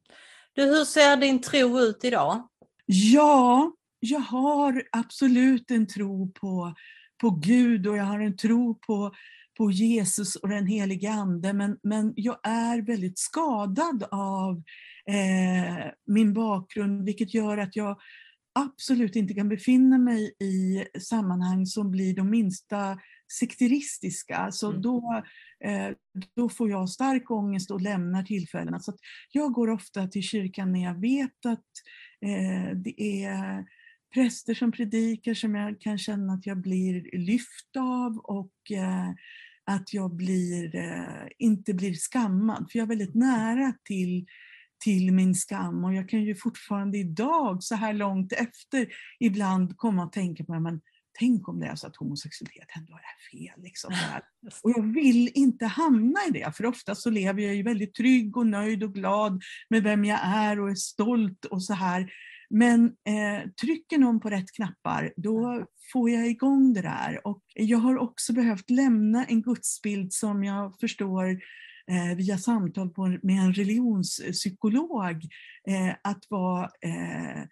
Du, 0.55 0.63
hur 0.63 0.85
ser 0.85 1.17
din 1.17 1.41
tro 1.41 1.81
ut 1.81 2.05
idag? 2.05 2.49
Ja, 2.87 3.73
jag 4.05 4.21
har 4.21 4.83
absolut 4.93 5.71
en 5.71 5.87
tro 5.87 6.33
på 6.33 6.75
på 7.23 7.31
Gud 7.31 7.87
och 7.87 7.97
jag 7.97 8.05
har 8.05 8.21
en 8.21 8.37
tro 8.37 8.75
på, 8.75 9.13
på 9.59 9.71
Jesus 9.71 10.37
och 10.37 10.49
den 10.49 10.67
helige 10.67 11.11
Ande, 11.11 11.53
men, 11.53 11.79
men 11.83 12.13
jag 12.17 12.39
är 12.43 12.83
väldigt 12.83 13.19
skadad 13.19 14.05
av 14.11 14.63
eh, 15.07 15.87
min 16.07 16.33
bakgrund, 16.35 17.05
vilket 17.05 17.35
gör 17.35 17.59
att 17.59 17.77
jag 17.77 18.01
absolut 18.55 19.17
inte 19.17 19.35
kan 19.35 19.49
befinna 19.49 19.99
mig 19.99 20.35
i 20.41 20.85
sammanhang 21.01 21.67
som 21.67 21.91
blir 21.91 22.15
de 22.15 22.31
minsta 22.31 22.99
sekteristiska. 23.39 24.49
Så 24.53 24.69
mm. 24.71 24.83
då, 24.83 25.23
eh, 25.65 25.91
då 26.37 26.49
får 26.49 26.71
jag 26.71 26.91
stark 26.91 27.31
ångest 27.31 27.71
och 27.71 27.81
lämnar 27.81 28.23
tillfällena. 28.23 28.81
Så 28.81 28.93
jag 29.33 29.53
går 29.53 29.71
ofta 29.71 30.07
till 30.07 30.23
kyrkan 30.23 30.73
när 30.73 30.83
jag 30.83 31.01
vet 31.01 31.47
att 31.47 31.67
eh, 32.27 32.77
det 32.77 33.25
är 33.25 33.65
präster 34.15 34.55
som 34.55 34.73
predikar 34.73 35.35
som 35.35 35.55
jag 35.55 35.81
kan 35.81 35.99
känna 35.99 36.33
att 36.33 36.47
jag 36.47 36.61
blir 36.61 37.19
lyft 37.19 37.77
av 37.79 38.19
och 38.19 38.71
eh, 38.71 39.11
att 39.65 39.95
jag 39.95 40.17
blir, 40.17 40.77
eh, 40.77 41.29
inte 41.39 41.75
blir 41.75 41.95
skammad. 41.95 42.67
För 42.71 42.79
jag 42.79 42.85
är 42.85 42.89
väldigt 42.89 43.15
nära 43.15 43.75
till, 43.85 44.27
till 44.85 45.13
min 45.13 45.35
skam 45.35 45.85
och 45.85 45.95
jag 45.95 46.09
kan 46.09 46.23
ju 46.23 46.35
fortfarande 46.35 46.99
idag, 46.99 47.63
så 47.63 47.75
här 47.75 47.93
långt 47.93 48.33
efter, 48.33 48.89
ibland 49.21 49.77
komma 49.77 50.05
och 50.05 50.13
tänka 50.13 50.45
på 50.45 50.61
men 50.61 50.81
tänk 51.19 51.49
om 51.49 51.61
det 51.61 51.67
är 51.67 51.75
så 51.75 51.87
att 51.87 51.97
homosexualitet 51.97 52.69
ändå 52.77 52.93
är 52.93 53.39
fel. 53.39 53.63
Liksom, 53.63 53.95
och 54.63 54.71
jag 54.71 54.95
vill 54.95 55.31
inte 55.35 55.67
hamna 55.67 56.21
i 56.29 56.31
det, 56.31 56.57
för 56.57 56.67
ofta 56.67 56.95
så 56.95 57.11
lever 57.11 57.43
jag 57.43 57.55
ju 57.55 57.63
väldigt 57.63 57.95
trygg 57.95 58.37
och 58.37 58.47
nöjd 58.47 58.83
och 58.83 58.95
glad 58.95 59.43
med 59.71 59.83
vem 59.83 60.05
jag 60.05 60.21
är 60.23 60.61
och 60.61 60.71
är 60.71 60.75
stolt 60.75 61.45
och 61.45 61.63
så 61.63 61.75
här. 61.75 62.13
Men 62.55 62.85
eh, 62.85 63.51
trycker 63.61 63.99
någon 63.99 64.21
på 64.21 64.31
rätt 64.31 64.53
knappar, 64.53 65.13
då 65.17 65.67
får 65.93 66.11
jag 66.11 66.29
igång 66.29 66.73
det 66.73 66.83
där. 66.83 67.27
Och 67.27 67.43
jag 67.55 67.79
har 67.79 67.99
också 67.99 68.33
behövt 68.33 68.71
lämna 68.71 69.25
en 69.25 69.43
gudsbild 69.43 70.13
som 70.13 70.45
jag 70.45 70.81
förstår 70.81 71.31
eh, 71.91 72.17
via 72.17 72.39
samtal 72.39 72.91
på, 72.91 73.19
med 73.23 73.45
en 73.45 73.53
religionspsykolog, 73.53 75.25
eh, 75.69 75.95
att 76.03 76.25
vara 76.29 76.65
eh, 76.65 77.43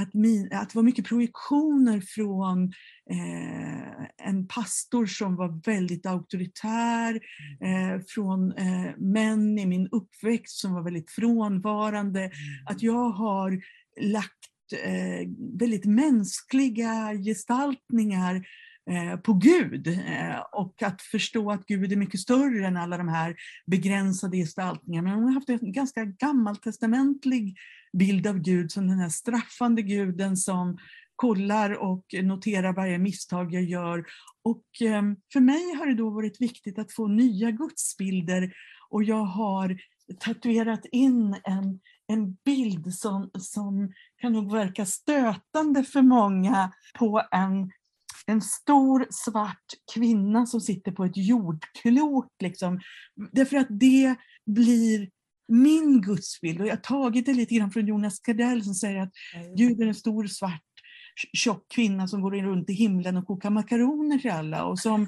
att, 0.00 0.14
min, 0.14 0.52
att 0.52 0.70
det 0.70 0.76
var 0.76 0.82
mycket 0.82 1.08
projektioner 1.08 2.00
från 2.00 2.72
eh, 3.10 4.28
en 4.28 4.48
pastor 4.48 5.06
som 5.06 5.36
var 5.36 5.60
väldigt 5.66 6.06
auktoritär, 6.06 7.20
eh, 7.60 8.00
från 8.08 8.52
eh, 8.52 8.90
män 8.98 9.58
i 9.58 9.66
min 9.66 9.88
uppväxt 9.88 10.58
som 10.58 10.74
var 10.74 10.82
väldigt 10.82 11.10
frånvarande. 11.10 12.30
Att 12.66 12.82
jag 12.82 13.10
har 13.10 13.60
lagt 14.00 14.32
eh, 14.84 15.28
väldigt 15.58 15.84
mänskliga 15.84 17.14
gestaltningar 17.24 18.46
eh, 18.90 19.20
på 19.20 19.32
Gud 19.32 19.86
eh, 19.86 20.40
och 20.52 20.82
att 20.82 21.02
förstå 21.02 21.50
att 21.50 21.66
Gud 21.66 21.92
är 21.92 21.96
mycket 21.96 22.20
större 22.20 22.66
än 22.66 22.76
alla 22.76 22.98
de 22.98 23.08
här 23.08 23.36
begränsade 23.66 24.36
gestaltningarna. 24.36 25.08
Men 25.08 25.18
hon 25.18 25.24
har 25.24 25.34
haft 25.34 25.48
en 25.48 25.72
ganska 25.72 26.04
gammaltestamentlig 26.04 27.56
bild 27.92 28.26
av 28.26 28.38
Gud 28.38 28.72
som 28.72 28.88
den 28.88 28.98
här 28.98 29.08
straffande 29.08 29.82
guden 29.82 30.36
som 30.36 30.78
kollar 31.16 31.70
och 31.70 32.04
noterar 32.22 32.72
varje 32.72 32.98
misstag 32.98 33.54
jag 33.54 33.64
gör. 33.64 34.04
Och 34.44 34.82
eh, 34.82 35.02
för 35.32 35.40
mig 35.40 35.74
har 35.78 35.86
det 35.86 35.94
då 35.94 36.10
varit 36.10 36.40
viktigt 36.40 36.78
att 36.78 36.92
få 36.92 37.06
nya 37.06 37.50
gudsbilder 37.50 38.52
och 38.90 39.04
jag 39.04 39.24
har 39.24 39.78
tatuerat 40.20 40.86
in 40.92 41.36
en, 41.44 41.80
en 42.08 42.34
bild 42.44 42.94
som, 42.94 43.30
som 43.38 43.92
kan 44.20 44.32
nog 44.32 44.52
verka 44.52 44.86
stötande 44.86 45.84
för 45.84 46.02
många 46.02 46.72
på 46.98 47.22
en, 47.30 47.70
en 48.26 48.40
stor 48.40 49.06
svart 49.10 49.64
kvinna 49.94 50.46
som 50.46 50.60
sitter 50.60 50.92
på 50.92 51.04
ett 51.04 51.16
jordklot. 51.16 52.32
Liksom. 52.42 52.80
Därför 53.32 53.56
att 53.56 53.66
det 53.70 54.14
blir 54.46 55.10
min 55.48 56.00
gudsbild. 56.00 56.60
Och 56.60 56.66
jag 56.66 56.72
har 56.72 56.76
tagit 56.76 57.26
det 57.26 57.34
lite 57.34 57.54
grann 57.54 57.70
från 57.70 57.86
Jonas 57.86 58.20
Gardell 58.20 58.64
som 58.64 58.74
säger 58.74 59.02
att 59.02 59.12
Gud 59.56 59.80
är 59.80 59.86
en 59.86 59.94
stor 59.94 60.26
svart 60.26 60.62
tjock 61.32 61.68
kvinna 61.68 62.08
som 62.08 62.22
går 62.22 62.30
runt 62.30 62.70
i 62.70 62.72
himlen 62.72 63.16
och 63.16 63.26
kokar 63.26 63.50
makaroner 63.50 64.18
till 64.18 64.30
alla. 64.30 64.64
Och 64.64 64.78
som, 64.78 65.06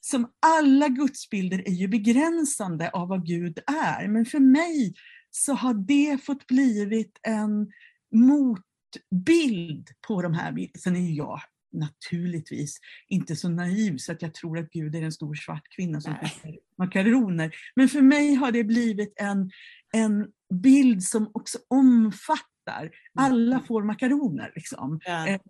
som 0.00 0.30
alla 0.40 0.88
gudsbilder 0.88 1.68
är 1.68 1.72
ju 1.72 1.88
begränsande 1.88 2.90
av 2.90 3.08
vad 3.08 3.26
Gud 3.26 3.58
är. 3.66 4.08
Men 4.08 4.24
för 4.26 4.40
mig 4.40 4.94
så 5.30 5.52
har 5.52 5.74
det 5.74 6.24
fått 6.24 6.46
blivit 6.46 7.18
en 7.22 7.72
motbild 8.14 9.88
på 10.06 10.22
de 10.22 10.34
här 10.34 10.52
bilderna. 10.52 10.78
Sen 10.78 10.96
är 10.96 11.16
jag 11.16 11.40
naturligtvis 11.72 12.78
inte 13.08 13.36
så 13.36 13.48
naiv 13.48 13.96
så 13.96 14.12
att 14.12 14.22
jag 14.22 14.34
tror 14.34 14.58
att 14.58 14.70
Gud 14.70 14.94
är 14.94 15.02
en 15.02 15.12
stor 15.12 15.34
svart 15.34 15.68
kvinna 15.76 16.00
som 16.00 16.14
kokar 16.14 16.58
makaroner. 16.78 17.54
Men 17.76 17.88
för 17.88 18.02
mig 18.02 18.34
har 18.34 18.52
det 18.52 18.64
blivit 18.64 19.12
en, 19.16 19.50
en 19.92 20.26
bild 20.54 21.02
som 21.02 21.30
också 21.34 21.58
omfattar, 21.68 22.80
mm. 22.80 22.92
alla 23.14 23.60
får 23.60 23.82
makaroner. 23.82 24.52
Liksom. 24.54 25.00
Ja. 25.04 25.28
Eh, 25.28 25.40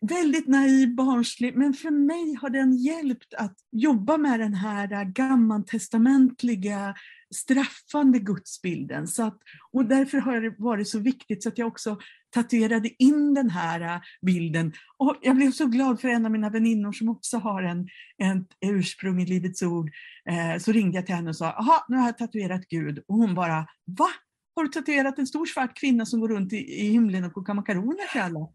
väldigt 0.00 0.48
naiv, 0.48 0.94
barnslig, 0.94 1.56
men 1.56 1.74
för 1.74 1.90
mig 1.90 2.34
har 2.34 2.50
den 2.50 2.76
hjälpt 2.76 3.34
att 3.34 3.56
jobba 3.72 4.16
med 4.16 4.40
den 4.40 4.54
här 4.54 5.04
gammaltestamentliga 5.04 6.94
straffande 7.34 8.18
gudsbilden. 8.18 9.08
Så 9.08 9.22
att, 9.22 9.38
och 9.72 9.84
därför 9.84 10.18
har 10.18 10.40
det 10.40 10.54
varit 10.58 10.88
så 10.88 10.98
viktigt 10.98 11.42
så 11.42 11.48
att 11.48 11.58
jag 11.58 11.68
också 11.68 11.98
tatuerade 12.34 13.02
in 13.02 13.34
den 13.34 13.50
här 13.50 13.80
äh, 13.80 14.00
bilden. 14.22 14.72
Och 14.96 15.16
jag 15.22 15.36
blev 15.36 15.50
så 15.50 15.66
glad 15.66 16.00
för 16.00 16.08
en 16.08 16.24
av 16.24 16.32
mina 16.32 16.50
väninnor 16.50 16.92
som 16.92 17.08
också 17.08 17.38
har 17.38 17.62
en, 17.62 17.88
en 18.18 18.46
ursprung 18.60 19.22
i 19.22 19.26
Livets 19.26 19.62
Ord. 19.62 19.90
Eh, 20.30 20.58
så 20.58 20.72
ringde 20.72 20.98
jag 20.98 21.06
till 21.06 21.14
henne 21.14 21.30
och 21.30 21.36
sa, 21.36 21.54
jaha, 21.58 21.84
nu 21.88 21.96
har 21.96 22.06
jag 22.06 22.18
tatuerat 22.18 22.68
Gud. 22.68 22.98
Och 23.08 23.16
hon 23.16 23.34
bara, 23.34 23.66
va? 23.98 24.08
Har 24.54 24.62
du 24.64 24.68
tatuerat 24.68 25.18
en 25.18 25.26
stor 25.26 25.46
svart 25.46 25.76
kvinna 25.80 26.06
som 26.06 26.20
går 26.20 26.28
runt 26.28 26.52
i, 26.52 26.56
i 26.56 26.88
himlen 26.88 27.24
och 27.24 27.32
kokar 27.32 27.54
makaroner 27.54 28.12
till 28.12 28.20
alla? 28.20 28.38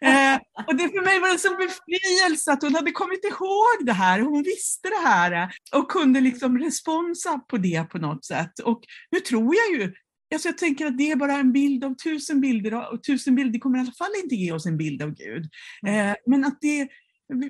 Eh, 0.00 0.38
och 0.66 0.76
det 0.76 0.88
för 0.88 1.04
mig 1.04 1.20
var 1.20 1.28
en 1.28 1.38
sån 1.38 1.56
befrielse 1.56 2.52
att 2.52 2.62
hon 2.62 2.74
hade 2.74 2.90
kommit 2.90 3.24
ihåg 3.24 3.86
det 3.86 3.92
här, 3.92 4.20
hon 4.20 4.42
visste 4.42 4.88
det 4.88 5.08
här 5.08 5.50
och 5.72 5.90
kunde 5.90 6.20
liksom 6.20 6.58
responsa 6.58 7.38
på 7.38 7.56
det 7.56 7.84
på 7.90 7.98
något 7.98 8.24
sätt. 8.24 8.58
Och 8.58 8.80
nu 9.10 9.20
tror 9.20 9.54
jag 9.54 9.80
ju, 9.80 9.94
alltså 10.34 10.48
jag 10.48 10.58
tänker 10.58 10.86
att 10.86 10.98
det 10.98 11.10
är 11.10 11.16
bara 11.16 11.32
en 11.32 11.52
bild 11.52 11.84
av 11.84 11.94
tusen 11.94 12.40
bilder 12.40 12.92
och 12.92 13.02
tusen 13.02 13.34
bilder 13.34 13.58
kommer 13.58 13.78
i 13.78 13.80
alla 13.80 13.92
fall 13.92 14.10
inte 14.22 14.34
ge 14.34 14.52
oss 14.52 14.66
en 14.66 14.76
bild 14.76 15.02
av 15.02 15.10
Gud. 15.14 15.44
Eh, 15.86 16.14
men 16.26 16.44
att 16.44 16.58
det 16.60 16.88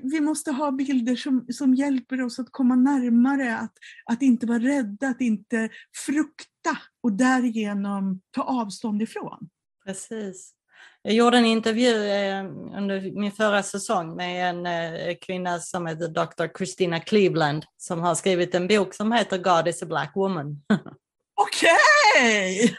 vi 0.02 0.20
måste 0.20 0.50
ha 0.50 0.70
bilder 0.70 1.16
som, 1.16 1.46
som 1.48 1.74
hjälper 1.74 2.22
oss 2.22 2.38
att 2.38 2.48
komma 2.50 2.74
närmare, 2.74 3.58
att, 3.58 3.72
att 4.04 4.22
inte 4.22 4.46
vara 4.46 4.58
rädda, 4.58 5.08
att 5.08 5.20
inte 5.20 5.68
frukta 6.06 6.78
och 7.02 7.12
därigenom 7.12 8.20
ta 8.30 8.42
avstånd 8.42 9.02
ifrån. 9.02 9.48
Precis. 9.86 10.54
Jag 11.02 11.14
gjorde 11.14 11.38
en 11.38 11.44
intervju 11.44 12.06
eh, 12.06 12.44
under 12.76 13.20
min 13.20 13.32
förra 13.32 13.62
säsong 13.62 14.16
med 14.16 14.50
en 14.50 14.66
eh, 14.66 15.16
kvinna 15.20 15.58
som 15.58 15.86
heter 15.86 16.08
Dr. 16.08 16.58
Christina 16.58 17.00
Cleveland 17.00 17.64
som 17.76 18.00
har 18.00 18.14
skrivit 18.14 18.54
en 18.54 18.68
bok 18.68 18.94
som 18.94 19.12
heter 19.12 19.38
God 19.38 19.68
is 19.68 19.82
a 19.82 19.86
black 19.86 20.12
woman. 20.14 20.62
Okej! 21.36 22.64
Okay. 22.64 22.76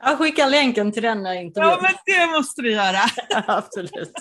Jag 0.00 0.18
skickar 0.18 0.50
länken 0.50 0.92
till 0.92 1.02
den 1.02 1.18
intervjun. 1.26 1.70
Ja, 1.70 1.78
men 1.82 1.92
det 2.06 2.26
måste 2.26 2.62
du 2.62 2.72
göra. 2.72 3.00
Absolut. 3.46 4.12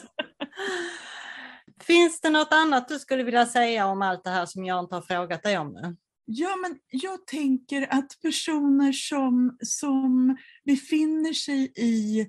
Finns 1.87 2.21
det 2.21 2.29
något 2.29 2.53
annat 2.53 2.87
du 2.87 2.99
skulle 2.99 3.23
vilja 3.23 3.45
säga 3.45 3.87
om 3.87 4.01
allt 4.01 4.23
det 4.23 4.29
här 4.29 4.45
som 4.45 4.65
jag 4.65 4.79
inte 4.83 4.95
har 4.95 5.01
frågat 5.01 5.43
dig 5.43 5.57
om 5.57 5.73
nu? 5.73 5.95
Ja, 6.25 6.55
men 6.55 6.77
jag 6.89 7.27
tänker 7.27 7.87
att 7.93 8.21
personer 8.21 8.91
som, 8.91 9.57
som 9.59 10.37
befinner 10.65 11.33
sig 11.33 11.71
i, 11.75 12.19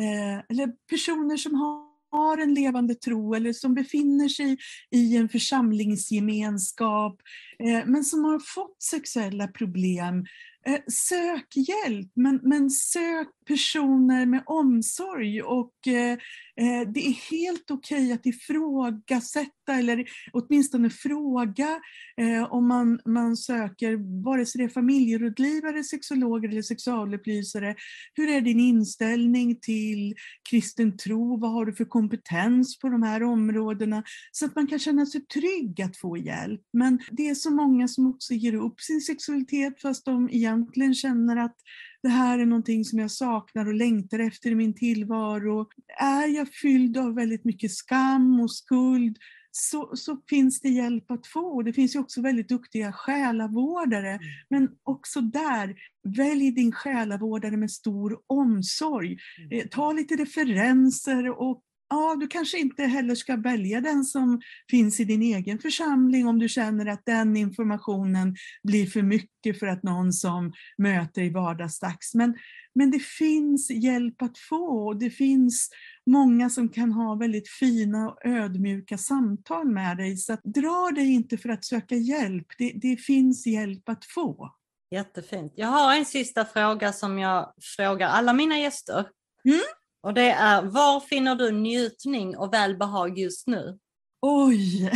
eh, 0.00 0.38
eller 0.48 0.72
personer 0.90 1.36
som 1.36 1.54
har 1.54 1.88
har 2.10 2.38
en 2.38 2.54
levande 2.54 2.94
tro 2.94 3.34
eller 3.34 3.52
som 3.52 3.74
befinner 3.74 4.28
sig 4.28 4.58
i 4.90 5.16
en 5.16 5.28
församlingsgemenskap 5.28 7.20
eh, 7.58 7.86
men 7.86 8.04
som 8.04 8.24
har 8.24 8.38
fått 8.38 8.82
sexuella 8.82 9.48
problem 9.48 10.24
Eh, 10.68 10.80
sök 10.92 11.56
hjälp, 11.56 12.10
men, 12.14 12.40
men 12.42 12.70
sök 12.70 13.28
personer 13.48 14.26
med 14.26 14.42
omsorg 14.46 15.42
och 15.42 15.74
eh, 15.86 16.12
eh 16.56 16.88
det 16.94 17.06
är 17.06 17.30
helt 17.30 17.70
okej 17.70 18.04
okay 18.04 18.12
att 18.12 18.26
ifrågasätta 18.26 19.74
eller 19.74 20.04
åtminstone 20.32 20.90
fråga 20.90 21.80
eh, 22.20 22.52
om 22.52 22.68
man, 22.68 23.00
man 23.04 23.36
söker, 23.36 24.24
vare 24.24 24.46
sig 24.46 24.58
det 24.58 24.64
är 24.64 24.68
familjerådgivare, 24.68 25.84
sexologer 25.84 26.48
eller 26.48 26.62
sexualupplysare. 26.62 27.74
Hur 28.14 28.28
är 28.28 28.40
din 28.40 28.60
inställning 28.60 29.60
till 29.60 30.14
kristen 30.50 30.96
tro? 30.96 31.40
Vad 31.40 31.52
har 31.52 31.66
du 31.66 31.72
för 31.72 31.84
kompetens 31.84 32.78
på 32.78 32.88
de 32.88 33.02
här 33.02 33.22
områdena? 33.22 34.02
Så 34.32 34.44
att 34.44 34.56
man 34.56 34.66
kan 34.66 34.78
känna 34.78 35.06
sig 35.06 35.20
trygg 35.26 35.82
att 35.82 35.96
få 35.96 36.16
hjälp. 36.16 36.62
Men 36.72 36.98
det 37.10 37.28
är 37.28 37.34
så 37.34 37.50
många 37.50 37.88
som 37.88 38.06
också 38.06 38.34
ger 38.34 38.54
upp 38.54 38.80
sin 38.80 39.00
sexualitet 39.00 39.82
fast 39.82 40.04
de 40.04 40.30
egentligen 40.30 40.94
känner 40.94 41.36
att 41.36 41.56
det 42.02 42.08
här 42.08 42.38
är 42.38 42.46
någonting 42.46 42.84
som 42.84 42.98
jag 42.98 43.10
saknar 43.10 43.66
och 43.66 43.74
längtar 43.74 44.18
efter 44.18 44.50
i 44.50 44.54
min 44.54 44.74
tillvaro. 44.74 45.66
Är 46.00 46.28
jag 46.28 46.48
fylld 46.48 46.96
av 46.96 47.14
väldigt 47.14 47.44
mycket 47.44 47.72
skam 47.72 48.40
och 48.40 48.52
skuld 48.52 49.18
så, 49.50 49.96
så 49.96 50.16
finns 50.28 50.60
det 50.60 50.68
hjälp 50.68 51.10
att 51.10 51.26
få. 51.26 51.62
Det 51.62 51.72
finns 51.72 51.94
ju 51.94 51.98
också 51.98 52.22
väldigt 52.22 52.48
duktiga 52.48 52.92
själavårdare. 52.92 54.10
Mm. 54.10 54.20
Men 54.50 54.68
också 54.82 55.20
där, 55.20 55.74
välj 56.16 56.50
din 56.50 56.72
själavårdare 56.72 57.56
med 57.56 57.70
stor 57.70 58.18
omsorg. 58.26 59.18
Mm. 59.38 59.58
Eh, 59.58 59.66
ta 59.68 59.92
lite 59.92 60.14
referenser 60.16 61.40
och 61.40 61.62
ja, 61.90 62.16
du 62.20 62.28
kanske 62.28 62.58
inte 62.58 62.82
heller 62.82 63.14
ska 63.14 63.36
välja 63.36 63.80
den 63.80 64.04
som 64.04 64.40
finns 64.70 65.00
i 65.00 65.04
din 65.04 65.22
egen 65.22 65.58
församling 65.58 66.28
om 66.28 66.38
du 66.38 66.48
känner 66.48 66.86
att 66.86 67.02
den 67.06 67.36
informationen 67.36 68.36
blir 68.62 68.86
för 68.86 69.02
mycket 69.02 69.58
för 69.58 69.66
att 69.66 69.82
någon 69.82 70.12
som 70.12 70.52
möter 70.78 71.22
i 71.22 71.30
vardagsdags. 71.30 72.14
Men, 72.14 72.36
men 72.74 72.90
det 72.90 73.02
finns 73.02 73.70
hjälp 73.70 74.22
att 74.22 74.38
få 74.38 74.86
och 74.86 74.96
det 74.98 75.10
finns 75.10 75.70
många 76.06 76.50
som 76.50 76.68
kan 76.68 76.92
ha 76.92 77.14
väldigt 77.14 77.48
fina 77.48 78.08
och 78.10 78.26
ödmjuka 78.26 78.98
samtal 78.98 79.70
med 79.70 79.96
dig. 79.96 80.16
Så 80.16 80.36
dra 80.44 80.90
dig 80.94 81.14
inte 81.14 81.38
för 81.38 81.48
att 81.48 81.64
söka 81.64 81.94
hjälp, 81.94 82.46
det, 82.58 82.72
det 82.74 82.96
finns 82.96 83.46
hjälp 83.46 83.88
att 83.88 84.04
få. 84.04 84.54
Jättefint. 84.90 85.52
Jag 85.56 85.68
har 85.68 85.94
en 85.94 86.04
sista 86.04 86.44
fråga 86.44 86.92
som 86.92 87.18
jag 87.18 87.52
frågar 87.76 88.08
alla 88.08 88.32
mina 88.32 88.58
gäster. 88.58 89.06
Mm? 89.44 89.60
Och 90.00 90.14
det 90.14 90.30
är, 90.30 90.62
var 90.62 91.00
finner 91.00 91.34
du 91.34 91.52
njutning 91.52 92.36
och 92.36 92.52
välbehag 92.52 93.18
just 93.18 93.46
nu? 93.46 93.78
Oj! 94.20 94.90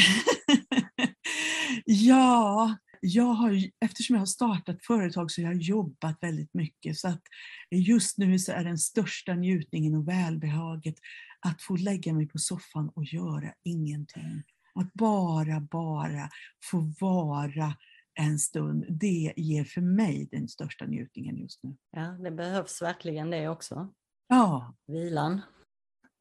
ja, 1.84 2.76
jag 3.00 3.24
har, 3.24 3.61
eftersom 3.84 4.14
jag 4.14 4.20
har 4.20 4.26
startat 4.26 4.86
företag 4.86 5.30
så 5.30 5.42
har 5.42 5.53
jag 5.53 5.62
jobbat 5.62 6.16
väldigt 6.20 6.55
mycket. 6.55 6.98
Så 6.98 7.09
att 7.09 7.22
just 7.70 8.18
nu 8.18 8.38
så 8.38 8.53
är 8.53 8.64
den 8.64 8.78
största 8.78 9.34
njutningen 9.34 9.94
och 9.94 10.09
välbehaget 10.09 10.94
att 11.40 11.62
få 11.62 11.76
lägga 11.76 12.12
mig 12.12 12.28
på 12.28 12.38
soffan 12.38 12.90
och 12.94 13.05
göra 13.05 13.53
ingenting. 13.64 14.42
Att 14.74 14.92
bara, 14.92 15.61
bara 15.61 16.28
få 16.70 16.92
vara 17.00 17.74
en 18.14 18.38
stund, 18.38 18.84
det 18.88 19.32
ger 19.36 19.64
för 19.64 19.80
mig 19.80 20.28
den 20.30 20.48
största 20.48 20.86
njutningen 20.86 21.36
just 21.36 21.62
nu. 21.62 21.76
Ja, 21.90 22.03
det 22.03 22.30
behövs 22.30 22.82
verkligen 22.82 23.30
det 23.30 23.48
också. 23.48 23.92
Ja. 24.29 24.75
Vilan. 24.87 25.41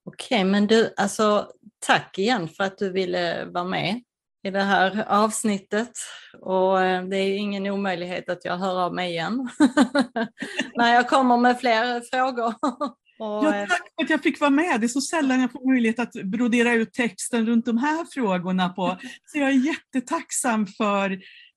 Okej, 0.05 0.43
men 0.43 0.67
du, 0.67 0.93
alltså 0.97 1.51
tack 1.79 2.17
igen 2.17 2.49
för 2.49 2.63
att 2.63 2.77
du 2.77 2.91
ville 2.91 3.45
vara 3.45 3.63
med 3.63 4.01
i 4.43 4.51
det 4.51 4.63
här 4.63 5.05
avsnittet. 5.07 5.91
Och 6.41 6.81
eh, 6.81 7.03
det 7.03 7.17
är 7.17 7.37
ingen 7.37 7.67
omöjlighet 7.67 8.29
att 8.29 8.45
jag 8.45 8.57
hör 8.57 8.81
av 8.81 8.93
mig 8.93 9.11
igen 9.11 9.49
när 10.75 10.93
jag 10.93 11.09
kommer 11.09 11.37
med 11.37 11.59
fler 11.59 12.01
frågor. 12.11 12.53
Och, 13.19 13.45
ja, 13.45 13.65
tack 13.69 13.81
för 13.95 14.03
att 14.03 14.09
jag 14.09 14.23
fick 14.23 14.39
vara 14.39 14.49
med. 14.49 14.81
Det 14.81 14.85
är 14.85 14.87
så 14.87 15.01
sällan 15.01 15.41
jag 15.41 15.51
får 15.51 15.71
möjlighet 15.73 15.99
att 15.99 16.13
brodera 16.13 16.73
ut 16.73 16.93
texten 16.93 17.45
runt 17.45 17.65
de 17.65 17.77
här 17.77 18.05
frågorna. 18.13 18.69
på. 18.69 18.97
Så 19.25 19.39
jag 19.39 19.49
är 19.49 19.65
jättetacksam 19.65 20.67
för, 20.67 21.11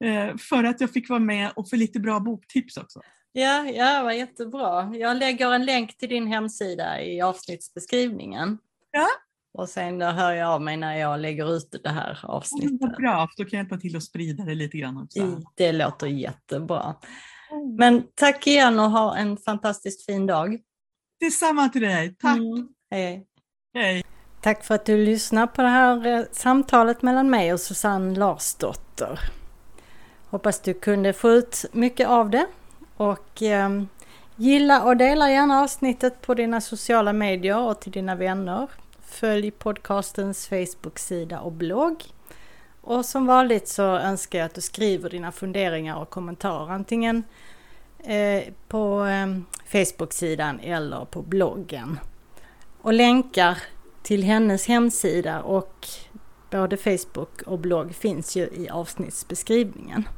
eh, 0.05 0.37
för 0.37 0.65
att 0.65 0.81
jag 0.81 0.91
fick 0.91 1.09
vara 1.09 1.21
med 1.21 1.53
och 1.57 1.69
för 1.69 1.77
lite 1.77 2.01
bra 2.01 2.21
boktips 2.21 2.77
också. 2.77 3.01
Ja, 3.37 3.67
ja, 3.71 4.03
vad 4.03 4.17
jättebra. 4.17 4.93
Jag 4.95 5.17
lägger 5.17 5.53
en 5.53 5.65
länk 5.65 5.99
till 5.99 6.09
din 6.09 6.27
hemsida 6.27 7.03
i 7.03 7.21
avsnittsbeskrivningen. 7.21 8.59
Ja. 8.91 9.07
Och 9.59 9.69
sen 9.69 9.99
då 9.99 10.07
hör 10.07 10.33
jag 10.33 10.49
av 10.49 10.63
mig 10.63 10.77
när 10.77 10.97
jag 10.97 11.21
lägger 11.21 11.57
ut 11.57 11.81
det 11.83 11.91
här 11.91 12.19
avsnittet. 12.23 12.79
Ja, 12.81 12.89
bra, 12.99 13.29
då 13.37 13.45
kan 13.45 13.59
jag 13.59 13.65
hjälpa 13.65 13.77
till 13.77 13.97
att 13.97 14.03
sprida 14.03 14.45
det 14.45 14.55
lite 14.55 14.79
grann 14.79 15.03
också. 15.03 15.43
Det 15.55 15.73
låter 15.73 16.07
jättebra. 16.07 16.97
Mm. 17.53 17.77
Men 17.77 18.07
tack 18.15 18.47
igen 18.47 18.81
och 18.81 18.91
ha 18.91 19.17
en 19.17 19.37
fantastiskt 19.37 20.07
fin 20.07 20.27
dag. 20.27 20.59
Detsamma 21.21 21.69
till 21.69 21.83
dig. 21.83 22.17
Tack. 22.19 22.37
Mm. 22.37 22.69
Hej. 22.91 23.27
Hej. 23.75 24.05
Tack 24.41 24.65
för 24.65 24.75
att 24.75 24.87
du 24.87 25.05
lyssnar 25.05 25.47
på 25.47 25.63
det 25.63 25.69
här 25.69 26.07
eh, 26.07 26.25
samtalet 26.33 27.03
mellan 27.03 27.31
mig 27.31 27.53
och 27.53 27.61
Susanne 27.61 28.19
Larsdotter. 28.19 29.21
Hoppas 30.31 30.61
du 30.61 30.75
kunde 30.75 31.13
få 31.13 31.31
ut 31.31 31.65
mycket 31.73 32.09
av 32.09 32.31
det 32.31 32.47
och 32.97 33.43
eh, 33.43 33.83
gilla 34.37 34.85
och 34.85 34.97
dela 34.97 35.31
gärna 35.31 35.61
avsnittet 35.61 36.21
på 36.21 36.35
dina 36.35 36.61
sociala 36.61 37.13
medier 37.13 37.59
och 37.59 37.81
till 37.81 37.93
dina 37.93 38.15
vänner. 38.15 38.69
Följ 39.07 39.51
podcastens 39.51 40.49
Facebook-sida 40.49 41.41
och 41.41 41.53
blogg. 41.53 42.05
Och 42.81 43.05
som 43.05 43.27
vanligt 43.27 43.69
så 43.69 43.83
önskar 43.83 44.39
jag 44.39 44.47
att 44.47 44.55
du 44.55 44.61
skriver 44.61 45.11
dina 45.11 45.33
funderingar 45.33 45.97
och 45.97 46.11
kommentarer 46.11 46.71
antingen 46.71 47.23
eh, 47.99 48.43
på 48.69 49.05
eh, 49.05 49.27
Facebook-sidan 49.67 50.61
eller 50.61 51.05
på 51.05 51.23
bloggen. 51.23 51.99
Och 52.81 52.93
länkar 52.93 53.59
till 54.03 54.23
hennes 54.23 54.67
hemsida 54.67 55.43
och 55.43 55.89
både 56.51 56.77
Facebook 56.77 57.43
och 57.47 57.59
blogg 57.59 57.95
finns 57.95 58.37
ju 58.37 58.43
i 58.43 58.69
avsnittsbeskrivningen. 58.71 60.09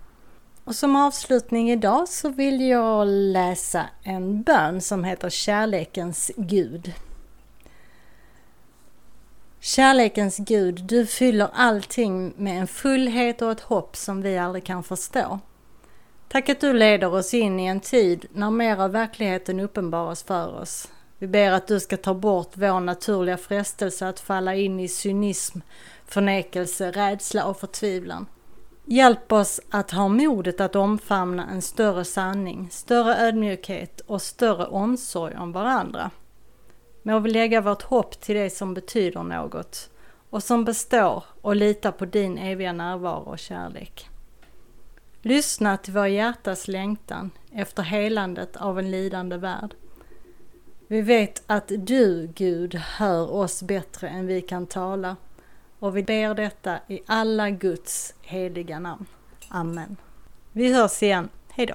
Och 0.66 0.74
som 0.74 0.96
avslutning 0.96 1.70
idag 1.70 2.08
så 2.08 2.28
vill 2.28 2.68
jag 2.68 3.06
läsa 3.08 3.86
en 4.02 4.42
bön 4.42 4.80
som 4.80 5.04
heter 5.04 5.30
Kärlekens 5.30 6.30
Gud. 6.36 6.92
Kärlekens 9.60 10.36
Gud, 10.36 10.82
du 10.84 11.06
fyller 11.06 11.48
allting 11.54 12.32
med 12.36 12.60
en 12.60 12.66
fullhet 12.66 13.42
och 13.42 13.52
ett 13.52 13.60
hopp 13.60 13.96
som 13.96 14.22
vi 14.22 14.38
aldrig 14.38 14.64
kan 14.64 14.82
förstå. 14.82 15.38
Tack 16.28 16.48
att 16.48 16.60
du 16.60 16.72
leder 16.72 17.14
oss 17.14 17.34
in 17.34 17.60
i 17.60 17.66
en 17.66 17.80
tid 17.80 18.26
när 18.32 18.50
mer 18.50 18.76
av 18.76 18.90
verkligheten 18.90 19.60
uppenbaras 19.60 20.22
för 20.22 20.60
oss. 20.60 20.88
Vi 21.18 21.26
ber 21.26 21.50
att 21.50 21.66
du 21.66 21.80
ska 21.80 21.96
ta 21.96 22.14
bort 22.14 22.50
vår 22.54 22.80
naturliga 22.80 23.36
frestelse 23.36 24.08
att 24.08 24.20
falla 24.20 24.54
in 24.54 24.80
i 24.80 24.88
cynism, 24.88 25.58
förnekelse, 26.06 26.90
rädsla 26.90 27.44
och 27.44 27.60
förtvivlan. 27.60 28.26
Hjälp 28.88 29.32
oss 29.32 29.60
att 29.70 29.90
ha 29.90 30.08
modet 30.08 30.60
att 30.60 30.76
omfamna 30.76 31.50
en 31.50 31.62
större 31.62 32.04
sanning, 32.04 32.68
större 32.70 33.16
ödmjukhet 33.16 34.00
och 34.00 34.22
större 34.22 34.66
omsorg 34.66 35.36
om 35.36 35.52
varandra. 35.52 36.10
Må 37.02 37.18
vi 37.18 37.30
lägga 37.30 37.60
vårt 37.60 37.82
hopp 37.82 38.20
till 38.20 38.34
det 38.34 38.50
som 38.50 38.74
betyder 38.74 39.22
något 39.22 39.90
och 40.30 40.42
som 40.42 40.64
består 40.64 41.24
och 41.42 41.56
lita 41.56 41.92
på 41.92 42.04
din 42.04 42.38
eviga 42.38 42.72
närvaro 42.72 43.30
och 43.30 43.38
kärlek. 43.38 44.08
Lyssna 45.22 45.76
till 45.76 45.92
vår 45.92 46.06
hjärtas 46.06 46.68
längtan 46.68 47.30
efter 47.52 47.82
helandet 47.82 48.56
av 48.56 48.78
en 48.78 48.90
lidande 48.90 49.36
värld. 49.36 49.74
Vi 50.88 51.02
vet 51.02 51.42
att 51.46 51.72
du, 51.78 52.30
Gud, 52.34 52.74
hör 52.74 53.32
oss 53.32 53.62
bättre 53.62 54.08
än 54.08 54.26
vi 54.26 54.40
kan 54.42 54.66
tala 54.66 55.16
och 55.78 55.96
vi 55.96 56.02
ber 56.02 56.34
detta 56.34 56.78
i 56.88 57.00
alla 57.06 57.50
Guds 57.50 58.14
heliga 58.22 58.78
namn. 58.78 59.06
Amen. 59.48 59.96
Vi 60.52 60.74
hörs 60.74 61.02
igen. 61.02 61.28
Hejdå! 61.48 61.74